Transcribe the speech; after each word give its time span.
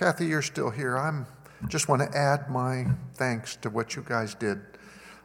Kathy, 0.00 0.24
you're 0.24 0.40
still 0.40 0.70
here. 0.70 0.96
I'm 0.96 1.26
just 1.68 1.86
want 1.86 2.00
to 2.00 2.16
add 2.16 2.48
my 2.48 2.86
thanks 3.16 3.56
to 3.56 3.68
what 3.68 3.96
you 3.96 4.02
guys 4.02 4.34
did 4.34 4.58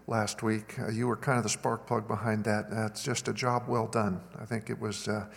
last 0.06 0.44
week. 0.44 0.78
Uh, 0.78 0.90
you 0.90 1.08
were 1.08 1.16
kind 1.16 1.38
of 1.38 1.46
the 1.46 1.50
spark 1.50 1.88
plug 1.88 2.10
behind 2.10 2.44
that. 2.44 2.70
That's 2.70 3.02
just 3.02 3.30
a 3.30 3.34
job 3.34 3.70
well 3.70 3.88
done. 3.88 4.20
I 4.38 4.44
think 4.44 4.70
it 4.70 4.78
was 4.78 5.08
uh, 5.08 5.28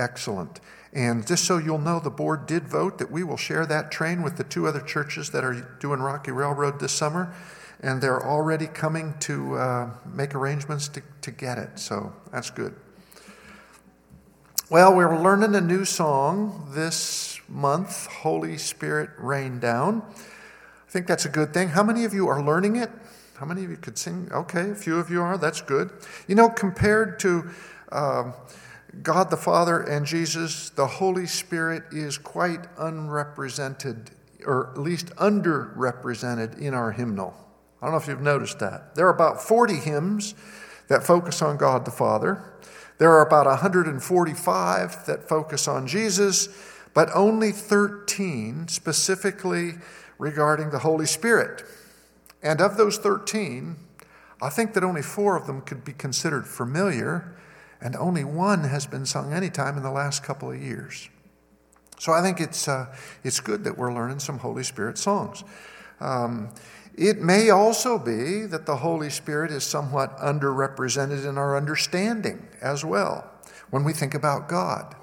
excellent. 0.00 0.58
And 0.92 1.24
just 1.24 1.44
so 1.44 1.58
you'll 1.58 1.78
know, 1.78 2.00
the 2.00 2.10
board 2.10 2.46
did 2.46 2.66
vote 2.66 2.98
that 2.98 3.12
we 3.12 3.22
will 3.22 3.36
share 3.36 3.64
that 3.64 3.92
train 3.92 4.22
with 4.24 4.36
the 4.36 4.42
two 4.42 4.66
other 4.66 4.80
churches 4.80 5.30
that 5.30 5.44
are 5.44 5.76
doing 5.78 6.00
Rocky 6.00 6.32
Railroad 6.32 6.80
this 6.80 6.90
summer. 6.90 7.32
And 7.78 8.02
they're 8.02 8.26
already 8.26 8.66
coming 8.66 9.14
to 9.20 9.54
uh, 9.54 9.90
make 10.04 10.34
arrangements 10.34 10.88
to, 10.88 11.02
to 11.20 11.30
get 11.30 11.58
it. 11.58 11.78
So 11.78 12.12
that's 12.32 12.50
good. 12.50 12.74
Well, 14.68 14.96
we're 14.96 15.16
learning 15.16 15.54
a 15.54 15.60
new 15.60 15.84
song 15.84 16.70
this 16.72 17.39
month 17.50 18.06
Holy 18.06 18.56
Spirit 18.56 19.10
Rain 19.18 19.58
Down. 19.58 20.02
I 20.06 20.90
think 20.90 21.06
that's 21.06 21.24
a 21.24 21.28
good 21.28 21.52
thing. 21.52 21.68
How 21.68 21.82
many 21.82 22.04
of 22.04 22.14
you 22.14 22.28
are 22.28 22.42
learning 22.42 22.76
it? 22.76 22.90
How 23.36 23.46
many 23.46 23.64
of 23.64 23.70
you 23.70 23.76
could 23.76 23.98
sing? 23.98 24.28
Okay, 24.32 24.70
a 24.70 24.74
few 24.74 24.98
of 24.98 25.10
you 25.10 25.22
are. 25.22 25.38
That's 25.38 25.60
good. 25.60 25.90
You 26.28 26.34
know, 26.34 26.48
compared 26.48 27.18
to 27.20 27.50
um, 27.90 28.34
God 29.02 29.30
the 29.30 29.36
Father 29.36 29.80
and 29.80 30.04
Jesus, 30.04 30.70
the 30.70 30.86
Holy 30.86 31.26
Spirit 31.26 31.84
is 31.90 32.18
quite 32.18 32.66
unrepresented, 32.76 34.10
or 34.44 34.70
at 34.70 34.78
least 34.78 35.06
underrepresented 35.16 36.58
in 36.58 36.74
our 36.74 36.92
hymnal. 36.92 37.34
I 37.80 37.86
don't 37.86 37.92
know 37.92 38.00
if 38.00 38.08
you've 38.08 38.20
noticed 38.20 38.58
that. 38.58 38.94
There 38.94 39.06
are 39.06 39.14
about 39.14 39.42
40 39.42 39.76
hymns 39.76 40.34
that 40.88 41.04
focus 41.04 41.40
on 41.40 41.56
God 41.56 41.84
the 41.84 41.90
Father. 41.90 42.44
There 42.98 43.10
are 43.12 43.26
about 43.26 43.46
145 43.46 45.06
that 45.06 45.28
focus 45.28 45.66
on 45.66 45.86
Jesus, 45.86 46.48
but 46.94 47.08
only 47.14 47.52
13 47.52 48.68
specifically 48.68 49.74
regarding 50.18 50.70
the 50.70 50.80
Holy 50.80 51.06
Spirit. 51.06 51.62
And 52.42 52.60
of 52.60 52.76
those 52.76 52.98
13, 52.98 53.76
I 54.42 54.48
think 54.48 54.72
that 54.74 54.84
only 54.84 55.02
four 55.02 55.36
of 55.36 55.46
them 55.46 55.60
could 55.60 55.84
be 55.84 55.92
considered 55.92 56.46
familiar, 56.46 57.36
and 57.80 57.94
only 57.96 58.24
one 58.24 58.64
has 58.64 58.86
been 58.86 59.06
sung 59.06 59.32
anytime 59.32 59.76
in 59.76 59.82
the 59.82 59.90
last 59.90 60.22
couple 60.22 60.50
of 60.50 60.60
years. 60.60 61.08
So 61.98 62.12
I 62.12 62.22
think 62.22 62.40
it's, 62.40 62.66
uh, 62.66 62.94
it's 63.24 63.40
good 63.40 63.64
that 63.64 63.76
we're 63.76 63.92
learning 63.92 64.20
some 64.20 64.38
Holy 64.38 64.62
Spirit 64.62 64.96
songs. 64.96 65.44
Um, 66.00 66.50
it 66.94 67.20
may 67.20 67.50
also 67.50 67.98
be 67.98 68.46
that 68.46 68.66
the 68.66 68.76
Holy 68.76 69.10
Spirit 69.10 69.50
is 69.50 69.64
somewhat 69.64 70.16
underrepresented 70.18 71.26
in 71.26 71.38
our 71.38 71.56
understanding 71.56 72.48
as 72.60 72.84
well 72.84 73.30
when 73.70 73.84
we 73.84 73.92
think 73.92 74.14
about 74.14 74.48
God. 74.48 74.96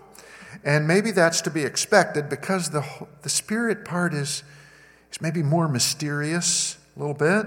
And 0.67 0.85
maybe 0.85 1.11
that's 1.11 1.39
to 1.43 1.49
be 1.49 1.63
expected 1.63 2.27
because 2.27 2.71
the, 2.71 2.85
the 3.21 3.29
Spirit 3.29 3.85
part 3.85 4.13
is, 4.13 4.43
is 5.09 5.21
maybe 5.21 5.41
more 5.41 5.69
mysterious 5.69 6.77
a 6.93 6.99
little 6.99 7.13
bit, 7.13 7.45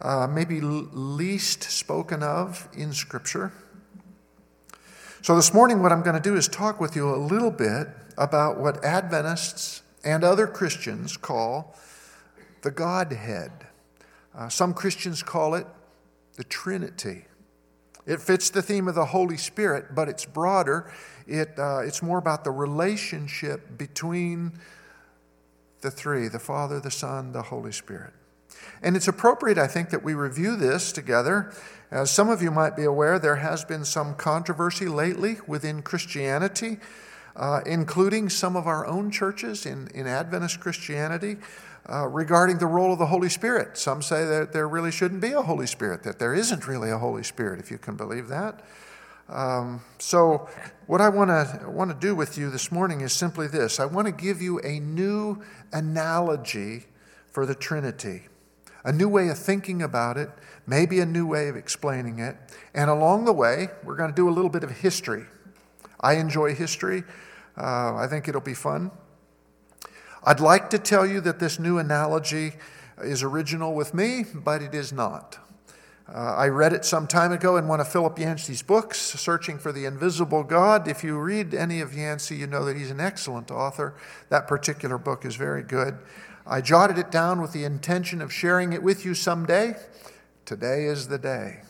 uh, 0.00 0.28
maybe 0.28 0.60
least 0.60 1.64
spoken 1.64 2.22
of 2.22 2.68
in 2.72 2.92
Scripture. 2.92 3.50
So, 5.20 5.34
this 5.34 5.52
morning, 5.52 5.82
what 5.82 5.90
I'm 5.90 6.02
going 6.02 6.14
to 6.14 6.22
do 6.22 6.36
is 6.36 6.46
talk 6.46 6.80
with 6.80 6.94
you 6.94 7.12
a 7.12 7.18
little 7.18 7.50
bit 7.50 7.88
about 8.16 8.60
what 8.60 8.84
Adventists 8.84 9.82
and 10.04 10.22
other 10.22 10.46
Christians 10.46 11.16
call 11.16 11.76
the 12.62 12.70
Godhead. 12.70 13.50
Uh, 14.32 14.48
some 14.48 14.74
Christians 14.74 15.24
call 15.24 15.56
it 15.56 15.66
the 16.36 16.44
Trinity. 16.44 17.24
It 18.06 18.20
fits 18.20 18.50
the 18.50 18.62
theme 18.62 18.88
of 18.88 18.94
the 18.94 19.06
Holy 19.06 19.36
Spirit, 19.36 19.94
but 19.94 20.08
it's 20.08 20.24
broader. 20.24 20.90
It, 21.30 21.58
uh, 21.58 21.82
it's 21.84 22.02
more 22.02 22.18
about 22.18 22.42
the 22.42 22.50
relationship 22.50 23.78
between 23.78 24.52
the 25.80 25.90
three 25.90 26.26
the 26.26 26.40
Father, 26.40 26.80
the 26.80 26.90
Son, 26.90 27.32
the 27.32 27.42
Holy 27.42 27.72
Spirit. 27.72 28.12
And 28.82 28.96
it's 28.96 29.06
appropriate, 29.06 29.56
I 29.56 29.68
think, 29.68 29.90
that 29.90 30.02
we 30.02 30.14
review 30.14 30.56
this 30.56 30.90
together. 30.90 31.52
As 31.90 32.10
some 32.10 32.28
of 32.28 32.42
you 32.42 32.50
might 32.50 32.76
be 32.76 32.84
aware, 32.84 33.18
there 33.18 33.36
has 33.36 33.64
been 33.64 33.84
some 33.84 34.14
controversy 34.14 34.86
lately 34.86 35.36
within 35.46 35.82
Christianity, 35.82 36.78
uh, 37.36 37.60
including 37.64 38.28
some 38.28 38.56
of 38.56 38.66
our 38.66 38.84
own 38.86 39.10
churches 39.10 39.66
in, 39.66 39.88
in 39.94 40.08
Adventist 40.08 40.58
Christianity, 40.58 41.36
uh, 41.88 42.06
regarding 42.08 42.58
the 42.58 42.66
role 42.66 42.92
of 42.92 42.98
the 42.98 43.06
Holy 43.06 43.28
Spirit. 43.28 43.78
Some 43.78 44.02
say 44.02 44.24
that 44.24 44.52
there 44.52 44.68
really 44.68 44.90
shouldn't 44.90 45.20
be 45.20 45.32
a 45.32 45.42
Holy 45.42 45.66
Spirit, 45.66 46.02
that 46.02 46.18
there 46.18 46.34
isn't 46.34 46.66
really 46.66 46.90
a 46.90 46.98
Holy 46.98 47.22
Spirit, 47.22 47.60
if 47.60 47.70
you 47.70 47.78
can 47.78 47.96
believe 47.96 48.28
that. 48.28 48.60
Um, 49.30 49.82
so, 49.98 50.48
what 50.88 51.00
I 51.00 51.08
want 51.08 51.30
to 51.30 51.70
want 51.70 51.90
to 51.92 51.96
do 51.96 52.16
with 52.16 52.36
you 52.36 52.50
this 52.50 52.72
morning 52.72 53.00
is 53.00 53.12
simply 53.12 53.46
this: 53.46 53.78
I 53.78 53.86
want 53.86 54.06
to 54.06 54.12
give 54.12 54.42
you 54.42 54.58
a 54.60 54.80
new 54.80 55.40
analogy 55.72 56.86
for 57.30 57.46
the 57.46 57.54
Trinity, 57.54 58.22
a 58.84 58.92
new 58.92 59.08
way 59.08 59.28
of 59.28 59.38
thinking 59.38 59.82
about 59.82 60.16
it, 60.16 60.30
maybe 60.66 60.98
a 60.98 61.06
new 61.06 61.28
way 61.28 61.48
of 61.48 61.54
explaining 61.54 62.18
it, 62.18 62.36
and 62.74 62.90
along 62.90 63.24
the 63.24 63.32
way, 63.32 63.68
we're 63.84 63.94
going 63.94 64.10
to 64.10 64.16
do 64.16 64.28
a 64.28 64.32
little 64.32 64.50
bit 64.50 64.64
of 64.64 64.70
history. 64.70 65.26
I 66.00 66.14
enjoy 66.14 66.54
history. 66.54 67.04
Uh, 67.56 67.94
I 67.94 68.08
think 68.08 68.26
it'll 68.26 68.40
be 68.40 68.54
fun. 68.54 68.90
I'd 70.24 70.40
like 70.40 70.70
to 70.70 70.78
tell 70.78 71.06
you 71.06 71.20
that 71.20 71.38
this 71.38 71.60
new 71.60 71.78
analogy 71.78 72.54
is 73.00 73.22
original 73.22 73.74
with 73.74 73.94
me, 73.94 74.24
but 74.34 74.60
it 74.60 74.74
is 74.74 74.92
not. 74.92 75.38
Uh, 76.12 76.34
I 76.36 76.48
read 76.48 76.72
it 76.72 76.84
some 76.84 77.06
time 77.06 77.30
ago 77.30 77.56
in 77.56 77.68
one 77.68 77.78
of 77.78 77.86
Philip 77.86 78.18
Yancey's 78.18 78.62
books, 78.62 78.98
Searching 78.98 79.58
for 79.58 79.70
the 79.70 79.84
Invisible 79.84 80.42
God. 80.42 80.88
If 80.88 81.04
you 81.04 81.16
read 81.16 81.54
any 81.54 81.80
of 81.80 81.94
Yancey, 81.94 82.34
you 82.34 82.48
know 82.48 82.64
that 82.64 82.76
he's 82.76 82.90
an 82.90 82.98
excellent 82.98 83.52
author. 83.52 83.94
That 84.28 84.48
particular 84.48 84.98
book 84.98 85.24
is 85.24 85.36
very 85.36 85.62
good. 85.62 85.98
I 86.44 86.62
jotted 86.62 86.98
it 86.98 87.12
down 87.12 87.40
with 87.40 87.52
the 87.52 87.62
intention 87.62 88.20
of 88.20 88.32
sharing 88.32 88.72
it 88.72 88.82
with 88.82 89.04
you 89.04 89.14
someday. 89.14 89.76
Today 90.46 90.86
is 90.86 91.06
the 91.06 91.18
day. 91.18 91.60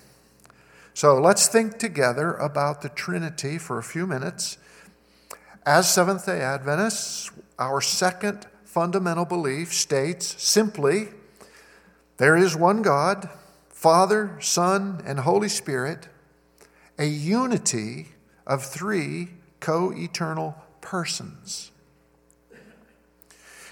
So 0.95 1.21
let's 1.21 1.47
think 1.47 1.79
together 1.79 2.33
about 2.33 2.81
the 2.81 2.89
Trinity 2.89 3.59
for 3.59 3.79
a 3.79 3.83
few 3.83 4.07
minutes. 4.07 4.57
As 5.67 5.93
Seventh 5.93 6.25
day 6.25 6.41
Adventists, 6.41 7.31
our 7.59 7.83
second 7.83 8.47
fundamental 8.65 9.27
belief 9.27 9.75
states 9.75 10.43
simply 10.43 11.09
there 12.17 12.39
is 12.39 12.57
one 12.57 12.81
God, 12.81 13.29
Father, 13.81 14.37
Son, 14.41 15.03
and 15.07 15.21
Holy 15.21 15.49
Spirit, 15.49 16.07
a 16.99 17.07
unity 17.07 18.09
of 18.47 18.63
three 18.63 19.31
co 19.59 19.91
eternal 19.91 20.55
persons. 20.83 21.71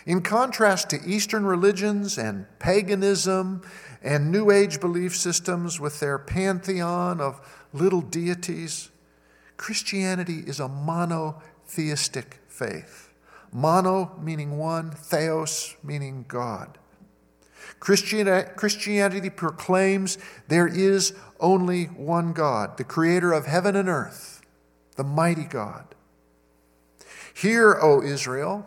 In 0.07 0.23
contrast 0.23 0.89
to 0.89 1.05
Eastern 1.05 1.45
religions 1.45 2.17
and 2.17 2.47
paganism 2.59 3.61
and 4.03 4.33
New 4.33 4.51
Age 4.51 4.81
belief 4.81 5.15
systems 5.15 5.79
with 5.79 6.01
their 6.01 6.19
pantheon 6.19 7.21
of 7.21 7.67
little 7.75 8.01
deities, 8.01 8.89
Christianity 9.59 10.39
is 10.47 10.59
a 10.59 10.69
monotheistic 10.69 12.39
faith. 12.49 13.13
Mono 13.53 14.19
meaning 14.23 14.57
one, 14.57 14.91
theos 14.91 15.77
meaning 15.85 16.25
God. 16.29 16.79
Christianity 17.81 19.31
proclaims 19.31 20.19
there 20.49 20.67
is 20.67 21.15
only 21.41 21.85
one 21.85 22.33
God, 22.33 22.77
the 22.77 22.85
creator 22.85 23.33
of 23.33 23.47
heaven 23.47 23.77
and 23.77 23.89
earth, 23.89 24.43
the 24.97 25.05
mighty 25.05 25.45
God. 25.45 25.95
Hear, 27.35 27.79
O 27.81 28.03
Israel, 28.03 28.67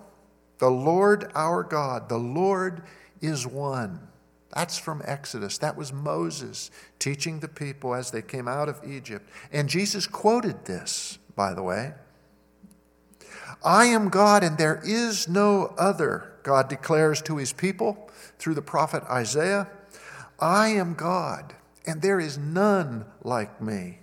the 0.60 0.72
Lord 0.72 1.30
our 1.36 1.64
God, 1.64 2.08
the 2.08 2.18
Lord 2.18 2.84
is 3.20 3.46
one. 3.46 4.08
That's 4.54 4.78
from 4.78 5.02
Exodus. 5.06 5.58
That 5.58 5.78
was 5.78 5.94
Moses 5.94 6.72
teaching 7.00 7.40
the 7.40 7.48
people 7.48 7.94
as 7.94 8.12
they 8.12 8.22
came 8.22 8.48
out 8.48 8.70
of 8.70 8.82
Egypt. 8.86 9.30
And 9.52 9.70
Jesus 9.70 10.08
quoted 10.08 10.66
this, 10.66 11.20
by 11.36 11.54
the 11.54 11.64
way. 11.64 11.94
I 13.64 13.85
am 13.85 14.09
God 14.09 14.44
and 14.44 14.58
there 14.58 14.82
is 14.84 15.28
no 15.30 15.74
other, 15.78 16.31
God 16.43 16.70
declares 16.70 17.22
to 17.23 17.38
his 17.38 17.53
people 17.53 18.09
through 18.40 18.55
the 18.55 18.61
prophet 18.61 19.03
Isaiah. 19.09 19.67
I 20.40 20.70
am 20.70 20.93
God 20.93 21.55
and 21.85 22.02
there 22.02 22.20
is 22.20 22.38
none 22.38 23.05
like 23.23 23.61
me. 23.61 23.99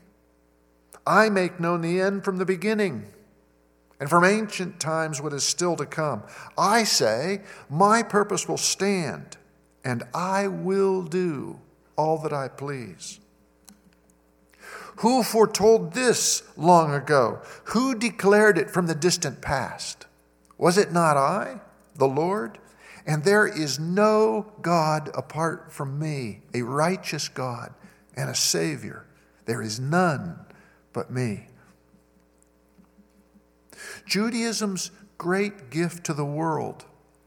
I 1.07 1.31
make 1.31 1.61
known 1.61 1.81
the 1.81 2.01
end 2.01 2.25
from 2.25 2.37
the 2.37 2.45
beginning 2.45 3.11
and 4.01 4.11
from 4.11 4.25
ancient 4.25 4.79
times 4.79 5.21
what 5.21 5.33
is 5.33 5.45
still 5.45 5.77
to 5.77 5.87
come. 5.87 6.23
I 6.57 6.85
say, 6.85 7.43
My 7.69 8.03
purpose 8.03 8.49
will 8.49 8.59
stand, 8.59 9.37
and 9.85 10.05
I 10.15 10.49
will 10.49 11.03
do 11.03 11.61
all 11.97 12.19
that 12.19 12.33
I 12.33 12.49
please. 12.49 13.21
Who 14.99 15.23
foretold 15.23 15.95
this 15.95 16.43
long 16.57 16.93
ago? 16.93 17.41
Who 17.67 17.95
declared 17.95 18.59
it 18.59 18.71
from 18.71 18.87
the 18.87 18.95
distant 18.95 19.41
past? 19.41 20.07
Was 20.59 20.77
it 20.77 20.93
not 20.93 21.17
I, 21.17 21.61
the 21.99 22.09
Lord? 22.09 22.59
And 23.07 23.25
there 23.25 23.47
is 23.47 23.79
no 23.79 24.53
God 24.63 25.11
apart 25.15 25.73
from 25.73 25.99
me, 25.99 26.41
a 26.55 26.63
righteous 26.63 27.29
God 27.29 27.73
and 28.17 28.31
a 28.31 28.35
Savior. 28.35 29.07
There 29.45 29.63
is 29.63 29.79
none 29.79 30.39
but 30.93 31.11
me. 31.11 31.47
Judaism's 34.07 34.91
great 35.17 35.71
gift 35.71 36.05
to 36.05 36.15
the 36.15 36.25
world 36.25 36.85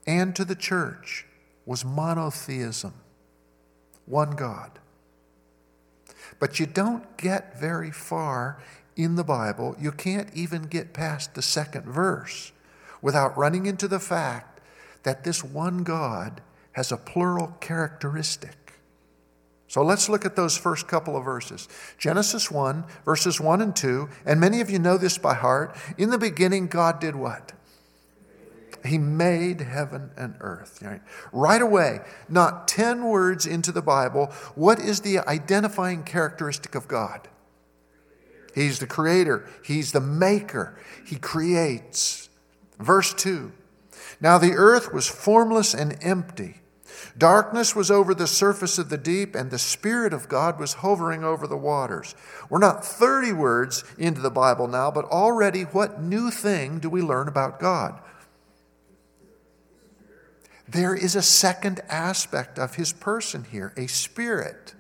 and 0.08 0.36
to 0.36 0.46
the 0.46 0.56
church 0.56 1.26
was 1.66 1.86
monotheism, 1.86 2.94
one 4.06 4.32
God. 4.32 4.72
But 6.40 6.60
you 6.60 6.66
don't 6.66 7.18
get 7.18 7.60
very 7.60 7.92
far 7.92 8.62
in 8.96 9.16
the 9.16 9.24
Bible. 9.24 9.76
You 9.80 9.92
can't 9.92 10.30
even 10.34 10.64
get 10.64 10.94
past 10.94 11.34
the 11.34 11.42
second 11.42 11.86
verse 11.86 12.52
without 13.02 13.38
running 13.38 13.66
into 13.66 13.88
the 13.88 14.00
fact 14.00 14.51
that 15.04 15.24
this 15.24 15.44
one 15.44 15.84
God 15.84 16.42
has 16.74 16.92
a 16.92 16.98
plural 16.98 17.56
characteristic. 17.60 18.56
So 19.68 19.82
let's 19.84 20.10
look 20.10 20.26
at 20.26 20.36
those 20.36 20.58
first 20.58 20.88
couple 20.88 21.16
of 21.16 21.24
verses. 21.24 21.70
Genesis 21.98 22.52
1, 22.52 22.84
verses 23.06 23.40
1 23.40 23.62
and 23.62 23.74
2, 23.74 24.10
and 24.26 24.40
many 24.40 24.60
of 24.60 24.70
you 24.70 24.80
know 24.80 24.98
this 24.98 25.18
by 25.18 25.34
heart. 25.34 25.78
In 25.98 26.10
the 26.10 26.18
beginning, 26.18 26.68
God 26.68 27.00
did 27.00 27.16
what? 27.16 27.54
He 28.86 28.98
made 28.98 29.62
heaven 29.62 30.12
and 30.18 30.36
earth. 30.42 30.82
Right? 30.82 31.02
right 31.32 31.62
away, 31.62 32.00
not 32.28 32.68
10 32.68 33.06
words 33.06 33.46
into 33.46 33.72
the 33.72 33.82
Bible, 33.82 34.28
what 34.56 34.80
is 34.80 35.02
the 35.02 35.20
identifying 35.20 36.04
characteristic 36.04 36.76
of 36.76 36.88
God? 36.88 37.28
He's 38.54 38.80
the 38.80 38.88
creator, 38.88 39.48
He's 39.64 39.94
the 39.94 40.02
maker, 40.02 40.78
He 41.06 41.16
creates. 41.16 42.30
Verse 42.78 43.14
2 43.14 43.54
Now 44.22 44.38
the 44.38 44.54
earth 44.54 44.94
was 44.94 45.08
formless 45.08 45.74
and 45.74 45.98
empty. 46.02 46.62
Darkness 47.18 47.76
was 47.76 47.92
over 47.92 48.14
the 48.14 48.28
surface 48.28 48.78
of 48.78 48.90
the 48.90 48.98
deep, 48.98 49.36
and 49.36 49.50
the 49.50 49.60
Spirit 49.60 50.14
of 50.14 50.30
God 50.30 50.60
was 50.60 50.76
hovering 50.76 51.24
over 51.24 51.48
the 51.48 51.58
waters. 51.58 52.16
We're 52.50 52.60
not 52.60 52.86
30 52.86 53.34
words 53.34 53.84
into 53.98 54.22
the 54.22 54.30
Bible 54.30 54.68
now, 54.68 54.92
but 54.92 55.06
already 55.06 55.64
what 55.64 56.02
new 56.02 56.30
thing 56.30 56.80
do 56.80 56.90
we 56.90 57.02
learn 57.02 57.28
about 57.28 57.60
God? 57.60 58.00
There 60.68 60.96
is 60.96 61.16
a 61.16 61.22
second 61.22 61.82
aspect 61.90 62.58
of 62.58 62.76
his 62.76 62.94
person 62.94 63.44
here, 63.44 63.74
a 63.76 63.88
spirit. 63.88 64.74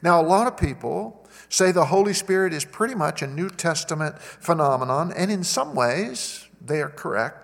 Now, 0.00 0.20
a 0.20 0.24
lot 0.24 0.46
of 0.46 0.56
people 0.56 1.26
say 1.50 1.70
the 1.70 1.86
Holy 1.86 2.14
Spirit 2.14 2.54
is 2.54 2.64
pretty 2.64 2.94
much 2.94 3.20
a 3.20 3.26
New 3.26 3.50
Testament 3.50 4.18
phenomenon, 4.20 5.12
and 5.14 5.30
in 5.30 5.44
some 5.44 5.74
ways, 5.74 6.48
they 6.64 6.80
are 6.80 6.88
correct. 6.88 7.43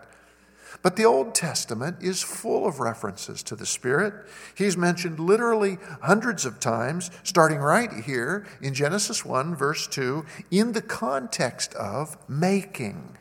But 0.83 0.97
the 0.97 1.05
Old 1.05 1.35
Testament 1.35 1.99
is 2.01 2.23
full 2.23 2.67
of 2.67 2.81
references 2.81 3.43
to 3.45 3.57
the 3.57 3.67
Spirit. 3.67 4.15
He's 4.55 4.77
mentioned 4.77 5.21
literally 5.21 5.79
hundreds 6.03 6.47
of 6.47 6.59
times, 6.59 7.11
starting 7.23 7.59
right 7.59 7.93
here 7.93 8.47
in 8.63 8.73
Genesis 8.73 9.25
1, 9.25 9.55
verse 9.55 9.87
2, 9.87 10.25
in 10.51 10.73
the 10.73 10.83
context 10.83 11.75
of 11.75 12.17
making, 12.29 13.19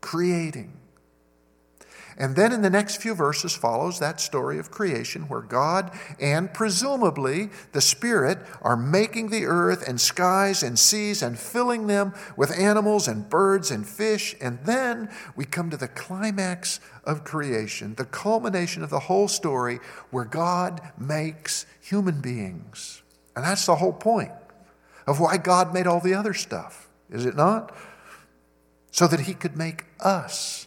creating. 0.00 0.79
And 2.20 2.36
then 2.36 2.52
in 2.52 2.60
the 2.60 2.68
next 2.68 3.00
few 3.00 3.14
verses 3.14 3.56
follows 3.56 3.98
that 3.98 4.20
story 4.20 4.58
of 4.58 4.70
creation 4.70 5.22
where 5.22 5.40
God 5.40 5.90
and 6.20 6.52
presumably 6.52 7.48
the 7.72 7.80
Spirit 7.80 8.40
are 8.60 8.76
making 8.76 9.30
the 9.30 9.46
earth 9.46 9.88
and 9.88 9.98
skies 9.98 10.62
and 10.62 10.78
seas 10.78 11.22
and 11.22 11.38
filling 11.38 11.86
them 11.86 12.12
with 12.36 12.52
animals 12.52 13.08
and 13.08 13.26
birds 13.30 13.70
and 13.70 13.88
fish. 13.88 14.36
And 14.38 14.58
then 14.66 15.08
we 15.34 15.46
come 15.46 15.70
to 15.70 15.78
the 15.78 15.88
climax 15.88 16.78
of 17.04 17.24
creation, 17.24 17.94
the 17.94 18.04
culmination 18.04 18.82
of 18.82 18.90
the 18.90 19.00
whole 19.00 19.26
story 19.26 19.80
where 20.10 20.26
God 20.26 20.82
makes 20.98 21.64
human 21.80 22.20
beings. 22.20 23.02
And 23.34 23.46
that's 23.46 23.64
the 23.64 23.76
whole 23.76 23.94
point 23.94 24.32
of 25.06 25.20
why 25.20 25.38
God 25.38 25.72
made 25.72 25.86
all 25.86 26.00
the 26.00 26.12
other 26.12 26.34
stuff, 26.34 26.86
is 27.08 27.24
it 27.24 27.34
not? 27.34 27.74
So 28.90 29.06
that 29.06 29.20
He 29.20 29.32
could 29.32 29.56
make 29.56 29.86
us 30.00 30.66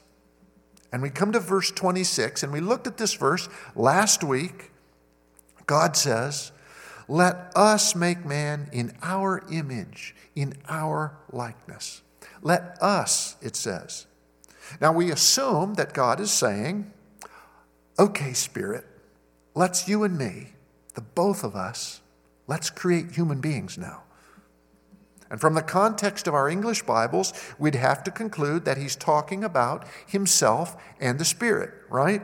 and 0.94 1.02
we 1.02 1.10
come 1.10 1.32
to 1.32 1.40
verse 1.40 1.72
26, 1.72 2.44
and 2.44 2.54
we 2.54 2.60
looked 2.60 2.86
at 2.86 2.98
this 2.98 3.16
verse 3.16 3.50
last 3.76 4.24
week. 4.24 4.70
God 5.66 5.98
says, 5.98 6.52
Let 7.08 7.52
us 7.56 7.96
make 7.96 8.24
man 8.24 8.70
in 8.72 8.96
our 9.02 9.44
image, 9.52 10.16
in 10.36 10.54
our 10.70 11.18
likeness. 11.32 12.04
Let 12.44 12.78
us, 12.80 13.38
it 13.42 13.56
says. 13.56 14.06
Now 14.80 14.94
we 14.94 15.12
assume 15.12 15.74
that 15.74 15.96
God 15.96 16.20
is 16.20 16.30
saying, 16.30 16.94
Okay, 17.98 18.34
Spirit, 18.34 18.86
let's 19.56 19.88
you 19.88 20.04
and 20.04 20.16
me, 20.16 20.54
the 20.94 21.02
both 21.02 21.44
of 21.44 21.56
us, 21.56 22.02
let's 22.46 22.70
create 22.70 23.14
human 23.14 23.42
beings 23.42 23.80
now. 23.80 24.04
And 25.34 25.42
from 25.42 25.56
the 25.56 25.64
context 25.64 26.28
of 26.28 26.36
our 26.36 26.48
English 26.48 26.84
Bibles, 26.84 27.34
we'd 27.58 27.74
have 27.74 28.04
to 28.04 28.12
conclude 28.12 28.66
that 28.66 28.78
he's 28.78 28.96
talking 28.96 29.44
about 29.44 29.88
himself 30.06 30.78
and 31.00 31.18
the 31.18 31.26
Spirit, 31.26 31.72
right? 31.90 32.22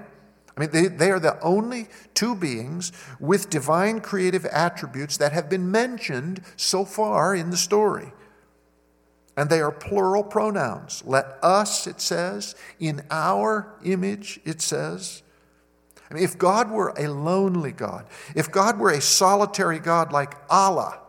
I 0.55 0.59
mean, 0.59 0.69
they, 0.69 0.85
they 0.89 1.09
are 1.09 1.19
the 1.19 1.41
only 1.41 1.87
two 2.13 2.35
beings 2.35 2.91
with 3.19 3.49
divine 3.49 4.01
creative 4.01 4.45
attributes 4.45 5.17
that 5.17 5.31
have 5.31 5.49
been 5.49 5.71
mentioned 5.71 6.43
so 6.55 6.85
far 6.85 7.33
in 7.33 7.49
the 7.49 7.57
story. 7.57 8.11
And 9.35 9.49
they 9.49 9.59
are 9.59 9.71
plural 9.71 10.23
pronouns. 10.23 11.01
Let 11.03 11.39
us, 11.41 11.87
it 11.87 12.01
says, 12.01 12.53
in 12.79 13.01
our 13.09 13.73
image, 13.83 14.39
it 14.45 14.61
says. 14.61 15.23
I 16.11 16.13
mean, 16.13 16.23
if 16.23 16.37
God 16.37 16.69
were 16.69 16.93
a 16.95 17.07
lonely 17.07 17.71
God, 17.71 18.05
if 18.35 18.51
God 18.51 18.77
were 18.77 18.91
a 18.91 19.01
solitary 19.01 19.79
God 19.79 20.13
like 20.13 20.35
Allah, 20.47 20.99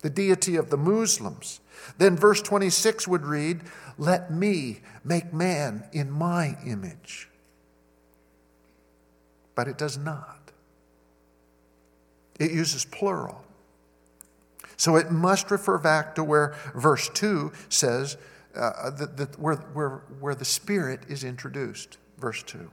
the 0.00 0.10
deity 0.10 0.56
of 0.56 0.70
the 0.70 0.76
Muslims. 0.76 1.60
Then 1.98 2.16
verse 2.16 2.42
26 2.42 3.08
would 3.08 3.24
read, 3.24 3.62
Let 3.96 4.32
me 4.32 4.80
make 5.04 5.32
man 5.32 5.84
in 5.92 6.10
my 6.10 6.56
image. 6.64 7.28
But 9.54 9.68
it 9.68 9.78
does 9.78 9.98
not. 9.98 10.52
It 12.38 12.52
uses 12.52 12.84
plural. 12.84 13.44
So 14.76 14.94
it 14.94 15.10
must 15.10 15.50
refer 15.50 15.78
back 15.78 16.14
to 16.14 16.22
where 16.22 16.54
verse 16.74 17.08
2 17.08 17.52
says, 17.68 18.16
uh, 18.54 18.90
that, 18.90 19.16
that 19.16 19.38
where, 19.38 19.56
where, 19.56 20.02
where 20.20 20.34
the 20.34 20.44
Spirit 20.44 21.00
is 21.08 21.24
introduced. 21.24 21.98
Verse 22.18 22.42
2. 22.44 22.70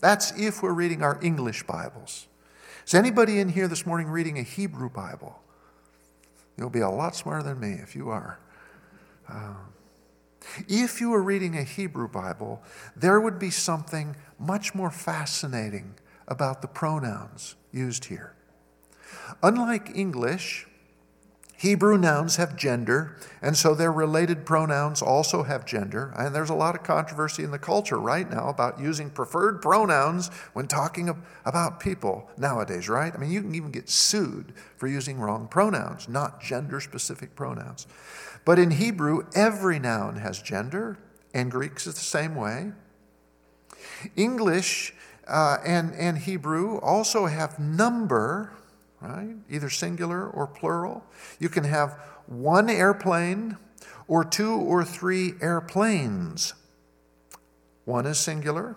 That's 0.00 0.32
if 0.38 0.62
we're 0.62 0.72
reading 0.72 1.02
our 1.02 1.18
English 1.22 1.64
Bibles. 1.64 2.26
Is 2.86 2.94
anybody 2.94 3.38
in 3.38 3.48
here 3.48 3.68
this 3.68 3.86
morning 3.86 4.08
reading 4.08 4.38
a 4.38 4.42
Hebrew 4.42 4.90
Bible? 4.90 5.40
You'll 6.56 6.70
be 6.70 6.80
a 6.80 6.90
lot 6.90 7.16
smarter 7.16 7.42
than 7.42 7.60
me 7.60 7.72
if 7.82 7.96
you 7.96 8.10
are. 8.10 8.38
Uh, 9.28 9.54
if 10.68 11.00
you 11.00 11.10
were 11.10 11.22
reading 11.22 11.56
a 11.56 11.62
Hebrew 11.62 12.08
Bible, 12.08 12.62
there 12.94 13.20
would 13.20 13.38
be 13.38 13.50
something 13.50 14.16
much 14.38 14.74
more 14.74 14.90
fascinating 14.90 15.94
about 16.28 16.62
the 16.62 16.68
pronouns 16.68 17.56
used 17.72 18.06
here. 18.06 18.34
Unlike 19.42 19.92
English, 19.94 20.66
Hebrew 21.56 21.96
nouns 21.96 22.36
have 22.36 22.56
gender, 22.56 23.16
and 23.40 23.56
so 23.56 23.74
their 23.74 23.92
related 23.92 24.44
pronouns 24.44 25.00
also 25.00 25.44
have 25.44 25.64
gender. 25.64 26.12
And 26.16 26.34
there's 26.34 26.50
a 26.50 26.54
lot 26.54 26.74
of 26.74 26.82
controversy 26.82 27.44
in 27.44 27.52
the 27.52 27.58
culture 27.58 27.98
right 27.98 28.28
now 28.28 28.48
about 28.48 28.80
using 28.80 29.08
preferred 29.08 29.62
pronouns 29.62 30.28
when 30.52 30.66
talking 30.66 31.14
about 31.44 31.80
people 31.80 32.28
nowadays, 32.36 32.88
right? 32.88 33.14
I 33.14 33.18
mean, 33.18 33.30
you 33.30 33.40
can 33.40 33.54
even 33.54 33.70
get 33.70 33.88
sued 33.88 34.52
for 34.76 34.88
using 34.88 35.18
wrong 35.18 35.46
pronouns, 35.46 36.08
not 36.08 36.42
gender 36.42 36.80
specific 36.80 37.36
pronouns. 37.36 37.86
But 38.44 38.58
in 38.58 38.72
Hebrew, 38.72 39.26
every 39.34 39.78
noun 39.78 40.16
has 40.16 40.42
gender, 40.42 40.98
and 41.32 41.50
Greek 41.50 41.76
is 41.76 41.84
the 41.84 41.92
same 41.92 42.34
way. 42.34 42.72
English 44.16 44.92
uh, 45.26 45.58
and, 45.64 45.94
and 45.94 46.18
Hebrew 46.18 46.78
also 46.78 47.26
have 47.26 47.58
number 47.58 48.52
right? 49.04 49.36
Either 49.50 49.70
singular 49.70 50.28
or 50.28 50.46
plural. 50.46 51.04
You 51.38 51.48
can 51.48 51.64
have 51.64 51.92
one 52.26 52.70
airplane 52.70 53.56
or 54.08 54.24
two 54.24 54.52
or 54.52 54.84
three 54.84 55.34
airplanes. 55.40 56.54
One 57.84 58.06
is 58.06 58.18
singular, 58.18 58.76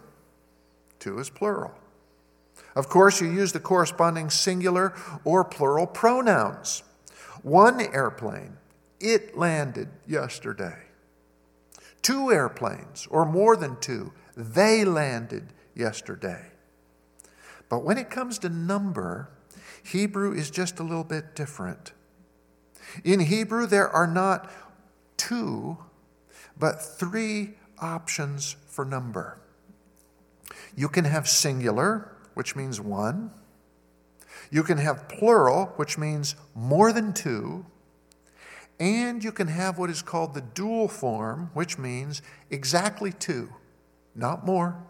two 1.00 1.20
is 1.20 1.30
plural. 1.30 1.74
Of 2.76 2.90
course, 2.90 3.22
you 3.22 3.32
use 3.32 3.54
the 3.54 3.60
corresponding 3.60 4.30
singular 4.30 4.94
or 5.24 5.44
plural 5.44 5.88
pronouns. 5.88 6.84
One 7.42 7.82
airplane, 7.82 8.58
it 9.00 9.38
landed 9.38 9.90
yesterday. 10.08 10.84
Two 12.02 12.32
airplanes, 12.32 13.08
or 13.10 13.26
more 13.26 13.56
than 13.56 13.80
two, 13.80 14.14
they 14.36 14.86
landed 14.86 15.54
yesterday. 15.76 16.52
But 17.70 17.84
when 17.84 17.98
it 17.98 18.10
comes 18.10 18.38
to 18.40 18.50
number, 18.50 19.30
Hebrew 19.92 20.34
is 20.34 20.52
just 20.52 20.80
a 20.80 20.84
little 20.84 21.06
bit 21.06 21.34
different. 21.34 21.94
In 23.06 23.22
Hebrew, 23.22 23.66
there 23.66 23.90
are 23.90 24.08
not 24.08 24.52
two, 25.16 25.78
but 26.60 26.82
three 26.82 27.54
options 27.80 28.58
for 28.68 28.84
number. 28.84 29.40
You 30.76 30.90
can 30.90 31.06
have 31.06 31.30
singular, 31.30 32.12
which 32.34 32.56
means 32.56 32.82
one. 32.82 33.32
You 34.52 34.64
can 34.64 34.78
have 34.78 35.08
plural, 35.08 35.68
which 35.78 35.98
means 35.98 36.36
more 36.54 36.92
than 36.92 37.14
two. 37.14 37.66
And 38.80 39.24
you 39.24 39.32
can 39.32 39.48
have 39.48 39.78
what 39.78 39.90
is 39.90 40.02
called 40.02 40.34
the 40.34 40.42
dual 40.42 40.90
form, 40.90 41.50
which 41.54 41.78
means 41.78 42.22
exactly 42.50 43.14
two, 43.14 43.50
not 44.14 44.46
more, 44.46 44.84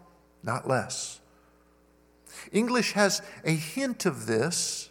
not 0.44 0.68
less. 0.68 1.22
English 2.51 2.94
has 2.94 3.22
a 3.44 3.51
hint 3.51 4.06
of 4.06 4.25
this 4.25 4.87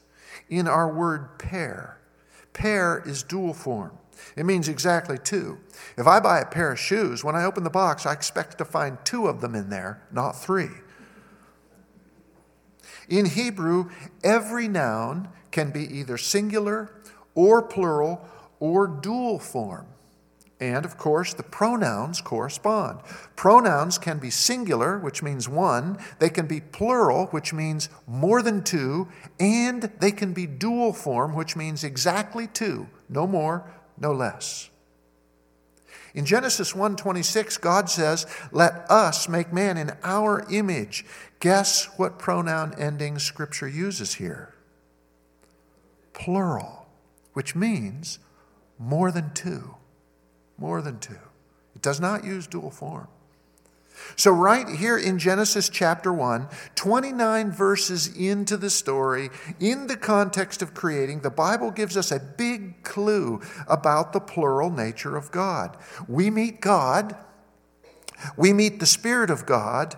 in 0.49 0.69
our 0.69 0.89
word 0.89 1.39
pair. 1.39 1.99
Pair 2.53 3.03
is 3.05 3.23
dual 3.23 3.55
form. 3.55 3.93
It 4.35 4.47
means 4.47 4.69
exactly 4.69 5.19
two. 5.19 5.59
If 5.97 6.07
I 6.07 6.21
buy 6.21 6.41
a 6.41 6.47
pair 6.47 6.73
of 6.73 6.79
shoes, 6.79 7.23
when 7.23 7.37
I 7.37 7.45
open 7.45 7.65
the 7.65 7.71
box, 7.71 8.07
I 8.07 8.13
expect 8.13 8.59
to 8.59 8.65
find 8.65 8.99
two 9.05 9.27
of 9.27 9.41
them 9.41 9.55
in 9.55 9.69
there, 9.69 10.03
not 10.11 10.33
three. 10.33 10.71
In 13.09 13.27
Hebrew, 13.27 13.91
every 14.25 14.69
noun 14.69 15.29
can 15.51 15.71
be 15.71 15.83
either 15.99 16.19
singular 16.19 16.91
or 17.35 17.63
plural 17.63 18.27
or 18.59 18.87
dual 18.87 19.39
form. 19.39 19.87
And 20.59 20.87
of 20.87 20.97
course, 20.97 21.35
the 21.35 21.43
pronouns 21.43 22.23
correspond. 22.23 23.01
Pronouns 23.37 23.99
can 23.99 24.19
be 24.19 24.31
singular, 24.31 24.99
which 24.99 25.23
means 25.23 25.49
one, 25.49 25.99
they 26.19 26.31
can 26.31 26.47
be 26.47 26.61
plural, 26.61 27.27
which 27.27 27.53
means 27.53 27.91
more 28.07 28.41
than 28.41 28.65
two, 28.65 29.09
and 29.39 29.91
they 30.01 30.13
can 30.13 30.33
be 30.33 30.47
dual 30.47 30.95
form, 30.95 31.35
which 31.35 31.57
means 31.57 31.85
exactly 31.85 32.47
two, 32.47 32.89
no 33.09 33.27
more, 33.27 33.71
no 33.99 34.13
less. 34.13 34.71
In 36.15 36.25
Genesis 36.25 36.75
1:26, 36.75 37.59
God 37.59 37.91
says, 37.91 38.25
"Let 38.51 38.91
us 38.91 39.29
make 39.29 39.53
man 39.53 39.77
in 39.77 39.93
our 40.03 40.47
image." 40.49 41.05
Guess 41.41 41.91
what 41.99 42.19
pronoun 42.19 42.75
ending 42.79 43.19
scripture 43.19 43.69
uses 43.69 44.15
here? 44.15 44.55
Plural, 46.15 46.87
which 47.35 47.55
means 47.55 48.19
more 48.79 49.11
than 49.11 49.35
two. 49.35 49.75
More 50.59 50.83
than 50.83 50.99
two. 50.99 51.19
It 51.75 51.83
does 51.83 52.01
not 52.01 52.25
use 52.25 52.47
dual 52.47 52.71
form. 52.71 53.09
So, 54.15 54.31
right 54.31 54.69
here 54.69 54.99
in 54.99 55.19
Genesis 55.19 55.69
chapter 55.69 56.13
1, 56.13 56.49
29 56.75 57.51
verses 57.51 58.15
into 58.15 58.57
the 58.57 58.71
story, 58.71 59.31
in 59.59 59.87
the 59.87 59.97
context 59.97 60.63
of 60.63 60.75
creating, 60.75 61.21
the 61.21 61.31
Bible 61.31 61.71
gives 61.71 61.97
us 61.97 62.13
a 62.13 62.21
big 62.21 62.83
clue 62.83 63.41
about 63.67 64.13
the 64.13 64.21
plural 64.21 64.71
nature 64.71 65.17
of 65.17 65.31
God. 65.31 65.77
We 66.09 66.31
meet 66.31 66.61
God, 66.61 67.17
we 68.37 68.53
meet 68.53 68.81
the 68.81 68.87
Spirit 68.87 69.31
of 69.31 69.47
God, 69.47 69.97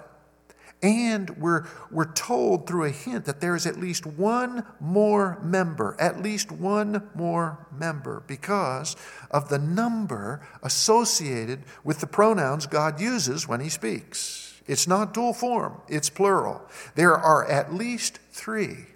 and 0.83 1.31
we're, 1.39 1.67
we're 1.91 2.13
told 2.13 2.67
through 2.67 2.85
a 2.85 2.91
hint 2.91 3.25
that 3.25 3.41
there 3.41 3.57
is 3.57 3.67
at 3.67 3.79
least 3.79 4.07
one 4.07 4.65
more 4.81 5.39
member, 5.43 5.97
at 5.99 6.23
least 6.23 6.53
one 6.53 7.09
more 7.15 7.67
member, 7.77 8.23
because 8.27 8.97
of 9.31 9.49
the 9.49 9.59
number 9.59 10.47
associated 10.63 11.65
with 11.83 11.99
the 11.99 12.07
pronouns 12.07 12.67
God 12.67 13.01
uses 13.01 13.49
when 13.49 13.61
He 13.61 13.69
speaks. 13.69 14.61
It's 14.67 14.87
not 14.87 15.15
dual 15.15 15.33
form, 15.33 15.81
it's 15.89 16.11
plural. 16.11 16.63
There 16.95 17.17
are 17.17 17.49
at 17.49 17.75
least 17.75 18.19
three. 18.31 18.87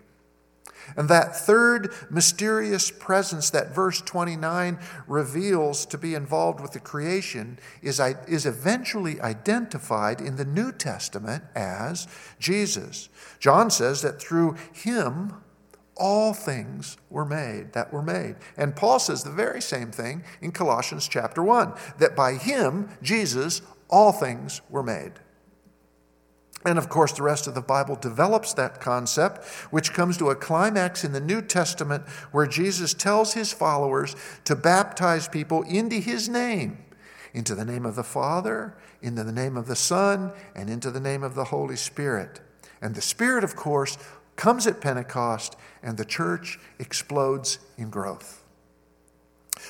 And 0.96 1.08
that 1.08 1.36
third 1.36 1.92
mysterious 2.10 2.90
presence 2.90 3.50
that 3.50 3.74
verse 3.74 4.00
29 4.00 4.78
reveals 5.06 5.86
to 5.86 5.98
be 5.98 6.14
involved 6.14 6.60
with 6.60 6.72
the 6.72 6.80
creation 6.80 7.58
is, 7.82 8.00
is 8.28 8.46
eventually 8.46 9.20
identified 9.20 10.20
in 10.20 10.36
the 10.36 10.44
New 10.44 10.72
Testament 10.72 11.44
as 11.54 12.08
Jesus. 12.38 13.08
John 13.38 13.70
says 13.70 14.02
that 14.02 14.20
through 14.20 14.56
him, 14.72 15.34
all 15.96 16.32
things 16.32 16.96
were 17.10 17.24
made 17.24 17.72
that 17.74 17.92
were 17.92 18.02
made. 18.02 18.36
And 18.56 18.74
Paul 18.74 18.98
says 18.98 19.22
the 19.22 19.30
very 19.30 19.60
same 19.60 19.90
thing 19.90 20.24
in 20.40 20.52
Colossians 20.52 21.06
chapter 21.06 21.42
1 21.42 21.74
that 21.98 22.16
by 22.16 22.34
him, 22.34 22.88
Jesus, 23.02 23.62
all 23.88 24.12
things 24.12 24.62
were 24.70 24.82
made. 24.82 25.12
And 26.64 26.78
of 26.78 26.88
course, 26.88 27.12
the 27.12 27.22
rest 27.22 27.46
of 27.46 27.54
the 27.54 27.60
Bible 27.60 27.96
develops 27.96 28.54
that 28.54 28.80
concept, 28.80 29.44
which 29.70 29.92
comes 29.92 30.16
to 30.18 30.30
a 30.30 30.36
climax 30.36 31.04
in 31.04 31.12
the 31.12 31.20
New 31.20 31.42
Testament 31.42 32.06
where 32.30 32.46
Jesus 32.46 32.94
tells 32.94 33.34
his 33.34 33.52
followers 33.52 34.14
to 34.44 34.54
baptize 34.54 35.26
people 35.28 35.62
into 35.62 35.96
his 35.96 36.28
name, 36.28 36.78
into 37.34 37.54
the 37.54 37.64
name 37.64 37.84
of 37.84 37.96
the 37.96 38.04
Father, 38.04 38.76
into 39.00 39.24
the 39.24 39.32
name 39.32 39.56
of 39.56 39.66
the 39.66 39.76
Son, 39.76 40.32
and 40.54 40.70
into 40.70 40.90
the 40.90 41.00
name 41.00 41.24
of 41.24 41.34
the 41.34 41.44
Holy 41.44 41.76
Spirit. 41.76 42.40
And 42.80 42.94
the 42.94 43.02
Spirit, 43.02 43.42
of 43.42 43.56
course, 43.56 43.98
comes 44.36 44.66
at 44.66 44.80
Pentecost, 44.80 45.56
and 45.82 45.96
the 45.96 46.04
church 46.04 46.60
explodes 46.78 47.58
in 47.76 47.90
growth. 47.90 48.44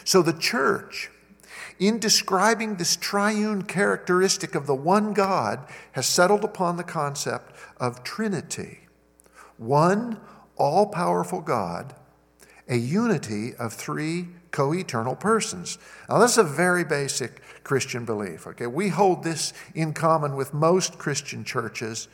So 0.05 0.23
the 0.23 0.33
church 0.33 1.11
in 1.83 1.99
describing 1.99 2.77
this 2.77 2.95
triune 2.95 3.63
characteristic 3.63 4.55
of 4.55 4.67
the 4.69 4.75
one 4.75 5.13
God, 5.13 5.67
has 5.93 6.07
settled 6.07 6.45
upon 6.45 6.77
the 6.77 6.85
concept 6.85 7.53
of 7.79 8.05
Trinity 8.05 8.79
one 9.57 10.21
all 10.57 10.87
powerful 10.87 11.41
God, 11.41 11.95
a 12.69 12.77
unity 12.77 13.55
of 13.57 13.73
three 13.73 14.29
co 14.53 14.73
eternal 14.73 15.17
persons. 15.17 15.79
Now, 16.09 16.19
this 16.19 16.33
is 16.33 16.39
a 16.39 16.45
very 16.45 16.85
basic 16.85 17.43
Christian 17.65 18.05
belief. 18.05 18.47
Okay, 18.47 18.69
we 18.69 18.89
hold 18.89 19.25
this 19.25 19.53
in 19.75 19.93
common 19.93 20.37
with 20.37 20.55
most 20.55 20.99
Christian 20.99 21.45
churches, 21.45 22.07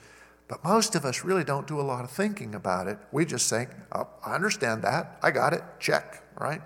but 0.47 0.65
most 0.65 0.95
of 0.95 1.05
us 1.05 1.25
really 1.25 1.45
don't 1.45 1.67
do 1.67 1.79
a 1.79 1.83
lot 1.83 2.05
of 2.05 2.11
thinking 2.11 2.55
about 2.55 2.87
it. 2.87 2.99
We 3.13 3.27
just 3.27 3.51
think, 3.51 3.69
oh, 3.93 4.09
I 4.25 4.35
understand 4.35 4.83
that, 4.83 5.19
I 5.23 5.31
got 5.31 5.53
it, 5.53 5.63
check, 5.79 6.23
right? 6.39 6.63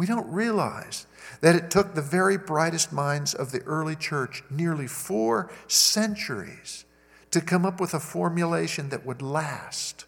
We 0.00 0.06
don't 0.06 0.32
realize 0.32 1.06
that 1.42 1.54
it 1.54 1.70
took 1.70 1.94
the 1.94 2.00
very 2.00 2.38
brightest 2.38 2.90
minds 2.90 3.34
of 3.34 3.52
the 3.52 3.60
early 3.64 3.94
church 3.94 4.42
nearly 4.48 4.86
four 4.86 5.50
centuries 5.68 6.86
to 7.32 7.42
come 7.42 7.66
up 7.66 7.82
with 7.82 7.92
a 7.92 8.00
formulation 8.00 8.88
that 8.88 9.04
would 9.04 9.20
last, 9.20 10.06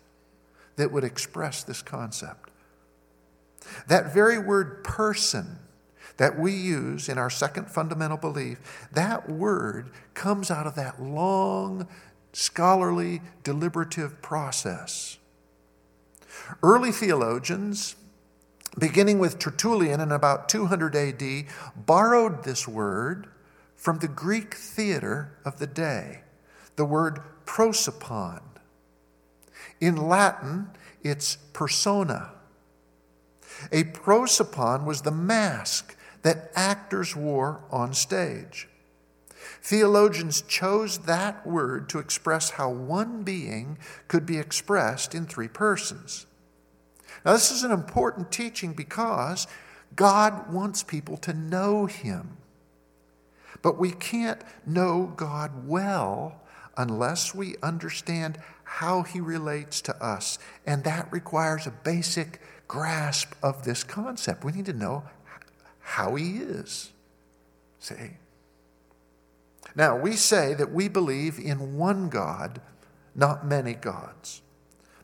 that 0.77 0.93
would 0.93 1.05
express 1.05 1.63
this 1.63 1.83
concept. 1.83 2.49
That 3.87 4.15
very 4.15 4.39
word 4.39 4.83
person 4.83 5.59
that 6.17 6.39
we 6.39 6.53
use 6.53 7.11
in 7.11 7.19
our 7.19 7.29
second 7.29 7.71
fundamental 7.71 8.17
belief, 8.17 8.89
that 8.93 9.29
word 9.29 9.91
comes 10.15 10.51
out 10.51 10.67
of 10.67 10.75
that 10.77 11.03
long, 11.03 11.87
scholarly, 12.33 13.21
deliberative 13.45 14.23
process. 14.23 15.19
Early 16.63 16.93
theologians, 16.93 17.95
beginning 18.79 19.19
with 19.19 19.39
Tertullian 19.39 20.01
in 20.01 20.13
about 20.13 20.49
200 20.49 20.97
AD, 20.97 21.45
borrowed 21.77 22.45
this 22.45 22.67
word 22.67 23.29
from 23.77 23.99
the 23.99 24.09
Greek 24.09 24.55
theater 24.55 25.37
of 25.45 25.59
the 25.59 25.67
day, 25.67 26.23
the 26.77 26.85
word 26.85 27.21
prosopon. 27.45 28.41
In 29.81 29.97
Latin, 29.97 30.71
it's 31.03 31.37
persona. 31.53 32.31
A 33.71 33.85
prosopon 33.85 34.85
was 34.85 35.03
the 35.03 35.11
mask 35.11 35.97
that 36.23 36.51
actors 36.55 37.15
wore 37.15 37.65
on 37.71 37.93
stage. 37.93 38.69
Theologians 39.61 40.43
chose 40.43 40.99
that 40.99 41.47
word 41.47 41.89
to 41.91 41.99
express 41.99 42.51
how 42.51 42.71
one 42.71 43.23
being 43.23 43.79
could 44.09 44.25
be 44.25 44.39
expressed 44.39 45.15
in 45.15 45.27
three 45.27 45.49
persons. 45.49 46.27
Now, 47.25 47.33
this 47.33 47.51
is 47.51 47.63
an 47.63 47.71
important 47.71 48.33
teaching 48.33 48.73
because 48.73 49.47
God 49.95 50.53
wants 50.53 50.83
people 50.83 51.17
to 51.19 51.33
know 51.33 51.87
Him. 51.87 52.37
But 53.61 53.79
we 53.79 53.93
can't 53.93 54.43
know 54.67 55.13
God 55.17 55.69
well 55.69 56.41
unless 56.77 57.35
we 57.35 57.55
understand 57.63 58.39
how 58.65 59.03
He 59.03 59.21
relates 59.21 59.81
to 59.83 60.05
us. 60.05 60.39
And 60.67 60.83
that 60.85 61.13
requires 61.13 61.67
a 61.67 61.71
basic 61.71 62.41
grasp 62.67 63.35
of 63.43 63.65
this 63.65 63.85
concept. 63.85 64.45
We 64.45 64.53
need 64.53 64.67
to 64.67 64.73
know 64.73 65.05
how 65.81 66.17
He 66.17 66.39
is. 66.39 66.91
See? 67.79 68.17
Now, 69.75 69.97
we 69.97 70.13
say 70.13 70.55
that 70.55 70.73
we 70.73 70.89
believe 70.89 71.39
in 71.39 71.77
one 71.77 72.09
God, 72.09 72.61
not 73.15 73.47
many 73.47 73.75
gods. 73.75 74.43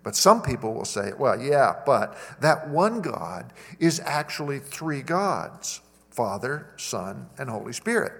But 0.08 0.16
some 0.16 0.40
people 0.40 0.72
will 0.72 0.86
say, 0.86 1.12
well, 1.18 1.38
yeah, 1.38 1.82
but 1.84 2.16
that 2.40 2.70
one 2.70 3.02
God 3.02 3.52
is 3.78 4.00
actually 4.00 4.58
three 4.58 5.02
gods 5.02 5.82
Father, 6.08 6.68
Son, 6.78 7.28
and 7.36 7.50
Holy 7.50 7.74
Spirit. 7.74 8.14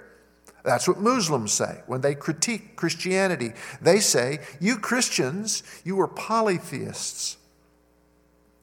That's 0.65 0.87
what 0.87 0.99
Muslims 0.99 1.51
say 1.51 1.81
when 1.87 2.03
they 2.03 2.15
critique 2.15 2.77
Christianity. 2.77 3.53
They 3.81 4.01
say, 4.01 4.41
You 4.61 4.77
Christians, 4.77 5.63
you 5.83 5.99
are 6.01 6.09
polytheists. 6.09 7.39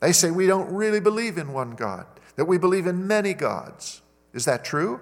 They 0.01 0.11
say 0.11 0.29
we 0.29 0.45
don't 0.45 0.71
really 0.71 0.99
believe 0.99 1.39
in 1.39 1.51
one 1.51 1.71
God, 1.71 2.05
that 2.35 2.45
we 2.45 2.59
believe 2.59 2.85
in 2.85 3.07
many 3.07 3.33
gods. 3.33 4.03
Is 4.35 4.45
that 4.45 4.63
true? 4.63 5.01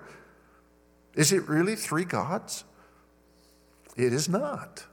Is 1.13 1.34
it 1.34 1.50
really 1.50 1.75
three 1.75 2.06
gods? 2.06 2.63
It 3.98 4.13
is 4.13 4.30
not. 4.30 4.86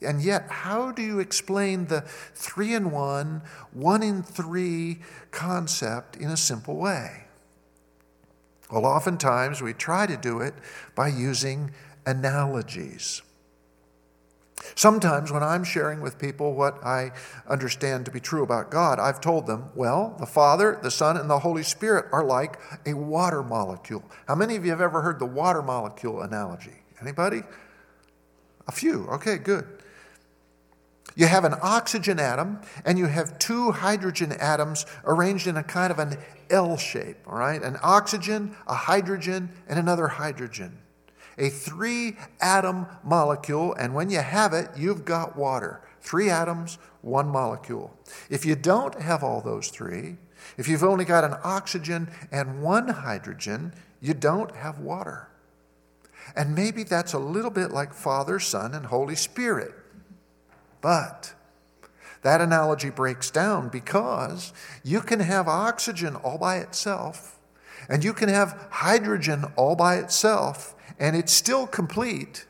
And 0.00 0.22
yet, 0.22 0.46
how 0.48 0.92
do 0.92 1.02
you 1.02 1.18
explain 1.18 1.86
the 1.86 2.02
three 2.34 2.74
in 2.74 2.90
one, 2.90 3.42
one 3.72 4.02
in 4.02 4.22
three 4.22 5.00
concept 5.30 6.16
in 6.16 6.30
a 6.30 6.36
simple 6.36 6.76
way? 6.76 7.24
Well, 8.70 8.86
oftentimes 8.86 9.62
we 9.62 9.72
try 9.72 10.06
to 10.06 10.16
do 10.16 10.40
it 10.40 10.54
by 10.94 11.08
using 11.08 11.72
analogies. 12.06 13.22
Sometimes 14.74 15.32
when 15.32 15.42
I'm 15.42 15.64
sharing 15.64 16.00
with 16.00 16.18
people 16.18 16.54
what 16.54 16.84
I 16.84 17.12
understand 17.48 18.04
to 18.04 18.10
be 18.10 18.20
true 18.20 18.42
about 18.42 18.70
God, 18.70 18.98
I've 18.98 19.20
told 19.20 19.46
them, 19.46 19.70
well, 19.74 20.16
the 20.18 20.26
Father, 20.26 20.78
the 20.82 20.90
Son, 20.90 21.16
and 21.16 21.30
the 21.30 21.38
Holy 21.38 21.62
Spirit 21.62 22.06
are 22.12 22.24
like 22.24 22.58
a 22.86 22.94
water 22.94 23.42
molecule. 23.42 24.04
How 24.26 24.34
many 24.34 24.56
of 24.56 24.64
you 24.64 24.70
have 24.70 24.80
ever 24.80 25.00
heard 25.00 25.18
the 25.18 25.26
water 25.26 25.62
molecule 25.62 26.22
analogy? 26.22 26.82
Anybody? 27.00 27.42
A 28.66 28.72
few. 28.72 29.06
Okay, 29.08 29.38
good. 29.38 29.77
You 31.18 31.26
have 31.26 31.44
an 31.44 31.56
oxygen 31.60 32.18
atom 32.18 32.60
and 32.86 32.98
you 32.98 33.06
have 33.06 33.38
two 33.38 33.72
hydrogen 33.72 34.32
atoms 34.32 34.86
arranged 35.04 35.46
in 35.46 35.58
a 35.58 35.62
kind 35.62 35.90
of 35.90 35.98
an 35.98 36.16
L 36.48 36.78
shape, 36.78 37.18
all 37.26 37.36
right? 37.36 37.62
An 37.62 37.76
oxygen, 37.82 38.56
a 38.66 38.74
hydrogen, 38.74 39.50
and 39.68 39.78
another 39.78 40.08
hydrogen 40.08 40.78
a 41.38 41.48
three 41.48 42.16
atom 42.40 42.86
molecule, 43.04 43.72
and 43.74 43.94
when 43.94 44.10
you 44.10 44.18
have 44.18 44.52
it, 44.52 44.68
you've 44.76 45.04
got 45.04 45.36
water. 45.36 45.80
Three 46.00 46.28
atoms, 46.28 46.78
one 47.00 47.28
molecule. 47.28 47.96
If 48.28 48.44
you 48.44 48.56
don't 48.56 49.00
have 49.00 49.22
all 49.22 49.40
those 49.40 49.68
three, 49.68 50.16
if 50.56 50.68
you've 50.68 50.84
only 50.84 51.04
got 51.04 51.24
an 51.24 51.36
oxygen 51.44 52.10
and 52.32 52.62
one 52.62 52.88
hydrogen, 52.88 53.72
you 54.00 54.14
don't 54.14 54.54
have 54.54 54.78
water. 54.78 55.28
And 56.36 56.54
maybe 56.54 56.82
that's 56.82 57.12
a 57.12 57.18
little 57.18 57.50
bit 57.50 57.70
like 57.70 57.94
Father, 57.94 58.38
Son, 58.38 58.74
and 58.74 58.86
Holy 58.86 59.16
Spirit. 59.16 59.72
But 60.80 61.34
that 62.22 62.40
analogy 62.40 62.90
breaks 62.90 63.30
down 63.30 63.68
because 63.68 64.52
you 64.84 65.00
can 65.00 65.20
have 65.20 65.48
oxygen 65.48 66.16
all 66.16 66.38
by 66.38 66.58
itself, 66.58 67.38
and 67.88 68.04
you 68.04 68.12
can 68.12 68.28
have 68.28 68.68
hydrogen 68.70 69.44
all 69.56 69.76
by 69.76 69.96
itself, 69.96 70.74
and 70.98 71.16
it's 71.16 71.32
still 71.32 71.66
complete. 71.66 72.46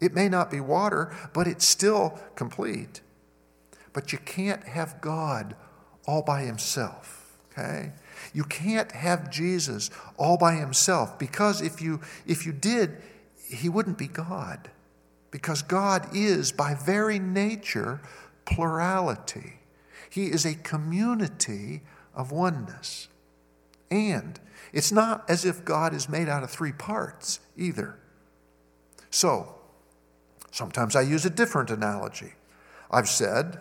It 0.00 0.14
may 0.14 0.28
not 0.28 0.50
be 0.50 0.60
water, 0.60 1.14
but 1.32 1.46
it's 1.46 1.66
still 1.66 2.18
complete. 2.34 3.00
But 3.92 4.12
you 4.12 4.18
can't 4.18 4.64
have 4.64 5.00
God 5.00 5.56
all 6.06 6.22
by 6.22 6.42
himself, 6.42 7.38
okay? 7.50 7.92
You 8.34 8.44
can't 8.44 8.92
have 8.92 9.30
Jesus 9.30 9.90
all 10.18 10.36
by 10.36 10.54
himself 10.54 11.18
because 11.18 11.62
if 11.62 11.80
you 11.80 12.00
if 12.26 12.44
you 12.44 12.52
did, 12.52 12.98
he 13.48 13.68
wouldn't 13.68 13.98
be 13.98 14.08
God. 14.08 14.70
Because 15.36 15.60
God 15.60 16.08
is 16.16 16.50
by 16.50 16.72
very 16.72 17.18
nature 17.18 18.00
plurality. 18.46 19.58
He 20.08 20.28
is 20.28 20.46
a 20.46 20.54
community 20.54 21.82
of 22.14 22.32
oneness. 22.32 23.08
And 23.90 24.40
it's 24.72 24.90
not 24.90 25.28
as 25.28 25.44
if 25.44 25.62
God 25.62 25.92
is 25.92 26.08
made 26.08 26.26
out 26.26 26.42
of 26.42 26.50
three 26.50 26.72
parts 26.72 27.40
either. 27.54 27.98
So, 29.10 29.56
sometimes 30.52 30.96
I 30.96 31.02
use 31.02 31.26
a 31.26 31.30
different 31.30 31.70
analogy. 31.70 32.32
I've 32.90 33.10
said 33.10 33.58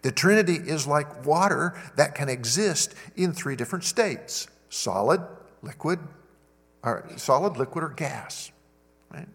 the 0.00 0.10
Trinity 0.10 0.54
is 0.54 0.86
like 0.86 1.26
water 1.26 1.78
that 1.96 2.14
can 2.14 2.30
exist 2.30 2.94
in 3.14 3.34
three 3.34 3.56
different 3.56 3.84
states 3.84 4.48
solid, 4.70 5.20
liquid, 5.60 5.98
or 6.82 7.06
solid, 7.16 7.58
liquid, 7.58 7.84
or 7.84 7.90
gas. 7.90 8.50
Right? 9.12 9.28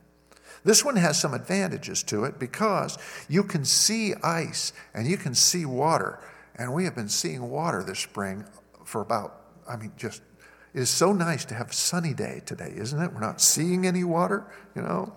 This 0.63 0.86
one 0.86 0.96
has 0.96 1.20
some 1.20 1.34
advantages 1.34 2.03
to 2.03 2.24
it 2.25 2.38
because 2.38 2.98
you 3.27 3.44
can 3.44 3.65
see 3.65 4.13
ice 4.24 4.74
and 4.94 5.08
you 5.08 5.18
can 5.18 5.34
see 5.34 5.65
water. 5.65 6.20
And 6.56 6.74
we 6.74 6.86
have 6.86 6.96
been 6.96 7.10
seeing 7.10 7.50
water 7.50 7.84
this 7.84 8.00
spring 8.00 8.46
for 8.86 9.01
about, 9.01 9.41
I 9.68 9.75
mean, 9.75 9.91
just 9.98 10.22
it 10.74 10.80
is 10.80 10.89
so 10.89 11.12
nice 11.12 11.44
to 11.46 11.56
have 11.56 11.72
a 11.72 11.74
sunny 11.74 12.13
day 12.13 12.41
today, 12.46 12.72
isn't 12.75 13.01
it? 13.01 13.13
We're 13.13 13.20
not 13.20 13.41
seeing 13.41 13.86
any 13.86 14.03
water, 14.03 14.46
you 14.75 14.82
know. 14.82 15.13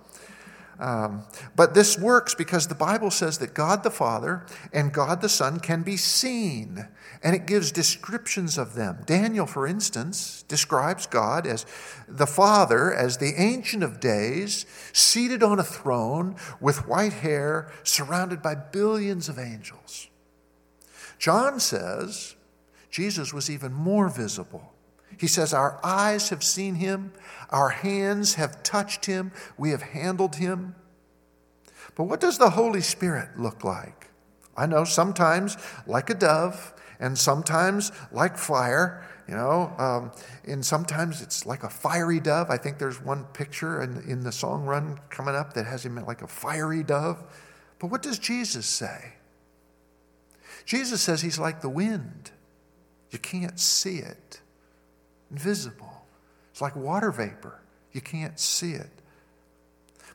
Um, 0.78 1.24
but 1.54 1.74
this 1.74 1.98
works 1.98 2.34
because 2.34 2.66
the 2.66 2.74
Bible 2.74 3.10
says 3.10 3.38
that 3.38 3.54
God 3.54 3.82
the 3.82 3.90
Father 3.90 4.44
and 4.72 4.92
God 4.92 5.20
the 5.20 5.28
Son 5.28 5.60
can 5.60 5.82
be 5.82 5.96
seen, 5.96 6.88
and 7.22 7.34
it 7.34 7.46
gives 7.46 7.70
descriptions 7.70 8.58
of 8.58 8.74
them. 8.74 8.98
Daniel, 9.06 9.46
for 9.46 9.66
instance, 9.66 10.44
describes 10.48 11.06
God 11.06 11.46
as 11.46 11.64
the 12.08 12.26
Father, 12.26 12.92
as 12.92 13.18
the 13.18 13.34
Ancient 13.40 13.82
of 13.82 14.00
Days, 14.00 14.66
seated 14.92 15.42
on 15.42 15.58
a 15.58 15.64
throne 15.64 16.36
with 16.60 16.88
white 16.88 17.14
hair, 17.14 17.70
surrounded 17.84 18.42
by 18.42 18.54
billions 18.54 19.28
of 19.28 19.38
angels. 19.38 20.08
John 21.18 21.60
says 21.60 22.34
Jesus 22.90 23.32
was 23.32 23.48
even 23.48 23.72
more 23.72 24.08
visible 24.08 24.73
he 25.18 25.26
says, 25.26 25.52
Our 25.52 25.78
eyes 25.84 26.30
have 26.30 26.42
seen 26.42 26.76
him, 26.76 27.12
our 27.50 27.70
hands 27.70 28.34
have 28.34 28.62
touched 28.62 29.06
him, 29.06 29.32
we 29.56 29.70
have 29.70 29.82
handled 29.82 30.36
him. 30.36 30.74
But 31.94 32.04
what 32.04 32.20
does 32.20 32.38
the 32.38 32.50
Holy 32.50 32.80
Spirit 32.80 33.38
look 33.38 33.64
like? 33.64 34.10
I 34.56 34.66
know 34.66 34.84
sometimes 34.84 35.56
like 35.86 36.10
a 36.10 36.14
dove, 36.14 36.72
and 37.00 37.18
sometimes 37.18 37.92
like 38.12 38.38
fire, 38.38 39.06
you 39.28 39.34
know, 39.34 39.72
um, 39.78 40.12
and 40.44 40.64
sometimes 40.64 41.22
it's 41.22 41.46
like 41.46 41.64
a 41.64 41.70
fiery 41.70 42.20
dove. 42.20 42.50
I 42.50 42.56
think 42.56 42.78
there's 42.78 43.00
one 43.00 43.24
picture 43.26 43.82
in, 43.82 44.02
in 44.08 44.22
the 44.22 44.32
song 44.32 44.64
run 44.64 44.98
coming 45.10 45.34
up 45.34 45.54
that 45.54 45.66
has 45.66 45.84
him 45.84 45.96
like 46.04 46.22
a 46.22 46.28
fiery 46.28 46.82
dove. 46.82 47.22
But 47.78 47.90
what 47.90 48.02
does 48.02 48.18
Jesus 48.18 48.66
say? 48.66 49.14
Jesus 50.64 51.02
says 51.02 51.20
he's 51.20 51.38
like 51.38 51.60
the 51.60 51.68
wind. 51.68 52.30
You 53.10 53.18
can't 53.18 53.60
see 53.60 53.98
it 53.98 54.40
invisible. 55.34 56.06
It's 56.52 56.62
like 56.62 56.76
water 56.76 57.10
vapor. 57.10 57.60
You 57.92 58.00
can't 58.00 58.38
see 58.38 58.72
it. 58.72 58.90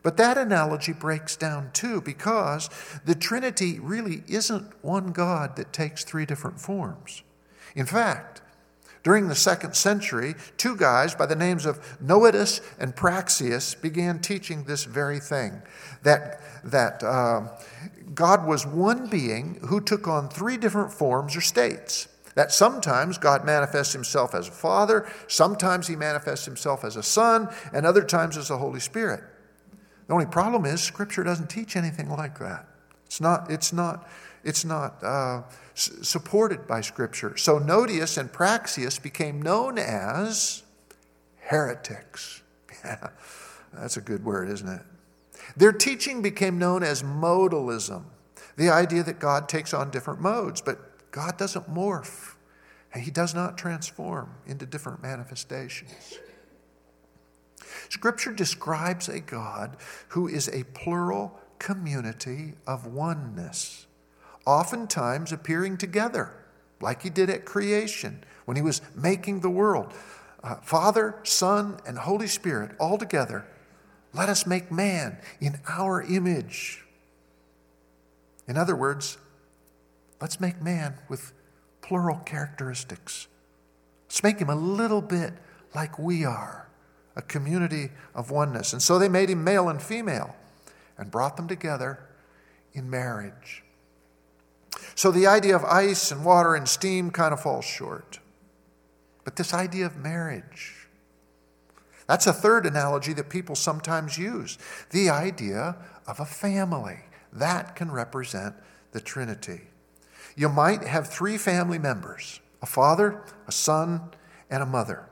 But 0.02 0.16
that 0.16 0.38
analogy 0.38 0.94
breaks 0.94 1.36
down 1.36 1.72
too 1.74 2.00
because 2.00 2.70
the 3.04 3.16
Trinity 3.16 3.80
really 3.80 4.24
isn't 4.30 4.72
one 4.82 5.12
God 5.12 5.58
that 5.58 5.74
takes 5.74 6.06
three 6.06 6.26
different 6.26 6.62
forms. 6.62 7.22
In 7.76 7.86
fact, 7.86 8.42
during 9.04 9.28
the 9.28 9.36
second 9.36 9.76
century, 9.76 10.36
two 10.56 10.78
guys 10.78 11.16
by 11.16 11.26
the 11.26 11.36
names 11.36 11.66
of 11.66 11.98
Noetus 12.02 12.62
and 12.80 12.96
Praxeas 12.96 13.76
began 13.76 14.20
teaching 14.20 14.64
this 14.64 14.86
very 14.86 15.20
thing 15.20 15.62
that, 16.04 16.40
that 16.64 17.04
uh, 17.04 17.48
God 18.14 18.48
was 18.48 18.66
one 18.66 19.08
being 19.08 19.60
who 19.68 19.82
took 19.82 20.08
on 20.08 20.30
three 20.30 20.56
different 20.56 20.94
forms 20.94 21.36
or 21.36 21.42
states. 21.42 22.08
That 22.40 22.54
sometimes 22.54 23.18
God 23.18 23.44
manifests 23.44 23.92
himself 23.92 24.34
as 24.34 24.48
a 24.48 24.52
father, 24.52 25.12
sometimes 25.28 25.88
he 25.88 25.98
manifests 25.98 26.46
himself 26.46 26.86
as 26.86 26.96
a 26.96 27.04
son, 27.04 27.50
and 27.74 27.86
other 27.86 28.02
times 28.02 28.38
as 28.38 28.48
the 28.48 28.58
Holy 28.58 28.80
Spirit. 28.80 29.22
The 30.08 30.14
only 30.14 30.26
problem 30.26 30.64
is 30.64 30.82
Scripture 30.82 31.22
doesn't 31.22 31.50
teach 31.50 31.76
anything 31.76 32.10
like 32.10 32.40
that. 32.40 32.66
It's 33.08 33.20
not, 33.20 33.52
it's 33.52 33.74
not, 33.74 34.08
it's 34.46 34.64
not 34.64 35.04
uh, 35.04 35.42
s- 35.76 35.92
supported 36.04 36.66
by 36.66 36.80
Scripture. 36.80 37.36
So 37.36 37.60
Noetus 37.60 38.18
and 38.18 38.32
Praxeas 38.32 39.04
became 39.04 39.42
known 39.42 39.78
as 39.78 40.64
heretics. 41.40 42.42
Yeah, 42.86 43.10
that's 43.74 43.98
a 43.98 44.02
good 44.02 44.24
word, 44.24 44.48
isn't 44.50 44.70
it? 44.70 44.82
Their 45.58 45.74
teaching 45.74 46.22
became 46.22 46.58
known 46.58 46.84
as 46.84 47.04
modalism, 47.04 48.04
the 48.56 48.70
idea 48.70 49.04
that 49.04 49.20
God 49.20 49.50
takes 49.50 49.74
on 49.74 49.92
different 49.92 50.22
modes, 50.22 50.62
but 50.62 50.89
God 51.12 51.38
doesn't 51.38 51.74
morph, 51.74 52.36
and 52.94 53.04
He 53.04 53.12
does 53.12 53.34
not 53.34 53.58
transform 53.58 54.36
into 54.46 54.66
different 54.66 55.02
manifestations. 55.02 56.20
Scripture 57.90 58.32
describes 58.32 59.10
a 59.10 59.20
God 59.20 59.78
who 60.10 60.28
is 60.28 60.48
a 60.50 60.64
plural 60.74 61.40
community 61.58 62.54
of 62.66 62.86
oneness, 62.86 63.88
oftentimes 64.46 65.32
appearing 65.32 65.78
together, 65.78 66.34
like 66.82 67.02
He 67.02 67.10
did 67.10 67.30
at 67.30 67.46
creation 67.46 68.24
when 68.46 68.56
He 68.56 68.64
was 68.64 68.82
making 68.96 69.42
the 69.42 69.50
world. 69.50 69.94
Uh, 70.44 70.56
Father, 70.56 71.16
Son, 71.24 71.80
and 71.86 71.98
Holy 71.98 72.28
Spirit 72.28 72.72
all 72.80 72.98
together. 72.98 73.46
Let 74.14 74.30
us 74.30 74.46
make 74.48 74.72
man 74.72 75.18
in 75.40 75.60
our 75.68 76.02
image. 76.02 76.84
In 78.48 78.58
other 78.58 78.76
words, 78.76 79.18
Let's 80.22 80.40
make 80.40 80.62
man 80.62 80.96
with 81.08 81.34
plural 81.82 82.18
characteristics. 82.18 83.28
Let's 84.08 84.24
make 84.24 84.40
him 84.40 84.50
a 84.50 84.56
little 84.56 85.02
bit 85.02 85.34
like 85.74 85.98
we 85.98 86.26
are, 86.26 86.68
a 87.16 87.22
community 87.22 87.92
of 88.14 88.32
oneness. 88.32 88.74
And 88.74 88.82
so 88.82 89.00
they 89.00 89.10
made 89.10 89.30
him 89.30 89.44
male 89.44 89.70
and 89.70 89.82
female 89.82 90.36
and 90.98 91.10
brought 91.10 91.38
them 91.38 91.48
together 91.48 92.00
in 92.74 92.90
marriage. 92.90 93.64
So 94.96 95.12
the 95.12 95.28
idea 95.28 95.56
of 95.56 95.64
ice 95.64 96.12
and 96.12 96.26
water 96.26 96.56
and 96.56 96.68
steam 96.68 97.12
kind 97.12 97.34
of 97.34 97.42
falls 97.42 97.66
short. 97.66 98.20
But 99.24 99.36
this 99.36 99.54
idea 99.54 99.86
of 99.86 99.98
marriage, 99.98 100.88
that's 102.08 102.28
a 102.28 102.34
third 102.34 102.66
analogy 102.66 103.14
that 103.14 103.30
people 103.30 103.56
sometimes 103.56 104.18
use 104.18 104.58
the 104.90 105.10
idea 105.10 105.78
of 106.08 106.20
a 106.20 106.26
family. 106.26 107.00
That 107.32 107.76
can 107.76 107.92
represent 107.92 108.56
the 108.92 109.00
Trinity 109.00 109.69
you 110.40 110.48
might 110.48 110.86
have 110.86 111.10
three 111.10 111.38
family 111.38 111.78
members 111.78 112.40
a 112.62 112.66
father, 112.66 113.22
a 113.46 113.52
son, 113.52 114.02
and 114.50 114.64
a 114.64 114.66
mother. 114.66 115.06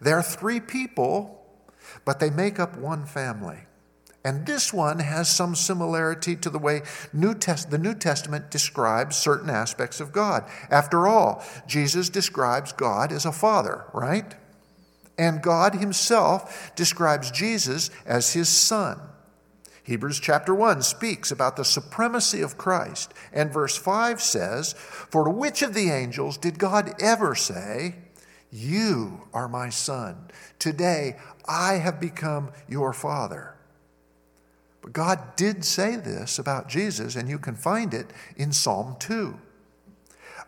They're 0.00 0.22
three 0.22 0.60
people, 0.60 1.44
but 2.04 2.20
they 2.20 2.30
make 2.30 2.60
up 2.60 2.76
one 2.76 3.06
family. 3.06 3.58
And 4.24 4.46
this 4.46 4.72
one 4.72 5.00
has 5.00 5.28
some 5.28 5.56
similarity 5.56 6.36
to 6.36 6.50
the 6.50 6.60
way 6.60 6.82
New 7.12 7.34
Test- 7.34 7.70
the 7.70 7.78
New 7.78 7.94
Testament 7.94 8.50
describes 8.50 9.16
certain 9.16 9.50
aspects 9.50 9.98
of 9.98 10.12
God. 10.12 10.44
After 10.70 11.08
all, 11.08 11.44
Jesus 11.66 12.08
describes 12.08 12.72
God 12.72 13.10
as 13.10 13.24
a 13.24 13.32
father, 13.32 13.84
right? 13.92 14.32
And 15.18 15.42
God 15.42 15.74
himself 15.74 16.72
describes 16.76 17.32
Jesus 17.32 17.90
as 18.06 18.32
his 18.32 18.48
son. 18.48 19.00
Hebrews 19.86 20.18
chapter 20.18 20.52
1 20.52 20.82
speaks 20.82 21.30
about 21.30 21.54
the 21.54 21.64
supremacy 21.64 22.40
of 22.40 22.58
Christ, 22.58 23.14
and 23.32 23.52
verse 23.52 23.76
5 23.76 24.20
says, 24.20 24.72
For 24.72 25.22
to 25.22 25.30
which 25.30 25.62
of 25.62 25.74
the 25.74 25.90
angels 25.90 26.36
did 26.36 26.58
God 26.58 27.00
ever 27.00 27.36
say, 27.36 27.94
You 28.50 29.28
are 29.32 29.46
my 29.46 29.68
son? 29.68 30.28
Today 30.58 31.18
I 31.46 31.74
have 31.74 32.00
become 32.00 32.50
your 32.68 32.92
father. 32.92 33.54
But 34.82 34.92
God 34.92 35.36
did 35.36 35.64
say 35.64 35.94
this 35.94 36.40
about 36.40 36.68
Jesus, 36.68 37.14
and 37.14 37.28
you 37.28 37.38
can 37.38 37.54
find 37.54 37.94
it 37.94 38.12
in 38.36 38.52
Psalm 38.52 38.96
2. 38.98 39.38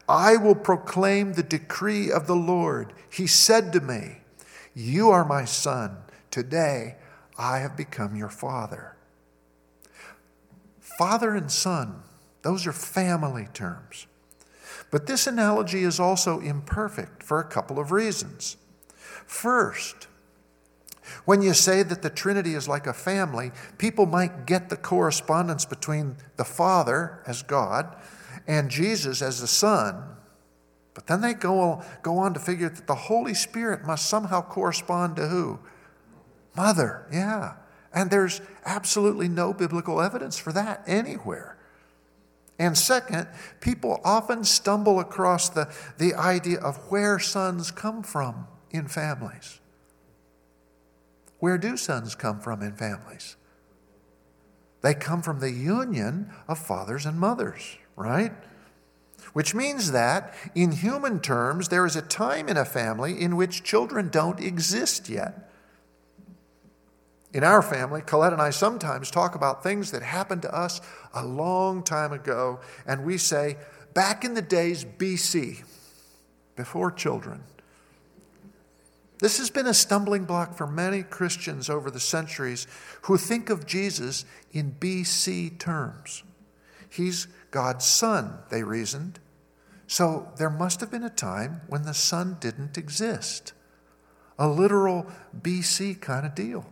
I 0.08 0.34
will 0.34 0.56
proclaim 0.56 1.34
the 1.34 1.44
decree 1.44 2.10
of 2.10 2.26
the 2.26 2.34
Lord. 2.34 2.92
He 3.08 3.28
said 3.28 3.72
to 3.74 3.80
me, 3.80 4.16
You 4.74 5.10
are 5.10 5.24
my 5.24 5.44
son. 5.44 5.98
Today 6.32 6.96
I 7.38 7.58
have 7.58 7.76
become 7.76 8.16
your 8.16 8.30
father. 8.30 8.96
Father 10.98 11.36
and 11.36 11.48
son, 11.48 12.02
those 12.42 12.66
are 12.66 12.72
family 12.72 13.46
terms. 13.54 14.08
But 14.90 15.06
this 15.06 15.28
analogy 15.28 15.84
is 15.84 16.00
also 16.00 16.40
imperfect 16.40 17.22
for 17.22 17.38
a 17.38 17.44
couple 17.44 17.78
of 17.78 17.92
reasons. 17.92 18.56
First, 19.24 20.08
when 21.24 21.40
you 21.40 21.54
say 21.54 21.84
that 21.84 22.02
the 22.02 22.10
Trinity 22.10 22.54
is 22.54 22.66
like 22.66 22.88
a 22.88 22.92
family, 22.92 23.52
people 23.78 24.06
might 24.06 24.44
get 24.44 24.70
the 24.70 24.76
correspondence 24.76 25.64
between 25.64 26.16
the 26.36 26.44
Father 26.44 27.22
as 27.28 27.44
God 27.44 27.94
and 28.48 28.68
Jesus 28.68 29.22
as 29.22 29.40
the 29.40 29.46
Son. 29.46 30.02
But 30.94 31.06
then 31.06 31.20
they 31.20 31.34
go, 31.34 31.84
go 32.02 32.18
on 32.18 32.34
to 32.34 32.40
figure 32.40 32.70
that 32.70 32.88
the 32.88 32.96
Holy 32.96 33.34
Spirit 33.34 33.84
must 33.86 34.08
somehow 34.08 34.42
correspond 34.42 35.14
to 35.14 35.28
who? 35.28 35.60
Mother, 36.56 37.06
yeah. 37.12 37.52
And 37.98 38.12
there's 38.12 38.40
absolutely 38.64 39.26
no 39.26 39.52
biblical 39.52 40.00
evidence 40.00 40.38
for 40.38 40.52
that 40.52 40.84
anywhere. 40.86 41.58
And 42.56 42.78
second, 42.78 43.26
people 43.60 44.00
often 44.04 44.44
stumble 44.44 45.00
across 45.00 45.48
the, 45.48 45.74
the 45.98 46.14
idea 46.14 46.60
of 46.60 46.76
where 46.92 47.18
sons 47.18 47.72
come 47.72 48.04
from 48.04 48.46
in 48.70 48.86
families. 48.86 49.58
Where 51.40 51.58
do 51.58 51.76
sons 51.76 52.14
come 52.14 52.38
from 52.38 52.62
in 52.62 52.76
families? 52.76 53.34
They 54.80 54.94
come 54.94 55.20
from 55.20 55.40
the 55.40 55.50
union 55.50 56.30
of 56.46 56.56
fathers 56.56 57.04
and 57.04 57.18
mothers, 57.18 57.78
right? 57.96 58.32
Which 59.32 59.56
means 59.56 59.90
that, 59.90 60.34
in 60.54 60.70
human 60.70 61.18
terms, 61.18 61.68
there 61.68 61.84
is 61.84 61.96
a 61.96 62.02
time 62.02 62.48
in 62.48 62.56
a 62.56 62.64
family 62.64 63.20
in 63.20 63.34
which 63.34 63.64
children 63.64 64.08
don't 64.08 64.38
exist 64.38 65.08
yet. 65.08 65.47
In 67.34 67.44
our 67.44 67.60
family, 67.60 68.00
Colette 68.00 68.32
and 68.32 68.40
I 68.40 68.50
sometimes 68.50 69.10
talk 69.10 69.34
about 69.34 69.62
things 69.62 69.90
that 69.90 70.02
happened 70.02 70.42
to 70.42 70.54
us 70.54 70.80
a 71.12 71.24
long 71.24 71.82
time 71.82 72.12
ago, 72.12 72.60
and 72.86 73.04
we 73.04 73.18
say, 73.18 73.58
back 73.92 74.24
in 74.24 74.34
the 74.34 74.42
days 74.42 74.84
BC, 74.84 75.62
before 76.56 76.90
children. 76.90 77.42
This 79.20 79.38
has 79.38 79.50
been 79.50 79.66
a 79.66 79.74
stumbling 79.74 80.24
block 80.24 80.54
for 80.54 80.66
many 80.66 81.02
Christians 81.02 81.68
over 81.68 81.90
the 81.90 82.00
centuries 82.00 82.66
who 83.02 83.16
think 83.16 83.50
of 83.50 83.66
Jesus 83.66 84.24
in 84.52 84.76
BC 84.78 85.58
terms. 85.58 86.22
He's 86.88 87.26
God's 87.50 87.84
son, 87.84 88.38
they 88.50 88.62
reasoned. 88.62 89.18
So 89.86 90.32
there 90.36 90.50
must 90.50 90.80
have 90.80 90.90
been 90.90 91.04
a 91.04 91.10
time 91.10 91.62
when 91.66 91.82
the 91.82 91.94
son 91.94 92.36
didn't 92.40 92.78
exist. 92.78 93.52
A 94.38 94.48
literal 94.48 95.06
BC 95.38 96.00
kind 96.00 96.24
of 96.24 96.34
deal. 96.34 96.66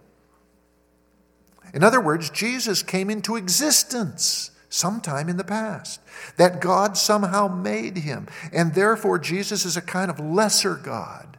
In 1.74 1.84
other 1.84 2.00
words, 2.00 2.30
Jesus 2.30 2.82
came 2.82 3.10
into 3.10 3.36
existence 3.36 4.50
sometime 4.68 5.28
in 5.28 5.36
the 5.36 5.44
past, 5.44 6.00
that 6.36 6.60
God 6.60 6.96
somehow 6.96 7.48
made 7.48 7.98
him, 7.98 8.26
and 8.52 8.74
therefore 8.74 9.18
Jesus 9.18 9.64
is 9.64 9.76
a 9.76 9.82
kind 9.82 10.10
of 10.10 10.20
lesser 10.20 10.74
God 10.74 11.36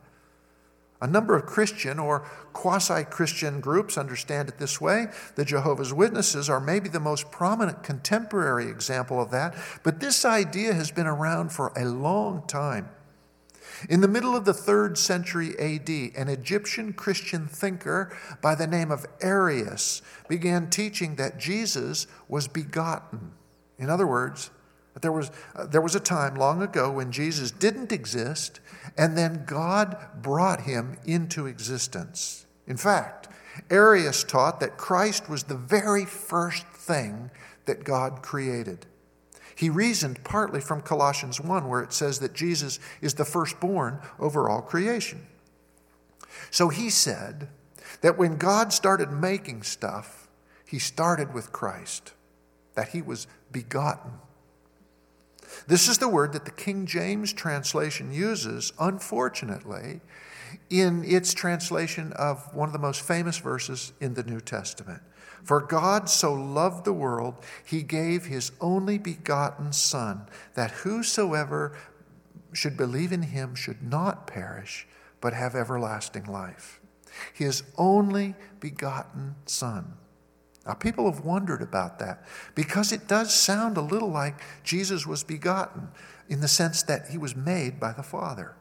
a 1.02 1.08
number 1.08 1.36
of 1.36 1.46
Christian 1.46 2.00
or 2.00 2.22
quasi 2.54 3.04
Christian 3.04 3.60
groups 3.60 3.98
understand 3.98 4.50
it 4.50 4.58
this 4.58 4.82
way. 4.82 5.08
The 5.36 5.46
Jehovah's 5.46 5.94
Witnesses 5.94 6.50
are 6.50 6.60
maybe 6.60 6.90
the 6.90 7.00
most 7.00 7.32
prominent 7.32 7.84
contemporary 7.84 8.68
example 8.68 9.22
of 9.22 9.32
that, 9.32 9.56
but 9.84 10.00
this 10.00 10.26
idea 10.26 10.74
has 10.74 10.92
been 10.92 11.08
around 11.08 11.52
for 11.52 11.72
a 11.76 11.86
long 11.86 12.44
time. 12.48 12.90
In 13.90 14.02
the 14.02 14.08
middle 14.08 14.36
of 14.36 14.46
the 14.46 14.54
third 14.54 14.98
century 14.98 15.58
AD, 15.60 15.90
an 15.90 16.30
Egyptian 16.30 16.94
Christian 16.94 17.48
thinker 17.48 18.16
by 18.42 18.56
the 18.56 18.68
name 18.68 18.92
of 18.92 19.06
Arius 19.22 20.02
began 20.28 20.70
teaching 20.70 21.16
that 21.16 21.38
Jesus 21.38 22.08
was 22.28 22.48
begotten. 22.48 23.32
In 23.78 23.90
other 23.90 24.08
words, 24.08 24.50
that 24.94 25.02
there 25.02 25.12
was, 25.12 25.30
uh, 25.56 25.68
there 25.68 25.82
was 25.82 25.96
a 25.96 26.00
time 26.00 26.36
long 26.36 26.62
ago 26.64 26.92
when 26.92 27.12
Jesus 27.12 27.52
didn't 27.52 27.92
exist 27.92 28.60
and 28.98 29.16
then 29.16 29.44
God 29.46 29.96
brought 30.22 30.62
him 30.62 30.98
into 31.06 31.46
existence. 31.46 32.48
In 32.66 32.78
fact, 32.78 33.28
Arius 33.70 34.24
taught 34.24 34.60
that 34.60 34.78
Christ 34.78 35.30
was 35.30 35.44
the 35.44 35.56
very 35.56 36.06
first 36.06 36.66
thing 36.68 37.30
that 37.66 37.84
God 37.84 38.24
created. 38.24 38.88
He 39.58 39.72
reasoned 39.72 40.24
partly 40.24 40.62
from 40.62 40.84
Colossians 40.84 41.42
1, 41.42 41.68
where 41.68 41.82
it 41.82 41.92
says 41.92 42.20
that 42.20 42.36
Jesus 42.36 42.80
is 43.02 43.16
the 43.16 43.26
firstborn 43.26 44.00
over 44.20 44.48
all 44.48 44.62
creation. 44.62 45.26
So 46.52 46.70
he 46.70 46.92
said 46.92 47.48
that 48.02 48.20
when 48.20 48.38
God 48.38 48.72
started 48.72 49.12
making 49.12 49.64
stuff, 49.64 50.28
he 50.68 50.78
started 50.78 51.34
with 51.34 51.52
Christ, 51.52 52.14
that 52.76 52.90
he 52.90 53.02
was 53.02 53.26
begotten. 53.52 54.12
This 55.66 55.88
is 55.88 55.98
the 55.98 56.08
word 56.08 56.34
that 56.34 56.46
the 56.46 56.52
King 56.52 56.86
James 56.86 57.34
translation 57.34 58.14
uses, 58.14 58.72
unfortunately, 58.80 60.02
in 60.70 61.04
its 61.06 61.34
translation 61.34 62.14
of 62.14 62.54
one 62.54 62.70
of 62.70 62.74
the 62.74 62.80
most 62.80 63.02
famous 63.02 63.38
verses 63.38 63.94
in 64.00 64.14
the 64.14 64.24
New 64.24 64.42
Testament. 64.42 65.02
For 65.44 65.62
God 65.62 66.10
so 66.10 66.34
loved 66.34 66.84
the 66.84 66.94
world, 66.94 67.36
he 67.66 67.82
gave 67.82 68.26
his 68.26 68.52
only 68.60 68.98
begotten 68.98 69.72
Son, 69.72 70.28
that 70.56 70.72
whosoever 70.72 71.78
should 72.52 72.76
believe 72.76 73.12
in 73.12 73.22
him 73.22 73.56
should 73.56 73.82
not 73.82 74.28
perish, 74.28 74.88
but 75.22 75.34
have 75.34 75.56
everlasting 75.56 76.26
life. 76.26 76.82
His 77.34 77.64
only 77.78 78.36
begotten 78.60 79.36
Son. 79.46 79.94
Now, 80.66 80.74
people 80.74 81.10
have 81.10 81.24
wondered 81.24 81.62
about 81.62 82.00
that 82.00 82.26
because 82.54 82.92
it 82.92 83.08
does 83.08 83.34
sound 83.34 83.78
a 83.78 83.82
little 83.82 84.10
like 84.10 84.42
Jesus 84.64 85.08
was 85.08 85.24
begotten 85.24 85.88
in 86.28 86.42
the 86.42 86.48
sense 86.50 86.84
that 86.84 87.08
he 87.08 87.18
was 87.18 87.38
made 87.38 87.80
by 87.80 87.94
the 87.94 88.04
Father. 88.04 88.54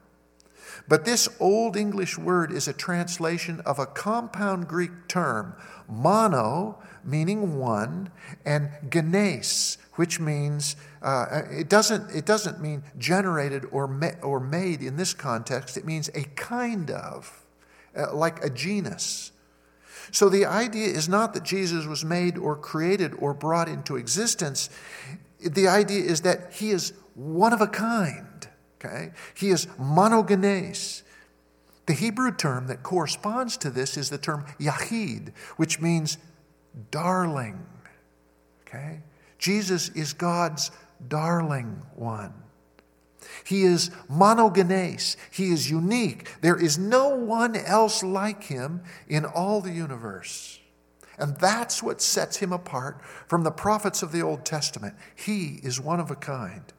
But 0.88 1.04
this 1.04 1.28
Old 1.40 1.76
English 1.76 2.18
word 2.18 2.52
is 2.52 2.68
a 2.68 2.72
translation 2.72 3.60
of 3.60 3.78
a 3.78 3.86
compound 3.86 4.68
Greek 4.68 5.08
term, 5.08 5.54
mono, 5.88 6.78
meaning 7.04 7.58
one, 7.58 8.10
and 8.44 8.70
genes, 8.90 9.78
which 9.94 10.20
means 10.20 10.76
uh, 11.02 11.42
it, 11.50 11.68
doesn't, 11.68 12.10
it 12.14 12.26
doesn't 12.26 12.60
mean 12.60 12.82
generated 12.98 13.64
or, 13.70 13.86
ma- 13.86 14.18
or 14.22 14.40
made 14.40 14.82
in 14.82 14.96
this 14.96 15.14
context, 15.14 15.76
it 15.76 15.84
means 15.84 16.08
a 16.14 16.24
kind 16.34 16.90
of, 16.90 17.44
uh, 17.96 18.14
like 18.14 18.44
a 18.44 18.50
genus. 18.50 19.32
So 20.10 20.28
the 20.28 20.46
idea 20.46 20.88
is 20.88 21.08
not 21.08 21.34
that 21.34 21.42
Jesus 21.42 21.86
was 21.86 22.04
made 22.04 22.38
or 22.38 22.56
created 22.56 23.14
or 23.18 23.34
brought 23.34 23.68
into 23.68 23.96
existence. 23.96 24.70
The 25.40 25.68
idea 25.68 26.04
is 26.04 26.22
that 26.22 26.52
he 26.52 26.70
is 26.70 26.92
one 27.14 27.52
of 27.52 27.60
a 27.60 27.66
kind. 27.66 28.45
Okay? 28.78 29.12
He 29.34 29.50
is 29.50 29.66
monogenes. 29.78 31.02
The 31.86 31.94
Hebrew 31.94 32.32
term 32.34 32.66
that 32.66 32.82
corresponds 32.82 33.56
to 33.58 33.70
this 33.70 33.96
is 33.96 34.10
the 34.10 34.18
term 34.18 34.44
yahid, 34.58 35.32
which 35.56 35.80
means 35.80 36.18
darling. 36.90 37.64
Okay? 38.66 39.00
Jesus 39.38 39.88
is 39.90 40.12
God's 40.12 40.70
darling 41.08 41.82
one. 41.94 42.34
He 43.44 43.62
is 43.62 43.90
monogenes. 44.10 45.16
He 45.30 45.50
is 45.50 45.70
unique. 45.70 46.28
There 46.40 46.56
is 46.56 46.78
no 46.78 47.08
one 47.08 47.56
else 47.56 48.02
like 48.02 48.44
him 48.44 48.82
in 49.08 49.24
all 49.24 49.60
the 49.60 49.72
universe. 49.72 50.60
And 51.18 51.36
that's 51.38 51.82
what 51.82 52.02
sets 52.02 52.36
him 52.36 52.52
apart 52.52 53.00
from 53.26 53.42
the 53.42 53.50
prophets 53.50 54.02
of 54.02 54.12
the 54.12 54.22
Old 54.22 54.44
Testament. 54.44 54.94
He 55.14 55.60
is 55.62 55.80
one 55.80 56.00
of 56.00 56.10
a 56.10 56.16
kind. 56.16 56.72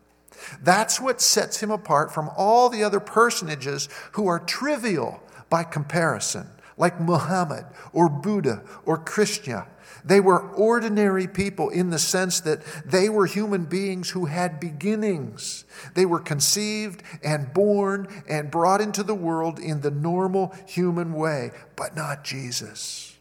That's 0.61 0.99
what 0.99 1.21
sets 1.21 1.61
him 1.61 1.71
apart 1.71 2.13
from 2.13 2.29
all 2.35 2.69
the 2.69 2.83
other 2.83 2.99
personages 2.99 3.89
who 4.13 4.27
are 4.27 4.39
trivial 4.39 5.21
by 5.49 5.63
comparison, 5.63 6.47
like 6.77 6.99
Muhammad 6.99 7.65
or 7.93 8.09
Buddha 8.09 8.63
or 8.85 8.97
Krishna. 8.97 9.67
They 10.03 10.19
were 10.19 10.39
ordinary 10.39 11.27
people 11.27 11.69
in 11.69 11.89
the 11.89 11.99
sense 11.99 12.39
that 12.41 12.63
they 12.85 13.09
were 13.09 13.25
human 13.25 13.65
beings 13.65 14.11
who 14.11 14.25
had 14.25 14.59
beginnings. 14.59 15.65
They 15.95 16.05
were 16.05 16.19
conceived 16.19 17.03
and 17.23 17.53
born 17.53 18.07
and 18.29 18.51
brought 18.51 18.79
into 18.79 19.03
the 19.03 19.15
world 19.15 19.59
in 19.59 19.81
the 19.81 19.91
normal 19.91 20.55
human 20.65 21.13
way, 21.13 21.51
but 21.75 21.95
not 21.95 22.23
Jesus. 22.23 23.17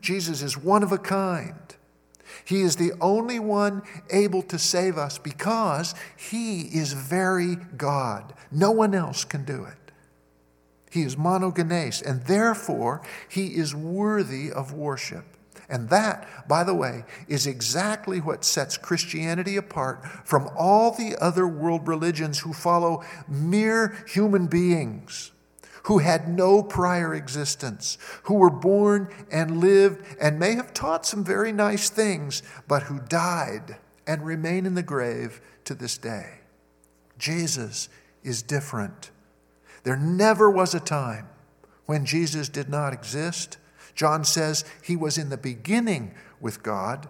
Jesus 0.00 0.42
is 0.42 0.56
one 0.56 0.82
of 0.82 0.92
a 0.92 0.98
kind. 0.98 1.76
He 2.44 2.62
is 2.62 2.76
the 2.76 2.92
only 3.00 3.38
one 3.38 3.82
able 4.10 4.42
to 4.42 4.58
save 4.58 4.98
us 4.98 5.18
because 5.18 5.94
he 6.16 6.62
is 6.62 6.92
very 6.92 7.56
God. 7.76 8.34
No 8.50 8.70
one 8.70 8.94
else 8.94 9.24
can 9.24 9.44
do 9.44 9.64
it. 9.64 9.92
He 10.90 11.02
is 11.02 11.16
monogenes, 11.16 12.02
and 12.02 12.24
therefore 12.24 13.02
he 13.28 13.48
is 13.48 13.74
worthy 13.74 14.50
of 14.50 14.72
worship. 14.72 15.24
And 15.68 15.88
that, 15.90 16.26
by 16.48 16.64
the 16.64 16.74
way, 16.74 17.04
is 17.28 17.46
exactly 17.46 18.20
what 18.20 18.44
sets 18.44 18.76
Christianity 18.76 19.56
apart 19.56 20.04
from 20.26 20.50
all 20.58 20.90
the 20.90 21.16
other 21.20 21.46
world 21.46 21.86
religions 21.86 22.40
who 22.40 22.52
follow 22.52 23.04
mere 23.28 24.04
human 24.08 24.48
beings 24.48 25.30
who 25.84 25.98
had 25.98 26.28
no 26.28 26.62
prior 26.62 27.14
existence, 27.14 27.98
who 28.24 28.34
were 28.34 28.50
born 28.50 29.08
and 29.30 29.58
lived 29.58 30.04
and 30.20 30.38
may 30.38 30.54
have 30.54 30.74
taught 30.74 31.06
some 31.06 31.24
very 31.24 31.52
nice 31.52 31.88
things, 31.88 32.42
but 32.68 32.84
who 32.84 33.00
died 33.00 33.76
and 34.06 34.24
remain 34.24 34.66
in 34.66 34.74
the 34.74 34.82
grave 34.82 35.40
to 35.64 35.74
this 35.74 35.96
day. 35.98 36.40
Jesus 37.18 37.88
is 38.22 38.42
different. 38.42 39.10
There 39.82 39.96
never 39.96 40.50
was 40.50 40.74
a 40.74 40.80
time 40.80 41.28
when 41.86 42.04
Jesus 42.04 42.48
did 42.48 42.68
not 42.68 42.92
exist. 42.92 43.58
John 43.94 44.24
says 44.24 44.64
he 44.82 44.96
was 44.96 45.18
in 45.18 45.28
the 45.30 45.36
beginning 45.36 46.14
with 46.40 46.62
God, 46.62 47.08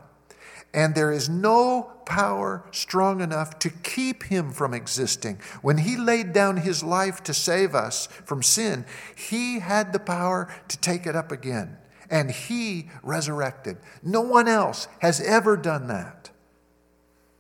and 0.73 0.95
there 0.95 1.13
is 1.13 1.29
no 1.29 1.93
power 2.07 2.65
strong 2.71 3.21
enough 3.21 3.59
to 3.61 3.71
keep 3.71 4.25
him 4.25 4.53
from 4.53 4.75
existing. 4.75 5.41
When 5.63 5.79
he 5.79 5.97
laid 5.97 6.33
down 6.33 6.59
his 6.59 6.83
life 6.83 7.23
to 7.25 7.35
save 7.35 7.75
us 7.75 8.07
from 8.07 8.43
sin, 8.43 8.85
he 9.15 9.61
had 9.61 9.93
the 9.93 9.99
power 9.99 10.53
to 10.69 10.79
take 10.79 11.07
it 11.07 11.17
up 11.17 11.33
again, 11.33 11.77
and 12.09 12.31
he 12.31 12.91
resurrected. 13.03 13.79
No 14.03 14.21
one 14.21 14.49
else 14.49 14.89
has 15.01 15.21
ever 15.21 15.57
done 15.57 15.89
that. 15.89 16.31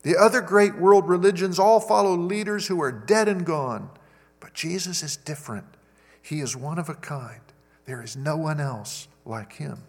The 0.02 0.16
other 0.16 0.40
great 0.40 0.76
world 0.76 1.08
religions 1.08 1.58
all 1.58 1.80
follow 1.80 2.16
leaders 2.16 2.66
who 2.66 2.80
are 2.82 2.92
dead 2.92 3.28
and 3.28 3.44
gone. 3.44 3.90
But 4.40 4.54
Jesus 4.54 5.02
is 5.02 5.16
different. 5.16 5.66
He 6.22 6.40
is 6.40 6.56
one 6.56 6.78
of 6.78 6.88
a 6.88 6.94
kind. 6.94 7.40
There 7.84 8.02
is 8.02 8.16
no 8.16 8.36
one 8.36 8.60
else 8.60 9.08
like 9.24 9.54
him. 9.54 9.82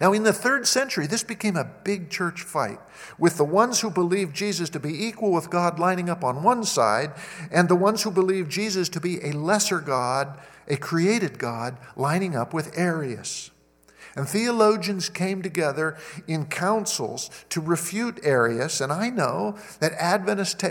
Now, 0.00 0.12
in 0.12 0.22
the 0.22 0.32
third 0.32 0.66
century, 0.66 1.06
this 1.06 1.22
became 1.22 1.56
a 1.56 1.70
big 1.84 2.10
church 2.10 2.42
fight, 2.42 2.78
with 3.18 3.36
the 3.36 3.44
ones 3.44 3.80
who 3.80 3.90
believed 3.90 4.36
Jesus 4.36 4.68
to 4.70 4.80
be 4.80 5.06
equal 5.06 5.32
with 5.32 5.50
God 5.50 5.78
lining 5.78 6.10
up 6.10 6.22
on 6.22 6.42
one 6.42 6.64
side, 6.64 7.12
and 7.50 7.68
the 7.68 7.76
ones 7.76 8.02
who 8.02 8.10
believed 8.10 8.50
Jesus 8.50 8.88
to 8.90 9.00
be 9.00 9.22
a 9.24 9.32
lesser 9.32 9.80
God, 9.80 10.38
a 10.68 10.76
created 10.76 11.38
God, 11.38 11.78
lining 11.96 12.36
up 12.36 12.52
with 12.52 12.76
Arius. 12.76 13.50
And 14.14 14.28
theologians 14.28 15.08
came 15.08 15.40
together 15.40 15.96
in 16.26 16.46
councils 16.46 17.30
to 17.48 17.60
refute 17.60 18.20
Arius. 18.22 18.80
And 18.82 18.92
I 18.92 19.08
know 19.08 19.56
that 19.80 19.92
Adventists 19.92 20.54
ta- 20.54 20.68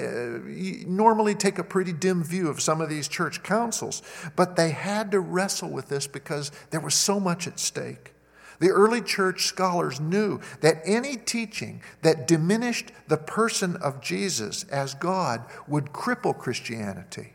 normally 0.87 1.33
take 1.33 1.57
a 1.57 1.63
pretty 1.63 1.91
dim 1.91 2.23
view 2.23 2.49
of 2.49 2.61
some 2.61 2.81
of 2.81 2.89
these 2.89 3.07
church 3.07 3.41
councils, 3.41 4.03
but 4.35 4.55
they 4.55 4.69
had 4.69 5.09
to 5.11 5.19
wrestle 5.19 5.71
with 5.71 5.89
this 5.89 6.05
because 6.05 6.51
there 6.69 6.79
was 6.79 6.93
so 6.93 7.19
much 7.19 7.47
at 7.47 7.59
stake. 7.59 8.13
The 8.61 8.69
early 8.69 9.01
church 9.01 9.47
scholars 9.47 9.99
knew 9.99 10.39
that 10.61 10.83
any 10.85 11.17
teaching 11.17 11.81
that 12.03 12.27
diminished 12.27 12.91
the 13.07 13.17
person 13.17 13.75
of 13.77 14.01
Jesus 14.01 14.65
as 14.65 14.93
God 14.93 15.43
would 15.67 15.85
cripple 15.85 16.37
Christianity. 16.37 17.33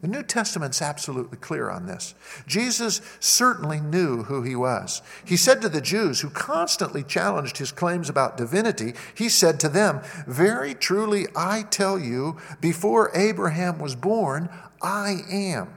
The 0.00 0.06
New 0.06 0.22
Testament's 0.22 0.80
absolutely 0.80 1.38
clear 1.38 1.70
on 1.70 1.86
this. 1.86 2.14
Jesus 2.46 3.00
certainly 3.18 3.80
knew 3.80 4.22
who 4.22 4.42
he 4.42 4.54
was. 4.54 5.02
He 5.24 5.36
said 5.36 5.60
to 5.62 5.68
the 5.68 5.80
Jews 5.80 6.20
who 6.20 6.30
constantly 6.30 7.02
challenged 7.02 7.58
his 7.58 7.72
claims 7.72 8.08
about 8.08 8.36
divinity, 8.36 8.94
he 9.14 9.28
said 9.28 9.58
to 9.60 9.68
them, 9.68 10.02
Very 10.28 10.72
truly 10.74 11.26
I 11.34 11.62
tell 11.62 11.98
you, 11.98 12.36
before 12.60 13.10
Abraham 13.12 13.80
was 13.80 13.96
born, 13.96 14.48
I 14.80 15.22
am. 15.28 15.74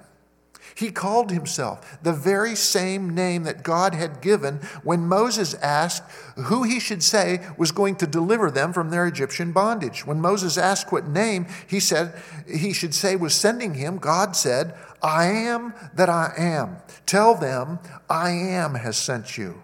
He 0.75 0.91
called 0.91 1.31
himself 1.31 1.97
the 2.03 2.11
very 2.11 2.53
same 2.53 3.15
name 3.15 3.43
that 3.43 3.63
God 3.63 3.95
had 3.95 4.19
given 4.19 4.57
when 4.83 5.07
Moses 5.07 5.53
asked 5.55 6.03
who 6.35 6.63
he 6.63 6.81
should 6.81 7.01
say 7.01 7.47
was 7.57 7.71
going 7.71 7.95
to 7.95 8.07
deliver 8.07 8.51
them 8.51 8.73
from 8.73 8.89
their 8.89 9.07
Egyptian 9.07 9.53
bondage. 9.53 10.05
When 10.05 10.19
Moses 10.19 10.57
asked 10.57 10.91
what 10.91 11.07
name 11.07 11.47
he 11.65 11.79
said 11.79 12.21
he 12.45 12.73
should 12.73 12.93
say 12.93 13.15
was 13.15 13.33
sending 13.33 13.75
him, 13.75 13.97
God 13.99 14.35
said, 14.35 14.75
I 15.01 15.27
am 15.27 15.73
that 15.93 16.09
I 16.09 16.33
am. 16.37 16.77
Tell 17.05 17.35
them, 17.35 17.79
I 18.09 18.31
am 18.31 18.75
has 18.75 18.97
sent 18.97 19.37
you. 19.37 19.63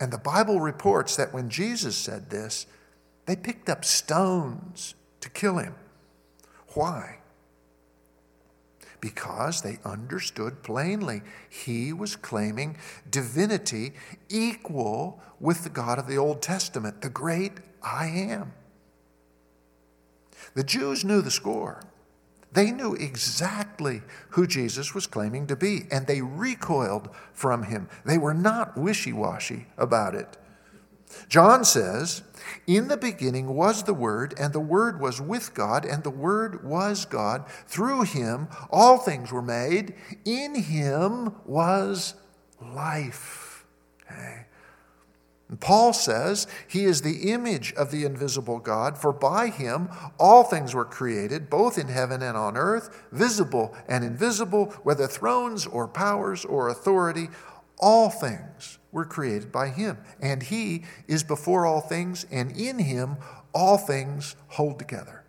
And 0.00 0.12
the 0.12 0.18
Bible 0.18 0.60
reports 0.60 1.16
that 1.16 1.34
when 1.34 1.50
Jesus 1.50 1.96
said 1.96 2.30
this, 2.30 2.66
they 3.26 3.34
picked 3.34 3.68
up 3.68 3.84
stones 3.84 4.94
to 5.20 5.28
kill 5.28 5.58
him. 5.58 5.74
Why? 6.74 7.17
Because 9.00 9.62
they 9.62 9.78
understood 9.84 10.62
plainly 10.62 11.22
he 11.48 11.92
was 11.92 12.16
claiming 12.16 12.76
divinity 13.10 13.92
equal 14.28 15.20
with 15.40 15.64
the 15.64 15.70
God 15.70 15.98
of 15.98 16.06
the 16.06 16.18
Old 16.18 16.42
Testament, 16.42 17.00
the 17.00 17.08
great 17.08 17.52
I 17.82 18.06
am. 18.06 18.52
The 20.54 20.64
Jews 20.64 21.04
knew 21.04 21.22
the 21.22 21.30
score. 21.30 21.82
They 22.52 22.70
knew 22.70 22.94
exactly 22.94 24.02
who 24.30 24.46
Jesus 24.46 24.94
was 24.94 25.06
claiming 25.06 25.46
to 25.48 25.56
be, 25.56 25.82
and 25.90 26.06
they 26.06 26.22
recoiled 26.22 27.10
from 27.32 27.64
him. 27.64 27.88
They 28.04 28.18
were 28.18 28.34
not 28.34 28.76
wishy 28.76 29.12
washy 29.12 29.66
about 29.76 30.14
it. 30.14 30.38
John 31.28 31.64
says, 31.64 32.22
In 32.66 32.88
the 32.88 32.96
beginning 32.96 33.54
was 33.54 33.82
the 33.82 33.94
Word, 33.94 34.34
and 34.38 34.52
the 34.52 34.60
Word 34.60 35.00
was 35.00 35.20
with 35.20 35.54
God, 35.54 35.84
and 35.84 36.02
the 36.02 36.10
Word 36.10 36.64
was 36.64 37.04
God. 37.04 37.48
Through 37.66 38.02
him 38.02 38.48
all 38.70 38.98
things 38.98 39.32
were 39.32 39.42
made. 39.42 39.94
In 40.24 40.54
him 40.54 41.34
was 41.44 42.14
life. 42.60 43.66
Okay. 44.10 44.46
Paul 45.60 45.94
says 45.94 46.46
he 46.66 46.84
is 46.84 47.00
the 47.00 47.30
image 47.30 47.72
of 47.72 47.90
the 47.90 48.04
invisible 48.04 48.58
God, 48.58 48.98
for 48.98 49.14
by 49.14 49.48
him 49.48 49.88
all 50.18 50.44
things 50.44 50.74
were 50.74 50.84
created, 50.84 51.48
both 51.48 51.78
in 51.78 51.88
heaven 51.88 52.20
and 52.20 52.36
on 52.36 52.56
earth, 52.56 53.06
visible 53.12 53.74
and 53.88 54.04
invisible, 54.04 54.66
whether 54.82 55.06
thrones 55.06 55.66
or 55.66 55.88
powers 55.88 56.44
or 56.44 56.68
authority. 56.68 57.28
All 57.78 58.10
things 58.10 58.77
were 58.90 59.04
created 59.04 59.52
by 59.52 59.68
him, 59.68 59.98
and 60.20 60.42
he 60.42 60.84
is 61.06 61.22
before 61.22 61.66
all 61.66 61.80
things, 61.80 62.26
and 62.30 62.52
in 62.52 62.78
him 62.78 63.16
all 63.52 63.78
things 63.78 64.36
hold 64.48 64.78
together. 64.78 65.24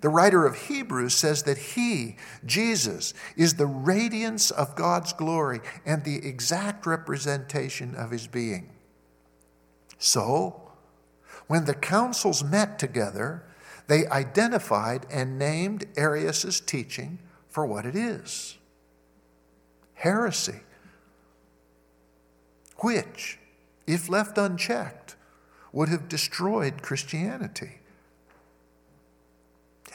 The 0.00 0.08
writer 0.08 0.46
of 0.46 0.56
Hebrews 0.56 1.14
says 1.14 1.42
that 1.42 1.58
he, 1.58 2.16
Jesus, 2.46 3.12
is 3.36 3.54
the 3.54 3.66
radiance 3.66 4.50
of 4.50 4.74
God's 4.74 5.12
glory 5.12 5.60
and 5.84 6.04
the 6.04 6.26
exact 6.26 6.86
representation 6.86 7.94
of 7.94 8.10
his 8.10 8.26
being. 8.26 8.70
So, 9.98 10.72
when 11.48 11.66
the 11.66 11.74
councils 11.74 12.42
met 12.42 12.78
together, 12.78 13.44
they 13.88 14.06
identified 14.06 15.04
and 15.10 15.38
named 15.38 15.84
Arius' 15.96 16.60
teaching 16.60 17.18
for 17.48 17.66
what 17.66 17.84
it 17.84 17.96
is 17.96 18.56
heresy, 20.00 20.60
which, 22.80 23.38
if 23.86 24.08
left 24.08 24.38
unchecked, 24.38 25.16
would 25.72 25.88
have 25.88 26.08
destroyed 26.08 26.82
Christianity. 26.82 27.80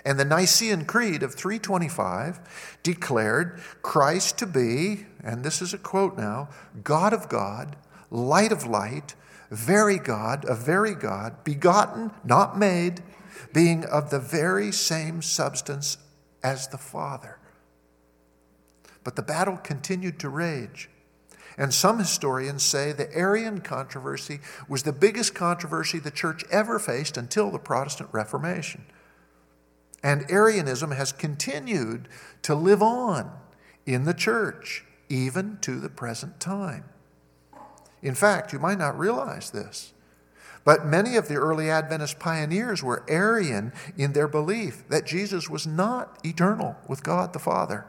And 0.05 0.19
the 0.19 0.25
Nicene 0.25 0.85
Creed 0.85 1.23
of 1.23 1.33
325 1.33 2.77
declared 2.83 3.59
Christ 3.81 4.37
to 4.37 4.45
be, 4.45 5.07
and 5.23 5.43
this 5.43 5.61
is 5.61 5.73
a 5.73 5.79
quote 5.79 6.15
now, 6.15 6.49
God 6.83 7.11
of 7.11 7.27
God, 7.27 7.75
light 8.11 8.51
of 8.51 8.67
light, 8.67 9.15
very 9.49 9.97
God, 9.97 10.45
a 10.47 10.55
very 10.55 10.93
God, 10.93 11.43
begotten, 11.43 12.11
not 12.23 12.57
made, 12.57 13.01
being 13.51 13.83
of 13.85 14.11
the 14.11 14.19
very 14.19 14.71
same 14.71 15.21
substance 15.23 15.97
as 16.43 16.67
the 16.67 16.77
Father. 16.77 17.39
But 19.03 19.15
the 19.15 19.23
battle 19.23 19.57
continued 19.57 20.19
to 20.19 20.29
rage. 20.29 20.89
And 21.57 21.73
some 21.73 21.99
historians 21.99 22.63
say 22.63 22.91
the 22.91 23.13
Arian 23.15 23.61
controversy 23.61 24.39
was 24.67 24.83
the 24.83 24.91
biggest 24.91 25.33
controversy 25.33 25.99
the 25.99 26.11
church 26.11 26.43
ever 26.51 26.79
faced 26.79 27.17
until 27.17 27.49
the 27.49 27.59
Protestant 27.59 28.09
Reformation. 28.11 28.85
And 30.03 30.29
Arianism 30.29 30.91
has 30.91 31.11
continued 31.11 32.09
to 32.43 32.55
live 32.55 32.83
on 32.83 33.31
in 33.85 34.03
the 34.03 34.13
church, 34.13 34.83
even 35.09 35.57
to 35.61 35.79
the 35.79 35.89
present 35.89 36.39
time. 36.39 36.83
In 38.01 38.15
fact, 38.15 38.51
you 38.51 38.59
might 38.59 38.77
not 38.77 38.99
realize 38.99 39.49
this, 39.49 39.93
but 40.63 40.85
many 40.85 41.15
of 41.15 41.27
the 41.27 41.35
early 41.35 41.69
Adventist 41.69 42.19
pioneers 42.19 42.83
were 42.83 43.03
Arian 43.07 43.71
in 43.97 44.13
their 44.13 44.27
belief 44.27 44.83
that 44.89 45.05
Jesus 45.05 45.49
was 45.49 45.65
not 45.65 46.19
eternal 46.25 46.75
with 46.87 47.03
God 47.03 47.33
the 47.33 47.39
Father. 47.39 47.85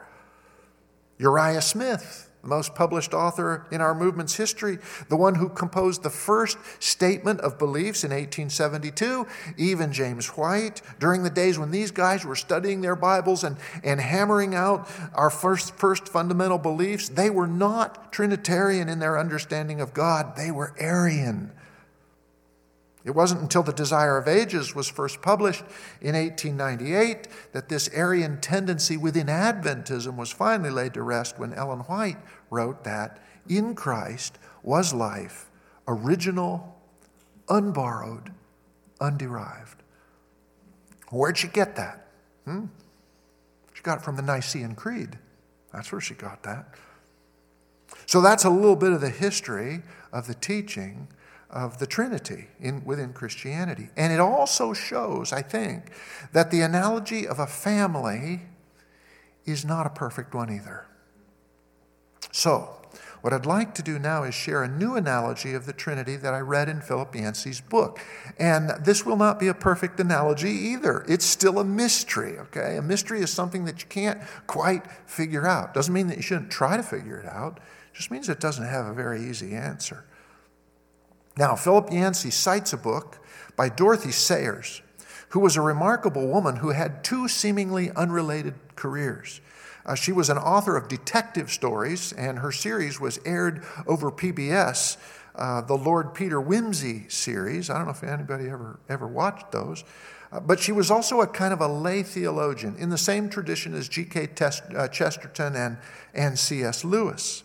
Uriah 1.17 1.61
Smith 1.61 2.26
the 2.47 2.55
most 2.55 2.75
published 2.75 3.13
author 3.13 3.65
in 3.71 3.81
our 3.81 3.93
movement's 3.93 4.35
history, 4.35 4.77
the 5.09 5.17
one 5.17 5.35
who 5.35 5.49
composed 5.49 6.01
the 6.01 6.09
first 6.09 6.57
statement 6.79 7.41
of 7.41 7.59
beliefs 7.59 8.05
in 8.05 8.11
1872, 8.11 9.27
even 9.57 9.91
James 9.91 10.27
White, 10.29 10.81
during 10.97 11.23
the 11.23 11.29
days 11.29 11.59
when 11.59 11.71
these 11.71 11.91
guys 11.91 12.23
were 12.23 12.37
studying 12.37 12.79
their 12.79 12.95
Bibles 12.95 13.43
and, 13.43 13.57
and 13.83 13.99
hammering 13.99 14.55
out 14.55 14.89
our 15.13 15.29
first, 15.29 15.75
first 15.75 16.07
fundamental 16.07 16.57
beliefs, 16.57 17.09
they 17.09 17.29
were 17.29 17.47
not 17.47 18.13
Trinitarian 18.13 18.87
in 18.87 18.99
their 18.99 19.19
understanding 19.19 19.81
of 19.81 19.93
God, 19.93 20.37
they 20.37 20.49
were 20.49 20.73
Arian. 20.79 21.51
It 23.07 23.15
wasn't 23.15 23.39
until 23.39 23.63
The 23.63 23.71
Desire 23.71 24.17
of 24.17 24.27
Ages 24.27 24.75
was 24.75 24.89
first 24.89 25.21
published 25.21 25.63
in 26.01 26.13
1898 26.13 27.29
that 27.53 27.69
this 27.69 27.89
Arian 27.93 28.41
tendency 28.41 28.97
within 28.97 29.27
Adventism 29.27 30.17
was 30.17 30.29
finally 30.29 30.69
laid 30.69 30.93
to 30.95 31.01
rest 31.01 31.39
when 31.39 31.53
Ellen 31.53 31.79
White 31.79 32.17
wrote 32.49 32.83
that 32.83 33.17
in 33.47 33.75
Christ 33.75 34.37
was 34.61 34.93
life, 34.93 35.49
original, 35.87 36.77
unborrowed, 37.47 38.33
underived. 38.99 39.77
Where'd 41.09 41.37
she 41.37 41.47
get 41.47 41.77
that? 41.77 42.07
Hmm? 42.43 42.65
She 43.73 43.83
got 43.83 43.99
it 43.99 44.03
from 44.03 44.17
the 44.17 44.21
Nicene 44.21 44.75
Creed. 44.75 45.17
That's 45.71 45.93
where 45.93 46.01
she 46.01 46.13
got 46.13 46.43
that. 46.43 46.75
So 48.05 48.19
that's 48.19 48.43
a 48.43 48.49
little 48.49 48.75
bit 48.75 48.91
of 48.91 48.99
the 48.99 49.09
history 49.09 49.83
of 50.11 50.27
the 50.27 50.33
teaching 50.33 51.07
of 51.49 51.79
the 51.79 51.87
Trinity 51.87 52.47
in, 52.59 52.83
within 52.83 53.13
Christianity. 53.13 53.89
And 53.95 54.11
it 54.11 54.19
also 54.19 54.73
shows, 54.73 55.31
I 55.31 55.41
think, 55.41 55.91
that 56.33 56.51
the 56.51 56.61
analogy 56.61 57.27
of 57.27 57.39
a 57.39 57.47
family 57.47 58.41
is 59.45 59.63
not 59.63 59.85
a 59.85 59.89
perfect 59.89 60.33
one 60.33 60.51
either. 60.51 60.85
So, 62.31 62.73
what 63.21 63.33
I'd 63.33 63.45
like 63.45 63.73
to 63.75 63.81
do 63.81 63.97
now 63.97 64.23
is 64.23 64.35
share 64.35 64.63
a 64.63 64.67
new 64.67 64.95
analogy 64.95 65.53
of 65.53 65.65
the 65.65 65.73
Trinity 65.73 66.17
that 66.17 66.33
I 66.33 66.39
read 66.39 66.69
in 66.69 66.81
Philip 66.81 67.15
Yancey's 67.15 67.59
book. 67.59 67.99
And 68.37 68.71
this 68.85 69.05
will 69.05 69.17
not 69.17 69.39
be 69.39 69.47
a 69.47 69.53
perfect 69.53 69.99
analogy 69.99 70.51
either. 70.51 71.03
It's 71.07 71.25
still 71.25 71.59
a 71.59 71.63
mystery, 71.63 72.37
okay? 72.37 72.77
A 72.77 72.81
mystery 72.81 73.21
is 73.21 73.31
something 73.31 73.65
that 73.65 73.81
you 73.81 73.87
can't 73.87 74.21
quite 74.45 74.89
figure 75.07 75.47
out. 75.47 75.73
Doesn't 75.73 75.93
mean 75.93 76.07
that 76.07 76.17
you 76.17 76.23
shouldn't 76.23 76.51
try 76.51 76.77
to 76.77 76.83
figure 76.83 77.17
it 77.17 77.25
out, 77.25 77.59
just 77.93 78.11
means 78.11 78.29
it 78.29 78.39
doesn't 78.39 78.65
have 78.65 78.85
a 78.85 78.93
very 78.93 79.21
easy 79.21 79.55
answer. 79.55 80.05
Now, 81.37 81.55
Philip 81.55 81.91
Yancey 81.91 82.31
cites 82.31 82.73
a 82.73 82.77
book 82.77 83.19
by 83.55 83.69
Dorothy 83.69 84.11
Sayers, 84.11 84.81
who 85.29 85.39
was 85.39 85.55
a 85.55 85.61
remarkable 85.61 86.27
woman 86.27 86.57
who 86.57 86.69
had 86.69 87.03
two 87.03 87.27
seemingly 87.27 87.91
unrelated 87.91 88.55
careers. 88.75 89.39
Uh, 89.85 89.95
she 89.95 90.11
was 90.11 90.29
an 90.29 90.37
author 90.37 90.75
of 90.75 90.87
detective 90.87 91.51
stories, 91.51 92.11
and 92.13 92.39
her 92.39 92.51
series 92.51 92.99
was 92.99 93.19
aired 93.23 93.63
over 93.85 94.11
PBS, 94.11 94.97
uh, 95.35 95.61
the 95.61 95.77
Lord 95.77 96.13
Peter 96.13 96.41
Wimsey 96.41 97.09
series. 97.11 97.69
I 97.69 97.77
don't 97.77 97.85
know 97.85 97.91
if 97.91 98.03
anybody 98.03 98.49
ever, 98.49 98.79
ever 98.89 99.07
watched 99.07 99.51
those. 99.51 99.83
Uh, 100.31 100.39
but 100.41 100.59
she 100.59 100.71
was 100.71 100.91
also 100.91 101.21
a 101.21 101.27
kind 101.27 101.53
of 101.53 101.61
a 101.61 101.67
lay 101.67 102.03
theologian 102.03 102.75
in 102.77 102.89
the 102.89 102.97
same 102.97 103.29
tradition 103.29 103.73
as 103.73 103.87
G.K. 103.87 104.29
Uh, 104.75 104.87
Chesterton 104.89 105.55
and, 105.55 105.77
and 106.13 106.37
C.S. 106.37 106.83
Lewis. 106.83 107.43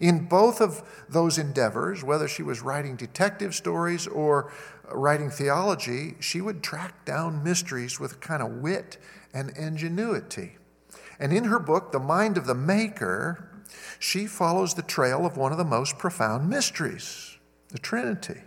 In 0.00 0.26
both 0.26 0.60
of 0.60 0.82
those 1.08 1.38
endeavors, 1.38 2.02
whether 2.02 2.28
she 2.28 2.42
was 2.42 2.62
writing 2.62 2.96
detective 2.96 3.54
stories 3.54 4.06
or 4.06 4.52
writing 4.90 5.30
theology, 5.30 6.16
she 6.20 6.40
would 6.40 6.62
track 6.62 7.04
down 7.04 7.42
mysteries 7.42 7.98
with 7.98 8.20
kind 8.20 8.42
of 8.42 8.50
wit 8.56 8.98
and 9.34 9.50
ingenuity. 9.50 10.56
And 11.18 11.32
in 11.32 11.44
her 11.44 11.58
book, 11.58 11.92
The 11.92 11.98
Mind 11.98 12.36
of 12.36 12.46
the 12.46 12.54
Maker, 12.54 13.48
she 13.98 14.26
follows 14.26 14.74
the 14.74 14.82
trail 14.82 15.26
of 15.26 15.36
one 15.36 15.52
of 15.52 15.58
the 15.58 15.64
most 15.64 15.98
profound 15.98 16.48
mysteries, 16.48 17.38
the 17.68 17.78
Trinity. 17.78 18.40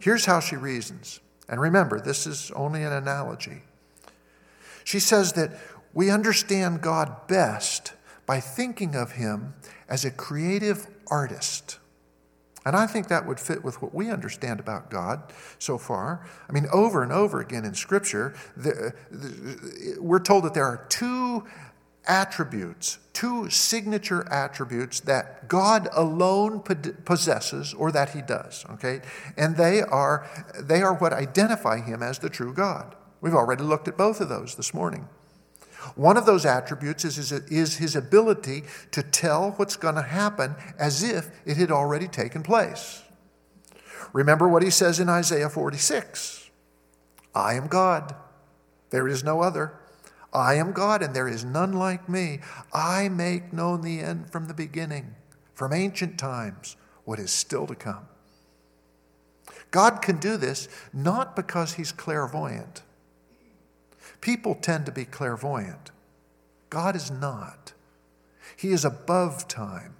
Here's 0.00 0.24
how 0.24 0.40
she 0.40 0.56
reasons. 0.56 1.20
And 1.48 1.60
remember, 1.60 2.00
this 2.00 2.26
is 2.26 2.50
only 2.52 2.82
an 2.82 2.92
analogy. 2.92 3.62
She 4.84 5.00
says 5.00 5.34
that 5.34 5.52
we 5.92 6.10
understand 6.10 6.80
God 6.80 7.26
best 7.26 7.92
by 8.30 8.38
thinking 8.38 8.94
of 8.94 9.10
him 9.10 9.54
as 9.88 10.04
a 10.04 10.10
creative 10.12 10.86
artist. 11.08 11.80
And 12.64 12.76
I 12.76 12.86
think 12.86 13.08
that 13.08 13.26
would 13.26 13.40
fit 13.40 13.64
with 13.64 13.82
what 13.82 13.92
we 13.92 14.08
understand 14.08 14.60
about 14.60 14.88
God 14.88 15.32
so 15.58 15.76
far. 15.76 16.24
I 16.48 16.52
mean, 16.52 16.68
over 16.72 17.02
and 17.02 17.10
over 17.10 17.40
again 17.40 17.64
in 17.64 17.74
Scripture, 17.74 18.36
the, 18.56 18.94
the, 19.10 19.96
we're 20.00 20.20
told 20.20 20.44
that 20.44 20.54
there 20.54 20.64
are 20.64 20.86
two 20.88 21.44
attributes, 22.06 22.98
two 23.14 23.50
signature 23.50 24.24
attributes 24.30 25.00
that 25.00 25.48
God 25.48 25.88
alone 25.92 26.60
possesses 26.60 27.74
or 27.74 27.90
that 27.90 28.10
he 28.10 28.22
does, 28.22 28.64
okay? 28.74 29.00
And 29.36 29.56
they 29.56 29.82
are, 29.82 30.30
they 30.56 30.82
are 30.82 30.94
what 30.94 31.12
identify 31.12 31.80
him 31.80 32.00
as 32.00 32.20
the 32.20 32.30
true 32.30 32.54
God. 32.54 32.94
We've 33.20 33.34
already 33.34 33.64
looked 33.64 33.88
at 33.88 33.96
both 33.96 34.20
of 34.20 34.28
those 34.28 34.54
this 34.54 34.72
morning. 34.72 35.08
One 35.94 36.16
of 36.16 36.26
those 36.26 36.44
attributes 36.44 37.04
is 37.04 37.16
his, 37.16 37.32
is 37.32 37.76
his 37.76 37.96
ability 37.96 38.64
to 38.92 39.02
tell 39.02 39.52
what's 39.52 39.76
going 39.76 39.94
to 39.94 40.02
happen 40.02 40.54
as 40.78 41.02
if 41.02 41.30
it 41.46 41.56
had 41.56 41.70
already 41.70 42.08
taken 42.08 42.42
place. 42.42 43.02
Remember 44.12 44.48
what 44.48 44.62
he 44.62 44.70
says 44.70 45.00
in 45.00 45.08
Isaiah 45.08 45.48
46 45.48 46.50
I 47.34 47.54
am 47.54 47.68
God, 47.68 48.14
there 48.90 49.08
is 49.08 49.22
no 49.22 49.40
other. 49.40 49.74
I 50.32 50.54
am 50.54 50.72
God, 50.72 51.02
and 51.02 51.14
there 51.14 51.28
is 51.28 51.44
none 51.44 51.72
like 51.72 52.08
me. 52.08 52.40
I 52.72 53.08
make 53.08 53.52
known 53.52 53.80
the 53.80 54.00
end 54.00 54.30
from 54.30 54.46
the 54.46 54.54
beginning, 54.54 55.16
from 55.54 55.72
ancient 55.72 56.18
times, 56.18 56.76
what 57.04 57.18
is 57.18 57.32
still 57.32 57.66
to 57.66 57.74
come. 57.74 58.06
God 59.72 60.02
can 60.02 60.18
do 60.18 60.36
this 60.36 60.68
not 60.92 61.34
because 61.34 61.74
he's 61.74 61.90
clairvoyant 61.90 62.82
People 64.20 64.54
tend 64.54 64.86
to 64.86 64.92
be 64.92 65.04
clairvoyant. 65.04 65.90
God 66.68 66.94
is 66.94 67.10
not. 67.10 67.72
He 68.56 68.72
is 68.72 68.84
above 68.84 69.48
time, 69.48 69.94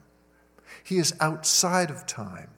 He 0.82 0.98
is 0.98 1.14
outside 1.20 1.90
of 1.90 2.06
time. 2.06 2.50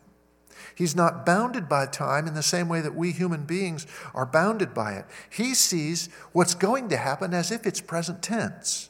He's 0.75 0.97
not 0.97 1.27
bounded 1.27 1.69
by 1.69 1.87
time 1.87 2.27
in 2.27 2.35
the 2.35 2.43
same 2.43 2.69
way 2.69 2.81
that 2.81 2.95
we 2.95 3.13
human 3.13 3.45
beings 3.45 3.87
are 4.15 4.25
bounded 4.25 4.73
by 4.73 4.95
it. 4.95 5.05
He 5.29 5.55
sees 5.55 6.09
what's 6.33 6.55
going 6.55 6.89
to 6.89 6.97
happen 6.97 7.35
as 7.35 7.51
if 7.51 7.67
it's 7.67 7.81
present 7.81 8.23
tense. 8.23 8.89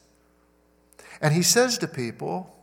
And 1.20 1.34
he 1.34 1.42
says 1.42 1.78
to 1.78 1.88
people, 1.88 2.54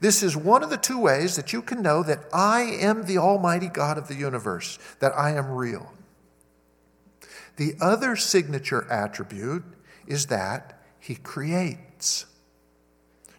This 0.00 0.22
is 0.22 0.36
one 0.36 0.62
of 0.62 0.70
the 0.70 0.76
two 0.76 0.98
ways 0.98 1.36
that 1.36 1.52
you 1.52 1.62
can 1.62 1.80
know 1.80 2.02
that 2.02 2.24
I 2.32 2.62
am 2.62 3.04
the 3.04 3.18
Almighty 3.18 3.68
God 3.68 3.98
of 3.98 4.08
the 4.08 4.14
universe, 4.14 4.78
that 5.00 5.16
I 5.16 5.30
am 5.30 5.50
real. 5.50 5.92
The 7.56 7.74
other 7.80 8.16
signature 8.16 8.86
attribute 8.90 9.64
is 10.06 10.26
that 10.26 10.80
he 11.00 11.14
creates. 11.14 12.26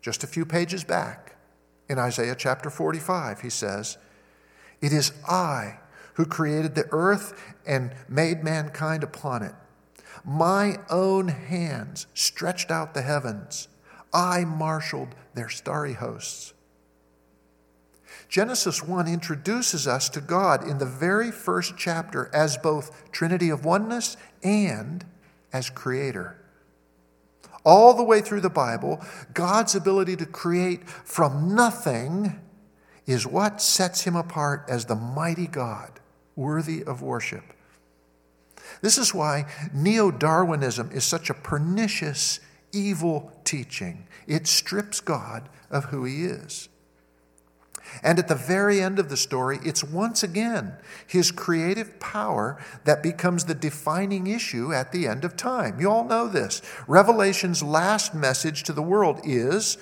Just 0.02 0.24
a 0.24 0.28
few 0.28 0.46
pages 0.46 0.84
back 0.84 1.36
in 1.90 2.00
Isaiah 2.00 2.36
chapter 2.36 2.70
45, 2.70 3.42
he 3.42 3.50
says, 3.50 3.98
It 4.82 4.92
is 4.92 5.12
I 5.28 5.80
who 6.16 6.26
created 6.26 6.76
the 6.76 6.88
earth 6.92 7.40
and 7.66 7.94
made 8.10 8.44
mankind 8.44 9.04
upon 9.04 9.44
it. 9.44 9.54
My 10.26 10.80
own 10.90 11.28
hands 11.28 12.08
stretched 12.14 12.72
out 12.72 12.94
the 12.94 13.04
heavens. 13.04 13.68
I 14.14 14.46
marshaled 14.46 15.16
their 15.36 15.50
starry 15.50 15.94
hosts. 15.94 16.54
Genesis 18.30 18.84
1 18.84 19.08
introduces 19.08 19.88
us 19.88 20.10
to 20.10 20.22
God 20.22 20.68
in 20.68 20.78
the 20.78 20.86
very 20.86 21.32
first 21.32 21.76
chapter 21.78 22.30
as 22.34 22.58
both 22.58 23.12
Trinity 23.12 23.50
of 23.50 23.66
oneness 23.66 24.18
and 24.44 25.06
as 25.54 25.70
creator. 25.70 26.38
All 27.64 27.94
the 27.94 28.04
way 28.04 28.22
through 28.22 28.42
the 28.42 28.50
Bible, 28.50 29.02
God's 29.34 29.76
ability 29.76 30.16
to 30.18 30.26
create 30.26 30.90
from 30.90 31.56
nothing 31.56 32.40
is 33.06 33.26
what 33.26 33.62
sets 33.62 34.02
him 34.02 34.16
apart 34.16 34.66
as 34.68 34.86
the 34.86 34.96
mighty 34.96 35.48
God, 35.48 36.00
worthy 36.36 36.84
of 36.84 37.02
worship. 37.02 37.44
This 38.82 38.98
is 38.98 39.14
why 39.14 39.46
neo 39.74 40.12
Darwinism 40.12 40.92
is 40.92 41.06
such 41.06 41.30
a 41.30 41.34
pernicious, 41.34 42.42
evil 42.74 43.32
teaching. 43.46 44.08
It 44.28 44.48
strips 44.48 45.00
God 45.00 45.48
of 45.72 45.86
who 45.86 46.04
he 46.04 46.26
is. 46.26 46.68
And 48.04 48.20
at 48.20 48.28
the 48.28 48.36
very 48.36 48.82
end 48.82 49.00
of 49.00 49.10
the 49.10 49.18
story, 49.18 49.60
it's 49.64 49.84
once 49.84 50.24
again 50.24 50.74
his 51.06 51.32
creative 51.32 52.00
power 52.00 52.58
that 52.84 53.04
becomes 53.04 53.46
the 53.46 53.56
defining 53.56 54.28
issue 54.28 54.74
at 54.74 54.92
the 54.92 55.08
end 55.08 55.24
of 55.26 55.36
time. 55.36 55.80
You 55.80 55.90
all 55.92 56.04
know 56.04 56.28
this. 56.28 56.62
Revelation's 56.88 57.64
last 57.64 58.14
message 58.14 58.64
to 58.64 58.74
the 58.74 58.82
world 58.82 59.22
is 59.24 59.78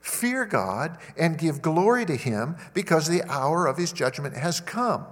fear 0.00 0.44
God 0.44 0.98
and 1.16 1.38
give 1.38 1.62
glory 1.62 2.04
to 2.06 2.16
him 2.16 2.56
because 2.74 3.08
the 3.08 3.22
hour 3.24 3.66
of 3.66 3.78
his 3.78 3.92
judgment 3.92 4.36
has 4.36 4.60
come. 4.60 5.06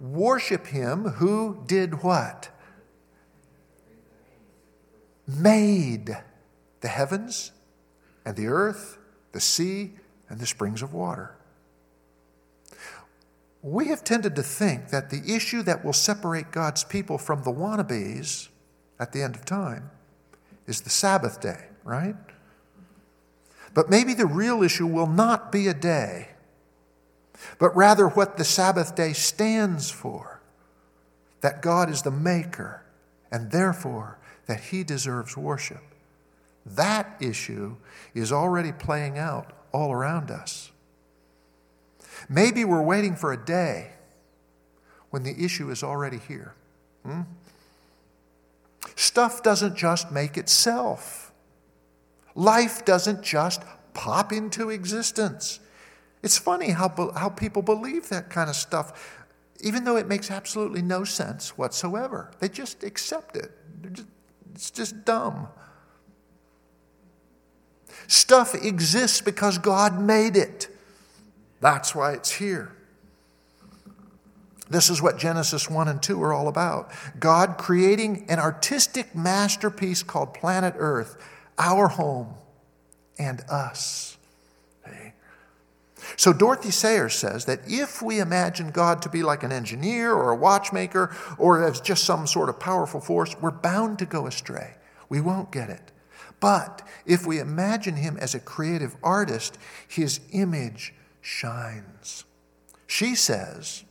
Worship 0.00 0.66
him 0.68 1.04
who 1.04 1.62
did 1.66 2.02
what? 2.02 2.48
Made 5.26 6.16
the 6.80 6.88
heavens 6.88 7.52
and 8.24 8.36
the 8.36 8.46
earth, 8.46 8.98
the 9.32 9.40
sea, 9.40 9.94
and 10.28 10.38
the 10.38 10.46
springs 10.46 10.82
of 10.82 10.92
water. 10.92 11.34
We 13.62 13.88
have 13.88 14.04
tended 14.04 14.36
to 14.36 14.42
think 14.42 14.90
that 14.90 15.10
the 15.10 15.34
issue 15.34 15.62
that 15.62 15.84
will 15.84 15.94
separate 15.94 16.52
God's 16.52 16.84
people 16.84 17.16
from 17.16 17.42
the 17.44 17.52
wannabes 17.52 18.48
at 19.00 19.12
the 19.12 19.22
end 19.22 19.34
of 19.36 19.44
time 19.44 19.90
is 20.66 20.82
the 20.82 20.90
Sabbath 20.90 21.40
day, 21.40 21.66
right? 21.82 22.16
But 23.72 23.90
maybe 23.90 24.14
the 24.14 24.26
real 24.26 24.62
issue 24.62 24.86
will 24.86 25.06
not 25.06 25.50
be 25.50 25.66
a 25.66 25.74
day, 25.74 26.28
but 27.58 27.74
rather 27.74 28.08
what 28.08 28.36
the 28.36 28.44
Sabbath 28.44 28.94
day 28.94 29.12
stands 29.12 29.90
for 29.90 30.40
that 31.40 31.60
God 31.60 31.90
is 31.90 32.02
the 32.02 32.10
maker 32.10 32.82
and 33.30 33.50
therefore 33.50 34.18
that 34.46 34.60
he 34.60 34.84
deserves 34.84 35.36
worship. 35.36 35.82
That 36.64 37.16
issue 37.20 37.76
is 38.14 38.32
already 38.32 38.72
playing 38.72 39.18
out 39.18 39.52
all 39.74 39.92
around 39.92 40.30
us. 40.30 40.70
Maybe 42.28 42.64
we're 42.64 42.82
waiting 42.82 43.16
for 43.16 43.32
a 43.32 43.36
day 43.36 43.90
when 45.10 45.24
the 45.24 45.44
issue 45.44 45.70
is 45.70 45.82
already 45.82 46.18
here. 46.18 46.54
Hmm? 47.04 47.22
Stuff 48.94 49.42
doesn't 49.42 49.76
just 49.76 50.12
make 50.12 50.38
itself. 50.38 51.32
Life 52.36 52.84
doesn't 52.84 53.22
just 53.22 53.62
pop 53.94 54.32
into 54.32 54.70
existence. 54.70 55.58
It's 56.22 56.38
funny 56.38 56.70
how, 56.70 57.12
how 57.16 57.28
people 57.28 57.60
believe 57.60 58.08
that 58.08 58.30
kind 58.30 58.48
of 58.48 58.56
stuff, 58.56 59.26
even 59.60 59.84
though 59.84 59.96
it 59.96 60.06
makes 60.06 60.30
absolutely 60.30 60.82
no 60.82 61.02
sense 61.04 61.58
whatsoever. 61.58 62.30
They 62.38 62.48
just 62.48 62.84
accept 62.84 63.36
it. 63.36 63.50
Just, 63.92 64.08
it's 64.54 64.70
just 64.70 65.04
dumb. 65.04 65.48
Stuff 68.06 68.54
exists 68.54 69.20
because 69.20 69.58
God 69.58 70.00
made 70.00 70.36
it. 70.36 70.68
That's 71.60 71.94
why 71.94 72.12
it's 72.12 72.32
here. 72.32 72.72
This 74.68 74.90
is 74.90 75.00
what 75.02 75.18
Genesis 75.18 75.68
1 75.68 75.88
and 75.88 76.02
2 76.02 76.22
are 76.22 76.32
all 76.32 76.48
about. 76.48 76.90
God 77.18 77.56
creating 77.58 78.26
an 78.28 78.38
artistic 78.38 79.14
masterpiece 79.14 80.02
called 80.02 80.34
planet 80.34 80.74
Earth, 80.76 81.16
our 81.58 81.88
home, 81.88 82.34
and 83.18 83.42
us. 83.50 84.14
So 86.16 86.32
Dorothy 86.32 86.70
Sayers 86.70 87.14
says 87.14 87.46
that 87.46 87.60
if 87.66 88.02
we 88.02 88.20
imagine 88.20 88.70
God 88.70 89.02
to 89.02 89.08
be 89.08 89.22
like 89.22 89.42
an 89.42 89.52
engineer 89.52 90.12
or 90.12 90.30
a 90.30 90.36
watchmaker 90.36 91.14
or 91.38 91.64
as 91.64 91.80
just 91.80 92.04
some 92.04 92.26
sort 92.26 92.48
of 92.48 92.60
powerful 92.60 93.00
force, 93.00 93.34
we're 93.40 93.50
bound 93.50 93.98
to 94.00 94.06
go 94.06 94.26
astray. 94.26 94.74
We 95.08 95.20
won't 95.20 95.50
get 95.50 95.70
it. 95.70 95.90
But 96.40 96.82
if 97.06 97.26
we 97.26 97.38
imagine 97.38 97.96
him 97.96 98.16
as 98.18 98.34
a 98.34 98.40
creative 98.40 98.96
artist, 99.02 99.58
his 99.88 100.20
image 100.32 100.94
shines. 101.20 102.24
She 102.86 103.14
says 103.14 103.84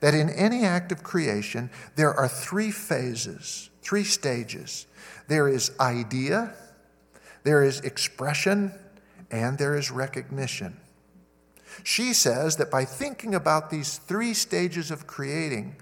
that 0.00 0.14
in 0.14 0.28
any 0.30 0.64
act 0.64 0.92
of 0.92 1.02
creation, 1.02 1.70
there 1.96 2.12
are 2.12 2.28
three 2.28 2.70
phases, 2.70 3.70
three 3.82 4.04
stages. 4.04 4.86
There 5.28 5.48
is 5.48 5.72
idea, 5.80 6.54
there 7.42 7.62
is 7.62 7.80
expression, 7.80 8.72
and 9.30 9.58
there 9.58 9.76
is 9.76 9.90
recognition. 9.90 10.76
She 11.82 12.12
says 12.12 12.56
that 12.56 12.70
by 12.70 12.84
thinking 12.84 13.34
about 13.34 13.70
these 13.70 13.98
three 13.98 14.34
stages 14.34 14.90
of 14.90 15.06
creating, 15.06 15.76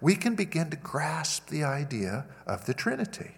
we 0.00 0.14
can 0.14 0.34
begin 0.34 0.70
to 0.70 0.76
grasp 0.76 1.48
the 1.48 1.64
idea 1.64 2.26
of 2.46 2.66
the 2.66 2.74
Trinity. 2.74 3.32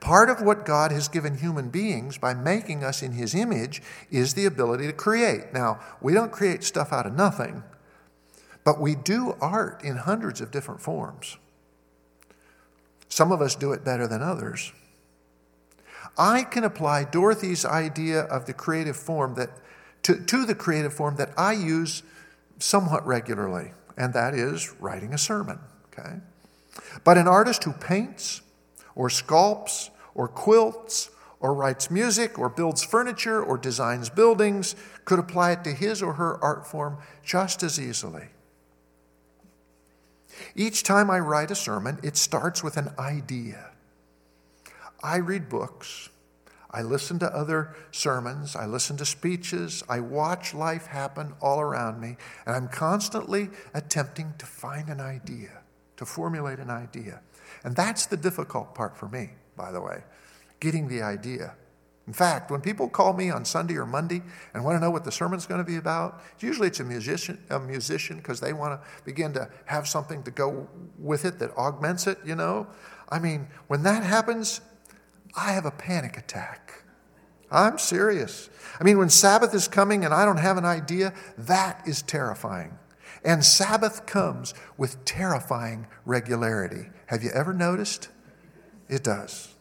Part 0.00 0.28
of 0.28 0.42
what 0.42 0.64
God 0.64 0.90
has 0.90 1.08
given 1.08 1.38
human 1.38 1.68
beings 1.68 2.18
by 2.18 2.34
making 2.34 2.82
us 2.82 3.02
in 3.02 3.12
His 3.12 3.34
image 3.34 3.82
is 4.10 4.34
the 4.34 4.46
ability 4.46 4.86
to 4.86 4.92
create. 4.92 5.52
Now, 5.52 5.80
we 6.00 6.12
don't 6.12 6.32
create 6.32 6.64
stuff 6.64 6.92
out 6.92 7.06
of 7.06 7.14
nothing, 7.14 7.62
but 8.64 8.80
we 8.80 8.94
do 8.94 9.36
art 9.40 9.82
in 9.84 9.96
hundreds 9.96 10.40
of 10.40 10.50
different 10.50 10.80
forms. 10.80 11.36
Some 13.08 13.30
of 13.30 13.42
us 13.42 13.54
do 13.54 13.72
it 13.72 13.84
better 13.84 14.06
than 14.06 14.22
others. 14.22 14.72
I 16.16 16.44
can 16.44 16.64
apply 16.64 17.04
Dorothy's 17.04 17.64
idea 17.64 18.20
of 18.20 18.46
the 18.46 18.52
creative 18.52 18.96
form 18.96 19.34
that, 19.34 19.50
to, 20.02 20.16
to 20.16 20.44
the 20.44 20.54
creative 20.54 20.92
form 20.92 21.16
that 21.16 21.32
I 21.36 21.52
use 21.52 22.02
somewhat 22.58 23.06
regularly, 23.06 23.72
and 23.96 24.12
that 24.14 24.34
is 24.34 24.74
writing 24.80 25.12
a 25.14 25.18
sermon. 25.18 25.58
Okay? 25.86 26.16
But 27.04 27.18
an 27.18 27.28
artist 27.28 27.64
who 27.64 27.72
paints, 27.72 28.40
or 28.94 29.08
sculpts 29.08 29.90
or 30.14 30.28
quilts 30.28 31.10
or 31.40 31.52
writes 31.54 31.90
music 31.90 32.38
or 32.38 32.48
builds 32.48 32.84
furniture 32.84 33.42
or 33.42 33.58
designs 33.58 34.08
buildings 34.08 34.76
could 35.04 35.18
apply 35.18 35.52
it 35.52 35.64
to 35.64 35.72
his 35.72 36.02
or 36.02 36.14
her 36.14 36.42
art 36.42 36.66
form 36.66 36.98
just 37.24 37.62
as 37.62 37.80
easily. 37.80 38.28
Each 40.54 40.82
time 40.82 41.10
I 41.10 41.18
write 41.18 41.50
a 41.50 41.54
sermon, 41.54 41.98
it 42.02 42.16
starts 42.16 42.62
with 42.62 42.76
an 42.76 42.90
idea. 42.98 43.70
I 45.02 45.16
read 45.16 45.48
books. 45.48 46.08
I 46.70 46.82
listen 46.82 47.18
to 47.18 47.36
other 47.36 47.74
sermons. 47.90 48.56
I 48.56 48.66
listen 48.66 48.96
to 48.96 49.04
speeches. 49.04 49.82
I 49.88 50.00
watch 50.00 50.54
life 50.54 50.86
happen 50.86 51.34
all 51.40 51.60
around 51.60 52.00
me. 52.00 52.16
And 52.46 52.56
I'm 52.56 52.68
constantly 52.68 53.50
attempting 53.74 54.32
to 54.38 54.46
find 54.46 54.88
an 54.88 55.00
idea, 55.00 55.62
to 55.96 56.06
formulate 56.06 56.60
an 56.60 56.70
idea. 56.70 57.20
And 57.64 57.76
that's 57.76 58.06
the 58.06 58.16
difficult 58.16 58.74
part 58.74 58.96
for 58.96 59.08
me, 59.08 59.30
by 59.56 59.72
the 59.72 59.80
way, 59.80 60.02
getting 60.60 60.88
the 60.88 61.02
idea. 61.02 61.54
In 62.06 62.12
fact, 62.12 62.50
when 62.50 62.60
people 62.60 62.88
call 62.88 63.12
me 63.12 63.30
on 63.30 63.44
Sunday 63.44 63.76
or 63.76 63.86
Monday 63.86 64.22
and 64.54 64.64
want 64.64 64.76
to 64.76 64.80
know 64.80 64.90
what 64.90 65.04
the 65.04 65.12
sermon's 65.12 65.46
going 65.46 65.60
to 65.60 65.64
be 65.64 65.76
about, 65.76 66.20
usually 66.40 66.66
it's 66.66 66.80
a 66.80 66.84
musician, 66.84 67.38
a 67.48 67.60
musician 67.60 68.16
because 68.16 68.40
they 68.40 68.52
want 68.52 68.80
to 68.80 68.88
begin 69.04 69.32
to 69.34 69.48
have 69.66 69.86
something 69.86 70.22
to 70.24 70.30
go 70.32 70.68
with 70.98 71.24
it 71.24 71.38
that 71.38 71.56
augments 71.56 72.08
it, 72.08 72.18
you 72.24 72.34
know. 72.34 72.66
I 73.08 73.20
mean, 73.20 73.46
when 73.68 73.84
that 73.84 74.02
happens, 74.02 74.60
I 75.36 75.52
have 75.52 75.64
a 75.64 75.70
panic 75.70 76.16
attack. 76.16 76.82
I'm 77.52 77.78
serious. 77.78 78.50
I 78.80 78.84
mean, 78.84 78.98
when 78.98 79.10
Sabbath 79.10 79.54
is 79.54 79.68
coming 79.68 80.04
and 80.04 80.12
I 80.12 80.24
don't 80.24 80.38
have 80.38 80.56
an 80.56 80.64
idea, 80.64 81.12
that 81.38 81.82
is 81.86 82.02
terrifying. 82.02 82.78
And 83.24 83.44
Sabbath 83.44 84.06
comes 84.06 84.54
with 84.76 85.04
terrifying 85.04 85.86
regularity. 86.04 86.90
Have 87.06 87.22
you 87.22 87.30
ever 87.30 87.52
noticed? 87.52 88.08
It 88.88 89.04
does. 89.04 89.54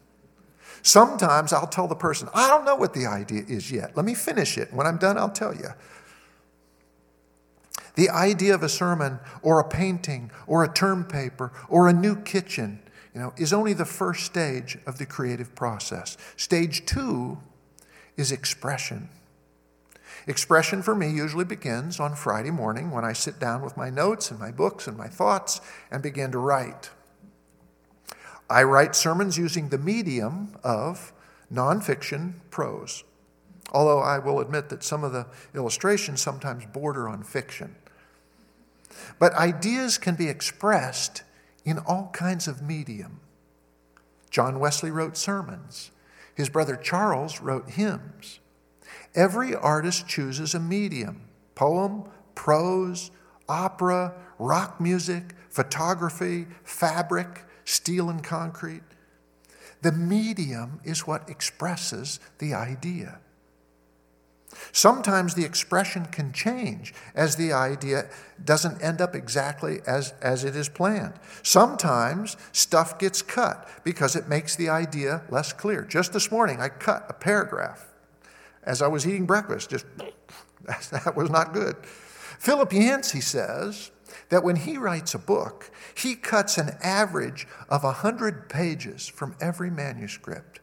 Sometimes 0.82 1.54
I'll 1.54 1.68
tell 1.68 1.88
the 1.88 1.96
person, 1.96 2.28
I 2.34 2.48
don't 2.48 2.66
know 2.66 2.76
what 2.76 2.94
the 2.94 3.06
idea 3.06 3.44
is 3.48 3.72
yet. 3.72 3.96
Let 3.96 4.06
me 4.06 4.16
finish 4.16 4.58
it. 4.58 4.74
When 4.74 4.88
I'm 4.88 4.98
done, 4.98 5.18
I'll 5.18 5.30
tell 5.30 5.54
you. 5.54 5.70
The 7.96 8.10
idea 8.10 8.56
of 8.56 8.64
a 8.64 8.70
sermon 8.70 9.20
or 9.44 9.60
a 9.60 9.68
painting 9.68 10.32
or 10.48 10.64
a 10.64 10.74
term 10.74 11.04
paper 11.04 11.52
or 11.70 11.88
a 11.88 11.94
new 11.94 12.16
kitchen 12.16 12.80
you 13.14 13.20
know, 13.20 13.34
is 13.38 13.54
only 13.54 13.74
the 13.74 13.86
first 13.86 14.24
stage 14.24 14.78
of 14.88 14.98
the 14.98 15.06
creative 15.06 15.54
process. 15.54 16.18
Stage 16.38 16.86
two 16.86 17.38
is 18.18 18.32
expression. 18.32 19.10
Expression 20.28 20.82
for 20.82 20.94
me 20.94 21.10
usually 21.10 21.46
begins 21.46 22.00
on 22.00 22.16
Friday 22.16 22.52
morning 22.52 22.92
when 22.92 23.04
I 23.04 23.14
sit 23.14 23.40
down 23.40 23.62
with 23.62 23.76
my 23.76 23.90
notes 23.90 24.30
and 24.30 24.40
my 24.40 24.52
books 24.52 24.88
and 24.88 24.98
my 24.98 25.08
thoughts 25.08 25.62
and 25.90 26.04
begin 26.04 26.32
to 26.32 26.38
write. 26.38 26.92
I 28.50 28.64
write 28.64 28.96
sermons 28.96 29.38
using 29.38 29.70
the 29.70 29.78
medium 29.78 30.56
of 30.64 31.14
nonfiction 31.52 32.34
prose, 32.50 33.04
although 33.72 34.00
I 34.00 34.20
will 34.20 34.40
admit 34.40 34.70
that 34.70 34.84
some 34.84 35.04
of 35.04 35.14
the 35.14 35.26
illustrations 35.56 36.22
sometimes 36.22 36.66
border 36.66 37.08
on 37.08 37.24
fiction. 37.24 37.76
But 39.18 39.34
ideas 39.34 39.98
can 39.98 40.16
be 40.16 40.28
expressed 40.28 41.24
in 41.64 41.80
all 41.80 42.10
kinds 42.14 42.48
of 42.48 42.62
medium. 42.62 43.22
John 44.30 44.60
Wesley 44.60 44.92
wrote 44.92 45.18
sermons. 45.18 45.92
His 46.36 46.50
brother 46.50 46.76
Charles 46.76 47.42
wrote 47.42 47.72
hymns. 47.72 48.41
Every 49.16 49.56
artist 49.56 50.08
chooses 50.08 50.56
a 50.56 50.60
medium 50.60 51.22
poem, 51.56 52.06
prose, 52.34 53.12
opera, 53.48 54.14
rock 54.40 54.80
music, 54.80 55.36
photography, 55.50 56.48
fabric, 56.64 57.44
steel 57.66 58.10
and 58.10 58.24
concrete. 58.24 58.84
The 59.82 59.92
medium 59.92 60.80
is 60.84 61.06
what 61.06 61.30
expresses 61.30 62.20
the 62.40 62.54
idea. 62.54 63.20
Sometimes 64.72 65.34
the 65.34 65.46
expression 65.46 66.06
can 66.06 66.34
change 66.34 66.94
as 67.16 67.36
the 67.36 67.54
idea 67.54 68.10
doesn't 68.44 68.82
end 68.82 69.02
up 69.02 69.16
exactly 69.16 69.80
as, 69.88 70.14
as 70.22 70.44
it 70.44 70.56
is 70.56 70.70
planned. 70.70 71.14
Sometimes 71.42 72.38
stuff 72.52 73.00
gets 73.00 73.22
cut 73.22 73.68
because 73.84 74.16
it 74.16 74.28
makes 74.28 74.56
the 74.56 74.70
idea 74.70 75.22
less 75.30 75.54
clear. 75.54 75.84
Just 75.84 76.14
this 76.14 76.32
morning, 76.32 76.60
I 76.60 76.70
cut 76.70 77.06
a 77.08 77.14
paragraph 77.14 77.91
as 78.64 78.82
I 78.82 78.88
was 78.88 79.08
eating 79.08 79.26
breakfast. 79.26 79.70
Just 79.70 79.86
that 80.92 81.16
was 81.16 81.30
not 81.30 81.54
good. 81.54 81.76
Philip 82.40 82.74
Yancey 82.74 83.22
says 83.22 83.92
that 84.30 84.44
when 84.44 84.56
he 84.56 84.78
writes 84.78 85.14
a 85.14 85.20
book, 85.20 85.72
he 85.96 86.16
cuts 86.16 86.58
an 86.58 86.72
average 86.82 87.48
of 87.70 87.84
100 87.84 88.50
pages 88.50 89.08
from 89.08 89.36
every 89.40 89.70
manuscript. 89.70 90.60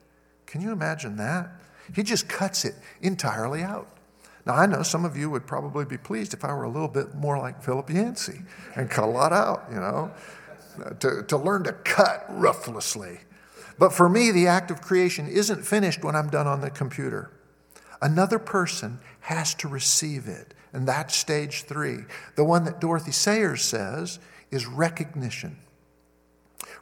Can 0.47 0.61
you 0.61 0.73
imagine 0.73 1.17
that? 1.17 1.51
He 1.95 2.03
just 2.03 2.29
cuts 2.29 2.65
it 2.65 2.75
entirely 3.01 3.63
out. 3.63 3.89
Now, 4.47 4.55
I 4.55 4.67
know 4.67 4.83
some 4.83 5.05
of 5.05 5.17
you 5.17 5.29
would 5.31 5.47
probably 5.47 5.85
be 5.85 5.99
pleased 5.99 6.33
if 6.33 6.45
I 6.45 6.53
were 6.55 6.65
a 6.65 6.71
little 6.71 6.89
bit 6.89 7.15
more 7.15 7.39
like 7.39 7.63
Philip 7.63 7.91
Yancey 7.91 8.41
and 8.77 8.89
cut 8.91 9.05
a 9.05 9.07
lot 9.07 9.33
out, 9.33 9.67
you 9.71 9.77
know, 9.77 10.11
to, 11.01 11.23
to 11.25 11.37
learn 11.37 11.65
to 11.65 11.73
cut 11.73 12.25
ruthlessly. 12.31 13.21
But 13.79 13.93
for 13.93 14.09
me, 14.09 14.31
the 14.31 14.47
act 14.47 14.71
of 14.71 14.81
creation 14.81 15.29
isn't 15.29 15.65
finished 15.65 16.03
when 16.03 16.17
I'm 16.17 16.31
done 16.31 16.47
on 16.47 16.61
the 16.61 16.71
computer. 16.71 17.31
Another 18.01 18.39
person 18.39 19.01
has 19.21 19.55
to 19.55 19.69
receive 19.69 20.27
it. 20.29 20.55
And 20.73 20.87
that's 20.87 21.17
stage 21.17 21.65
three. 21.65 22.01
The 22.37 22.45
one 22.45 22.65
that 22.65 22.81
Dorothy 22.81 23.13
Sayers 23.13 23.63
says 23.63 24.19
is 24.51 24.67
recognition. 24.67 25.59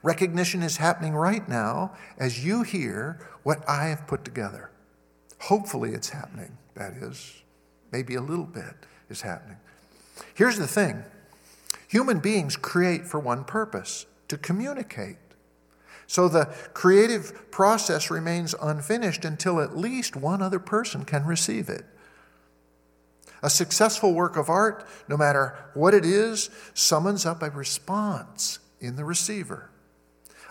Recognition 0.03 0.63
is 0.63 0.77
happening 0.77 1.15
right 1.15 1.49
now 1.49 1.93
as 2.19 2.45
you 2.45 2.63
hear 2.63 3.27
what 3.43 3.69
I 3.69 3.87
have 3.87 4.07
put 4.07 4.25
together. 4.25 4.71
Hopefully, 5.41 5.93
it's 5.93 6.11
happening, 6.11 6.57
that 6.75 6.93
is. 6.95 7.43
Maybe 7.93 8.15
a 8.15 8.21
little 8.21 8.45
bit 8.45 8.75
is 9.09 9.23
happening. 9.23 9.59
Here's 10.35 10.59
the 10.59 10.67
thing 10.67 11.05
human 11.89 12.19
beings 12.19 12.57
create 12.57 13.07
for 13.07 13.21
one 13.21 13.45
purpose 13.45 14.07
to 14.29 14.37
communicate. 14.37 15.17
So 16.07 16.29
the 16.29 16.47
creative 16.73 17.51
process 17.51 18.11
remains 18.11 18.55
unfinished 18.61 19.25
until 19.25 19.61
at 19.61 19.77
least 19.77 20.17
one 20.17 20.41
other 20.41 20.59
person 20.61 21.05
can 21.05 21.25
receive 21.25 21.69
it. 21.69 21.85
A 23.43 23.51
successful 23.51 24.15
work 24.15 24.37
of 24.37 24.49
art, 24.49 24.87
no 25.09 25.17
matter 25.17 25.57
what 25.75 25.95
it 25.95 26.05
is, 26.05 26.51
summons 26.75 27.27
up 27.27 27.43
a 27.43 27.51
response 27.51 28.59
in 28.81 28.97
the 28.97 29.05
receiver. 29.05 29.71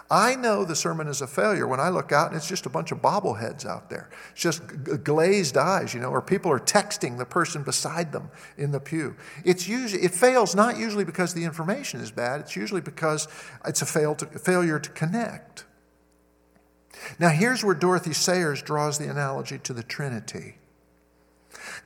I 0.10 0.36
know 0.36 0.64
the 0.64 0.76
sermon 0.76 1.08
is 1.08 1.22
a 1.22 1.28
failure 1.28 1.68
when 1.68 1.80
I 1.80 1.90
look 1.90 2.12
out 2.12 2.28
and 2.28 2.36
it's 2.36 2.48
just 2.48 2.68
a 2.68 2.70
bunch 2.70 2.92
of 2.92 3.02
bobbleheads 3.02 3.66
out 3.66 3.90
there. 3.90 4.10
It's 4.32 4.42
just 4.42 4.62
glazed 5.04 5.58
eyes, 5.58 5.96
you 5.96 6.00
know, 6.00 6.10
or 6.10 6.22
people 6.22 6.52
are 6.52 6.60
texting 6.60 7.18
the 7.18 7.26
person 7.26 7.64
beside 7.64 8.12
them 8.12 8.30
in 8.56 8.72
the 8.72 8.80
pew. 8.80 9.16
It's 9.44 9.68
usually, 9.68 10.04
it 10.04 10.14
fails 10.14 10.54
not 10.54 10.78
usually 10.78 11.06
because 11.06 11.34
the 11.34 11.44
information 11.44 12.02
is 12.02 12.12
bad, 12.12 12.42
it's 12.42 12.56
usually 12.56 12.82
because 12.82 13.28
it's 13.66 13.82
a 13.82 13.86
fail 13.86 14.14
to, 14.16 14.28
failure 14.28 14.80
to 14.80 14.90
connect. 14.92 15.66
Now, 17.18 17.30
here's 17.30 17.64
where 17.64 17.76
Dorothy 17.76 18.14
Sayers 18.14 18.62
draws 18.62 19.00
the 19.00 19.10
analogy 19.10 19.58
to 19.60 19.74
the 19.74 19.84
Trinity. 19.84 20.56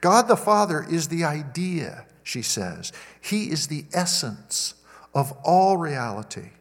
God 0.01 0.27
the 0.27 0.37
Father 0.37 0.85
is 0.89 1.07
the 1.07 1.23
idea, 1.23 2.05
she 2.23 2.41
says. 2.41 2.91
He 3.21 3.49
is 3.49 3.67
the 3.67 3.85
essence 3.93 4.75
of 5.13 5.31
all 5.43 5.77
reality. 5.77 6.51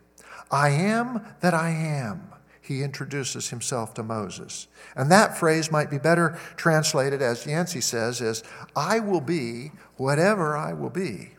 I 0.51 0.71
am 0.71 1.25
that 1.41 1.55
I 1.55 1.71
am, 1.71 2.33
he 2.61 2.83
introduces 2.83 3.49
himself 3.49 3.95
to 3.95 4.03
Moses. 4.03 4.69
And 4.95 5.11
that 5.11 5.39
phrase 5.39 5.71
might 5.71 5.91
be 5.91 5.99
better 5.99 6.39
translated, 6.57 7.23
as 7.23 7.47
Yancey 7.47 7.81
says, 7.81 8.21
as 8.21 8.43
I 8.77 9.01
will 9.01 9.21
be 9.21 9.73
whatever 9.97 10.57
I 10.57 10.75
will 10.75 10.91
be. 10.91 11.31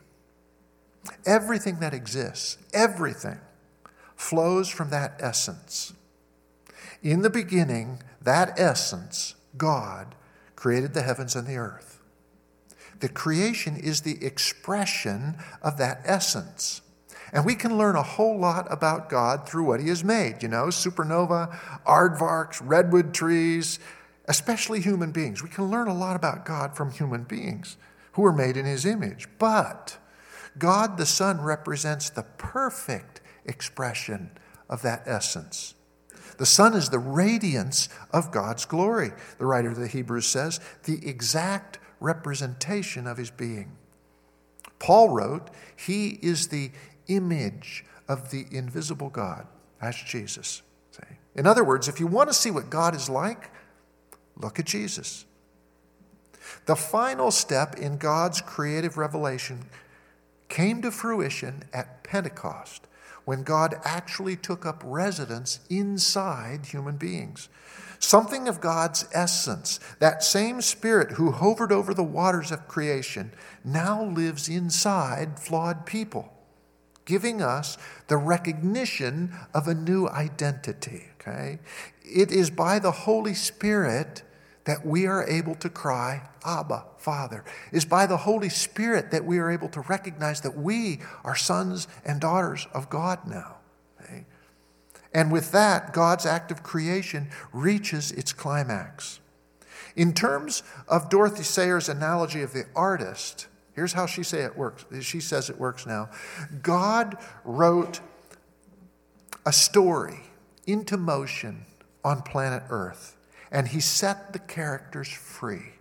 Everything 1.24 1.80
that 1.80 1.94
exists, 1.94 2.58
everything, 2.72 3.38
flows 4.16 4.68
from 4.68 4.90
that 4.90 5.14
essence. 5.20 5.92
In 7.02 7.22
the 7.22 7.30
beginning, 7.30 8.02
that 8.20 8.58
essence, 8.58 9.34
God, 9.56 10.14
created 10.56 10.92
the 10.92 11.02
heavens 11.02 11.34
and 11.34 11.46
the 11.46 11.56
earth. 11.56 12.02
The 13.00 13.08
creation 13.08 13.76
is 13.76 14.02
the 14.02 14.22
expression 14.24 15.38
of 15.62 15.78
that 15.78 16.02
essence. 16.04 16.82
And 17.32 17.44
we 17.44 17.54
can 17.54 17.78
learn 17.78 17.96
a 17.96 18.02
whole 18.02 18.38
lot 18.38 18.66
about 18.70 19.08
God 19.08 19.48
through 19.48 19.64
what 19.64 19.80
He 19.80 19.88
has 19.88 20.02
made. 20.02 20.42
You 20.42 20.48
know, 20.48 20.66
supernova, 20.66 21.56
aardvarks, 21.84 22.60
redwood 22.62 23.14
trees, 23.14 23.78
especially 24.26 24.80
human 24.80 25.12
beings. 25.12 25.42
We 25.42 25.48
can 25.48 25.70
learn 25.70 25.88
a 25.88 25.94
lot 25.94 26.16
about 26.16 26.44
God 26.44 26.76
from 26.76 26.90
human 26.90 27.24
beings 27.24 27.76
who 28.12 28.24
are 28.24 28.32
made 28.32 28.56
in 28.56 28.66
His 28.66 28.84
image. 28.84 29.28
But 29.38 29.98
God 30.58 30.96
the 30.96 31.06
Son 31.06 31.40
represents 31.40 32.10
the 32.10 32.22
perfect 32.22 33.20
expression 33.44 34.30
of 34.68 34.82
that 34.82 35.02
essence. 35.06 35.74
The 36.38 36.46
Son 36.46 36.74
is 36.74 36.88
the 36.88 36.98
radiance 36.98 37.88
of 38.12 38.30
God's 38.30 38.64
glory, 38.64 39.12
the 39.38 39.46
writer 39.46 39.70
of 39.70 39.76
the 39.76 39.86
Hebrews 39.86 40.26
says, 40.26 40.58
the 40.84 41.06
exact 41.06 41.78
representation 42.00 43.06
of 43.06 43.18
His 43.18 43.30
being. 43.30 43.76
Paul 44.78 45.10
wrote, 45.10 45.50
He 45.76 46.18
is 46.22 46.48
the 46.48 46.70
image 47.10 47.84
of 48.08 48.30
the 48.30 48.46
invisible 48.50 49.10
God. 49.10 49.46
That's 49.80 50.02
Jesus. 50.02 50.62
See? 50.90 51.02
In 51.34 51.46
other 51.46 51.64
words, 51.64 51.88
if 51.88 52.00
you 52.00 52.06
want 52.06 52.28
to 52.28 52.34
see 52.34 52.50
what 52.50 52.70
God 52.70 52.94
is 52.94 53.08
like, 53.08 53.50
look 54.36 54.58
at 54.58 54.66
Jesus. 54.66 55.26
The 56.66 56.76
final 56.76 57.30
step 57.30 57.76
in 57.76 57.98
God's 57.98 58.40
creative 58.40 58.96
revelation 58.96 59.66
came 60.48 60.82
to 60.82 60.90
fruition 60.90 61.64
at 61.72 62.02
Pentecost 62.02 62.86
when 63.24 63.42
God 63.42 63.76
actually 63.84 64.36
took 64.36 64.66
up 64.66 64.82
residence 64.84 65.60
inside 65.68 66.66
human 66.66 66.96
beings. 66.96 67.48
Something 68.00 68.48
of 68.48 68.60
God's 68.60 69.06
essence, 69.12 69.78
that 69.98 70.24
same 70.24 70.62
Spirit 70.62 71.12
who 71.12 71.30
hovered 71.30 71.70
over 71.70 71.94
the 71.94 72.02
waters 72.02 72.50
of 72.50 72.66
creation, 72.66 73.32
now 73.64 74.02
lives 74.02 74.48
inside 74.48 75.38
flawed 75.38 75.86
people 75.86 76.32
giving 77.10 77.42
us 77.42 77.76
the 78.06 78.16
recognition 78.16 79.34
of 79.52 79.66
a 79.66 79.74
new 79.74 80.08
identity. 80.08 81.06
Okay? 81.20 81.58
It 82.04 82.30
is 82.30 82.50
by 82.50 82.78
the 82.78 82.92
Holy 82.92 83.34
Spirit 83.34 84.22
that 84.64 84.86
we 84.86 85.06
are 85.06 85.28
able 85.28 85.56
to 85.56 85.68
cry, 85.68 86.28
Abba, 86.44 86.84
Father. 86.98 87.44
It 87.72 87.78
is 87.78 87.84
by 87.84 88.06
the 88.06 88.18
Holy 88.18 88.48
Spirit 88.48 89.10
that 89.10 89.24
we 89.24 89.38
are 89.38 89.50
able 89.50 89.68
to 89.70 89.80
recognize 89.80 90.40
that 90.42 90.56
we 90.56 91.00
are 91.24 91.34
sons 91.34 91.88
and 92.04 92.20
daughters 92.20 92.68
of 92.72 92.88
God 92.88 93.26
now. 93.26 93.56
Okay? 94.00 94.24
And 95.12 95.32
with 95.32 95.50
that, 95.50 95.92
God's 95.92 96.26
act 96.26 96.52
of 96.52 96.62
creation 96.62 97.30
reaches 97.52 98.12
its 98.12 98.32
climax. 98.32 99.18
In 99.96 100.12
terms 100.12 100.62
of 100.86 101.10
Dorothy 101.10 101.42
Sayers' 101.42 101.88
analogy 101.88 102.42
of 102.42 102.52
the 102.52 102.66
artist, 102.76 103.48
Here's 103.74 103.92
how 103.92 104.06
she 104.06 104.22
say 104.22 104.42
it 104.42 104.56
works. 104.56 104.84
She 105.00 105.20
says 105.20 105.48
it 105.48 105.58
works 105.58 105.86
now. 105.86 106.10
God 106.62 107.16
wrote 107.44 108.00
a 109.46 109.52
story 109.52 110.20
into 110.66 110.96
motion 110.96 111.64
on 112.04 112.22
planet 112.22 112.62
Earth, 112.68 113.16
and 113.50 113.68
he 113.68 113.80
set 113.80 114.32
the 114.32 114.38
characters 114.38 115.08
free. 115.08 115.74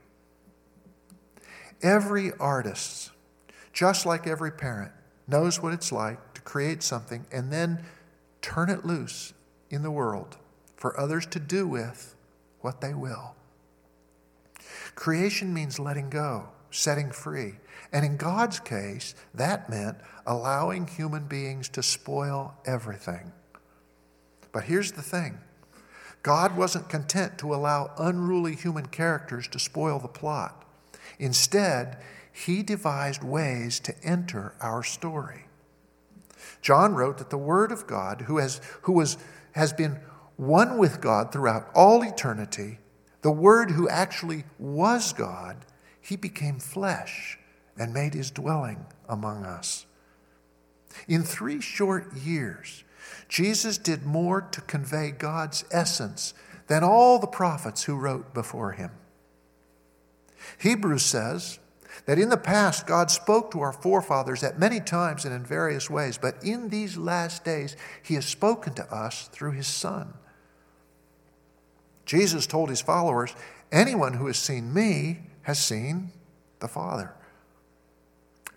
Every 1.82 2.32
artist, 2.40 3.12
just 3.74 4.06
like 4.06 4.28
every 4.28 4.52
parent, 4.52 4.92
knows 5.28 5.62
what 5.62 5.74
it's 5.74 5.92
like 5.92 6.34
to 6.34 6.42
create 6.42 6.84
something 6.84 7.26
and 7.32 7.52
then 7.52 7.84
turn 8.42 8.70
it 8.70 8.86
loose 8.86 9.34
in 9.70 9.84
the 9.84 9.92
world 9.92 10.38
for 10.76 11.00
others 11.00 11.26
to 11.28 11.40
do 11.40 11.68
with 11.68 12.16
what 12.62 12.82
they 12.82 12.94
will. 12.94 13.36
Creation 14.96 15.54
means 15.54 15.80
letting 15.80 16.10
go, 16.10 16.50
setting 16.72 17.12
free. 17.12 17.54
And 17.92 18.06
in 18.06 18.18
God's 18.18 18.60
case, 18.60 19.16
that 19.34 19.70
meant 19.70 19.98
allowing 20.26 20.88
human 20.88 21.26
beings 21.26 21.70
to 21.70 21.84
spoil 21.84 22.54
everything. 22.66 23.32
But 24.52 24.66
here's 24.66 24.92
the 24.92 25.02
thing 25.02 25.40
God 26.22 26.56
wasn't 26.56 26.90
content 26.90 27.38
to 27.40 27.54
allow 27.54 27.92
unruly 27.98 28.56
human 28.56 28.88
characters 28.88 29.48
to 29.50 29.60
spoil 29.60 30.00
the 30.00 30.08
plot. 30.08 30.66
Instead, 31.18 31.98
he 32.32 32.62
devised 32.62 33.24
ways 33.24 33.80
to 33.82 33.96
enter 34.04 34.54
our 34.62 34.84
story. 34.84 35.46
John 36.62 36.94
wrote 36.94 37.18
that 37.18 37.30
the 37.30 37.38
Word 37.38 37.72
of 37.72 37.88
God, 37.88 38.22
who 38.22 38.38
has, 38.38 38.62
who 38.84 38.94
was, 38.94 39.18
has 39.54 39.74
been 39.74 40.00
one 40.36 40.78
with 40.78 41.02
God 41.02 41.32
throughout 41.32 41.70
all 41.74 42.04
eternity, 42.04 42.80
the 43.22 43.32
Word 43.32 43.72
who 43.72 43.90
actually 43.90 44.46
was 44.58 45.12
God, 45.14 45.66
he 46.00 46.16
became 46.16 46.60
flesh 46.60 47.40
and 47.78 47.94
made 47.94 48.14
his 48.14 48.32
dwelling 48.32 48.86
among 49.08 49.46
us. 49.46 49.86
In 51.08 51.24
three 51.24 51.62
short 51.62 52.14
years, 52.16 52.84
Jesus 53.28 53.78
did 53.78 54.06
more 54.06 54.42
to 54.42 54.62
convey 54.62 55.12
God's 55.12 55.64
essence 55.72 56.34
than 56.68 56.84
all 56.84 57.20
the 57.20 57.28
prophets 57.28 57.84
who 57.84 57.96
wrote 57.96 58.34
before 58.34 58.74
him. 58.74 58.92
Hebrews 60.60 61.04
says 61.04 61.60
that 62.06 62.20
in 62.20 62.30
the 62.30 62.38
past 62.38 62.88
God 62.88 63.12
spoke 63.12 63.52
to 63.52 63.62
our 63.62 63.74
forefathers 63.74 64.44
at 64.44 64.60
many 64.60 64.80
times 64.80 65.26
and 65.26 65.34
in 65.34 65.44
various 65.44 65.90
ways, 65.90 66.18
but 66.18 66.44
in 66.44 66.70
these 66.70 66.98
last 66.98 67.44
days 67.44 67.76
he 68.04 68.16
has 68.16 68.26
spoken 68.26 68.74
to 68.76 68.94
us 68.94 69.28
through 69.32 69.52
his 69.52 69.68
Son. 69.68 70.14
Jesus 72.06 72.48
told 72.48 72.70
his 72.70 72.82
followers, 72.82 73.36
Anyone 73.72 74.14
who 74.14 74.28
has 74.28 74.38
seen 74.38 74.74
me 74.74 75.20
has 75.44 75.60
seen 75.60 76.12
the 76.60 76.68
Father. 76.68 77.14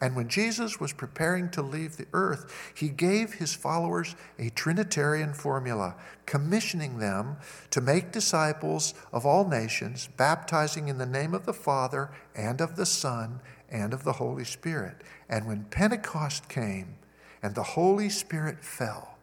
And 0.03 0.17
when 0.17 0.27
Jesus 0.27 0.81
was 0.81 0.93
preparing 0.93 1.49
to 1.51 1.63
leave 1.63 1.97
the 1.97 2.09
earth, 2.13 2.53
he 2.75 2.89
gave 2.89 3.35
his 3.35 3.55
followers 3.55 4.17
a 4.37 4.51
Trinitarian 4.51 5.33
formula, 5.33 5.95
commissioning 6.27 6.99
them 6.99 7.37
to 7.71 7.81
make 7.81 8.11
disciples 8.11 8.95
of 9.13 9.25
all 9.25 9.49
nations, 9.49 10.09
baptizing 10.17 10.89
in 10.89 10.99
the 10.99 11.07
name 11.07 11.35
of 11.35 11.47
the 11.47 11.53
Father 11.53 12.11
and 12.35 12.61
of 12.61 12.75
the 12.75 12.85
Son 12.85 13.39
and 13.71 13.95
of 13.95 14.03
the 14.03 14.15
Holy 14.15 14.43
Spirit. 14.43 14.97
And 15.29 15.47
when 15.47 15.67
Pentecost 15.67 16.49
came 16.49 16.97
and 17.41 17.55
the 17.55 17.63
Holy 17.63 18.09
Spirit 18.09 18.65
fell, 18.65 19.19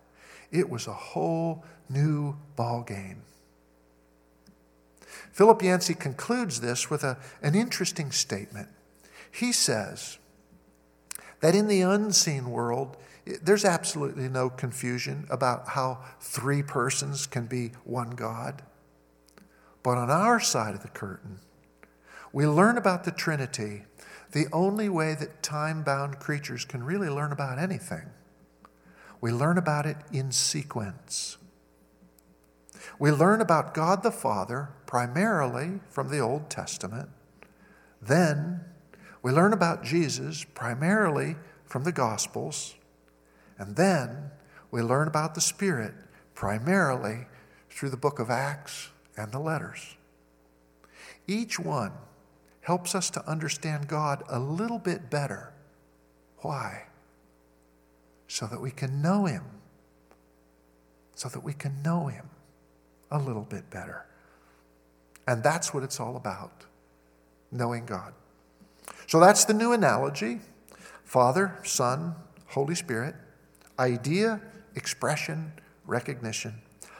it 0.49 0.69
was 0.69 0.87
a 0.87 0.93
whole 0.93 1.65
new 1.89 2.37
ballgame. 2.57 3.17
Philip 5.33 5.61
Yancey 5.61 5.93
concludes 5.93 6.61
this 6.61 6.89
with 6.89 7.03
a, 7.03 7.17
an 7.41 7.53
interesting 7.53 8.11
statement. 8.11 8.69
He 9.29 9.51
says, 9.51 10.18
that 11.41 11.55
in 11.55 11.67
the 11.67 11.81
unseen 11.81 12.49
world, 12.49 12.97
there's 13.41 13.65
absolutely 13.65 14.27
no 14.27 14.49
confusion 14.49 15.27
about 15.29 15.69
how 15.69 15.99
three 16.19 16.63
persons 16.63 17.27
can 17.27 17.45
be 17.45 17.71
one 17.83 18.11
God. 18.11 18.63
But 19.83 19.97
on 19.97 20.09
our 20.09 20.39
side 20.39 20.75
of 20.75 20.81
the 20.81 20.89
curtain, 20.89 21.39
we 22.33 22.45
learn 22.45 22.77
about 22.77 23.03
the 23.03 23.11
Trinity 23.11 23.83
the 24.31 24.47
only 24.51 24.89
way 24.89 25.15
that 25.15 25.41
time 25.41 25.83
bound 25.83 26.19
creatures 26.19 26.65
can 26.65 26.83
really 26.83 27.09
learn 27.09 27.31
about 27.31 27.57
anything. 27.57 28.09
We 29.21 29.31
learn 29.31 29.57
about 29.57 29.85
it 29.85 29.97
in 30.11 30.31
sequence. 30.31 31.37
We 32.99 33.11
learn 33.11 33.41
about 33.41 33.73
God 33.73 34.03
the 34.03 34.11
Father 34.11 34.69
primarily 34.85 35.79
from 35.89 36.09
the 36.09 36.19
Old 36.19 36.49
Testament. 36.49 37.09
Then 38.01 38.61
we 39.21 39.31
learn 39.31 39.53
about 39.53 39.83
Jesus 39.83 40.45
primarily 40.53 41.35
from 41.65 41.83
the 41.83 41.91
Gospels, 41.91 42.75
and 43.57 43.75
then 43.75 44.31
we 44.71 44.81
learn 44.81 45.07
about 45.07 45.35
the 45.35 45.41
Spirit 45.41 45.93
primarily 46.33 47.27
through 47.69 47.89
the 47.89 47.97
book 47.97 48.19
of 48.19 48.29
Acts 48.29 48.89
and 49.17 49.31
the 49.31 49.39
letters. 49.39 49.95
Each 51.27 51.59
one 51.59 51.91
helps 52.61 52.95
us 52.95 53.09
to 53.11 53.29
understand 53.29 53.87
God 53.87 54.23
a 54.29 54.39
little 54.39 54.79
bit 54.79 55.09
better. 55.09 55.53
Why? 56.37 56.85
So 58.27 58.47
that 58.47 58.61
we 58.61 58.71
can 58.71 59.01
know 59.01 59.25
Him. 59.25 59.43
So 61.15 61.29
that 61.29 61.43
we 61.43 61.53
can 61.53 61.81
know 61.83 62.07
Him 62.07 62.29
a 63.11 63.19
little 63.19 63.43
bit 63.43 63.69
better. 63.69 64.05
And 65.27 65.43
that's 65.43 65.73
what 65.73 65.83
it's 65.83 65.99
all 65.99 66.15
about 66.15 66.65
knowing 67.51 67.85
God. 67.85 68.13
So 69.09 69.19
that's 69.19 69.43
the 69.43 69.55
new 69.55 69.73
analogy 69.73 70.39
Father, 71.03 71.57
Son, 71.63 72.13
Holy 72.45 72.75
Spirit, 72.75 73.15
idea, 73.79 74.39
expression, 74.75 75.51
recognition. 75.87 76.53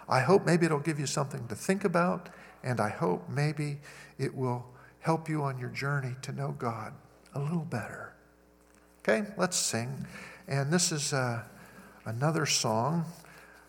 I 0.10 0.22
hope 0.22 0.44
maybe 0.44 0.66
it'll 0.66 0.80
give 0.80 1.00
you 1.00 1.06
something 1.06 1.48
to 1.50 1.54
think 1.54 1.84
about, 1.84 2.30
and 2.64 2.80
I 2.80 2.90
hope 2.90 3.30
maybe 3.30 3.78
it 4.18 4.34
will 4.34 4.66
help 5.02 5.30
you 5.30 5.44
on 5.44 5.60
your 5.60 5.70
journey 5.70 6.16
to 6.24 6.32
know 6.32 6.56
God 6.58 6.94
a 7.36 7.40
little 7.40 7.60
better. 7.60 8.16
Okay, 9.04 9.28
let's 9.38 9.58
sing. 9.58 10.08
And 10.48 10.74
this 10.74 10.92
is 10.92 11.14
uh, 11.14 11.44
another 12.06 12.48
song 12.48 13.06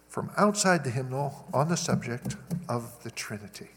from 0.08 0.30
outside 0.38 0.82
the 0.82 0.90
hymnal 0.90 1.46
on 1.52 1.68
the 1.68 1.76
subject 1.76 2.36
of 2.70 3.02
the 3.02 3.10
Trinity. 3.10 3.68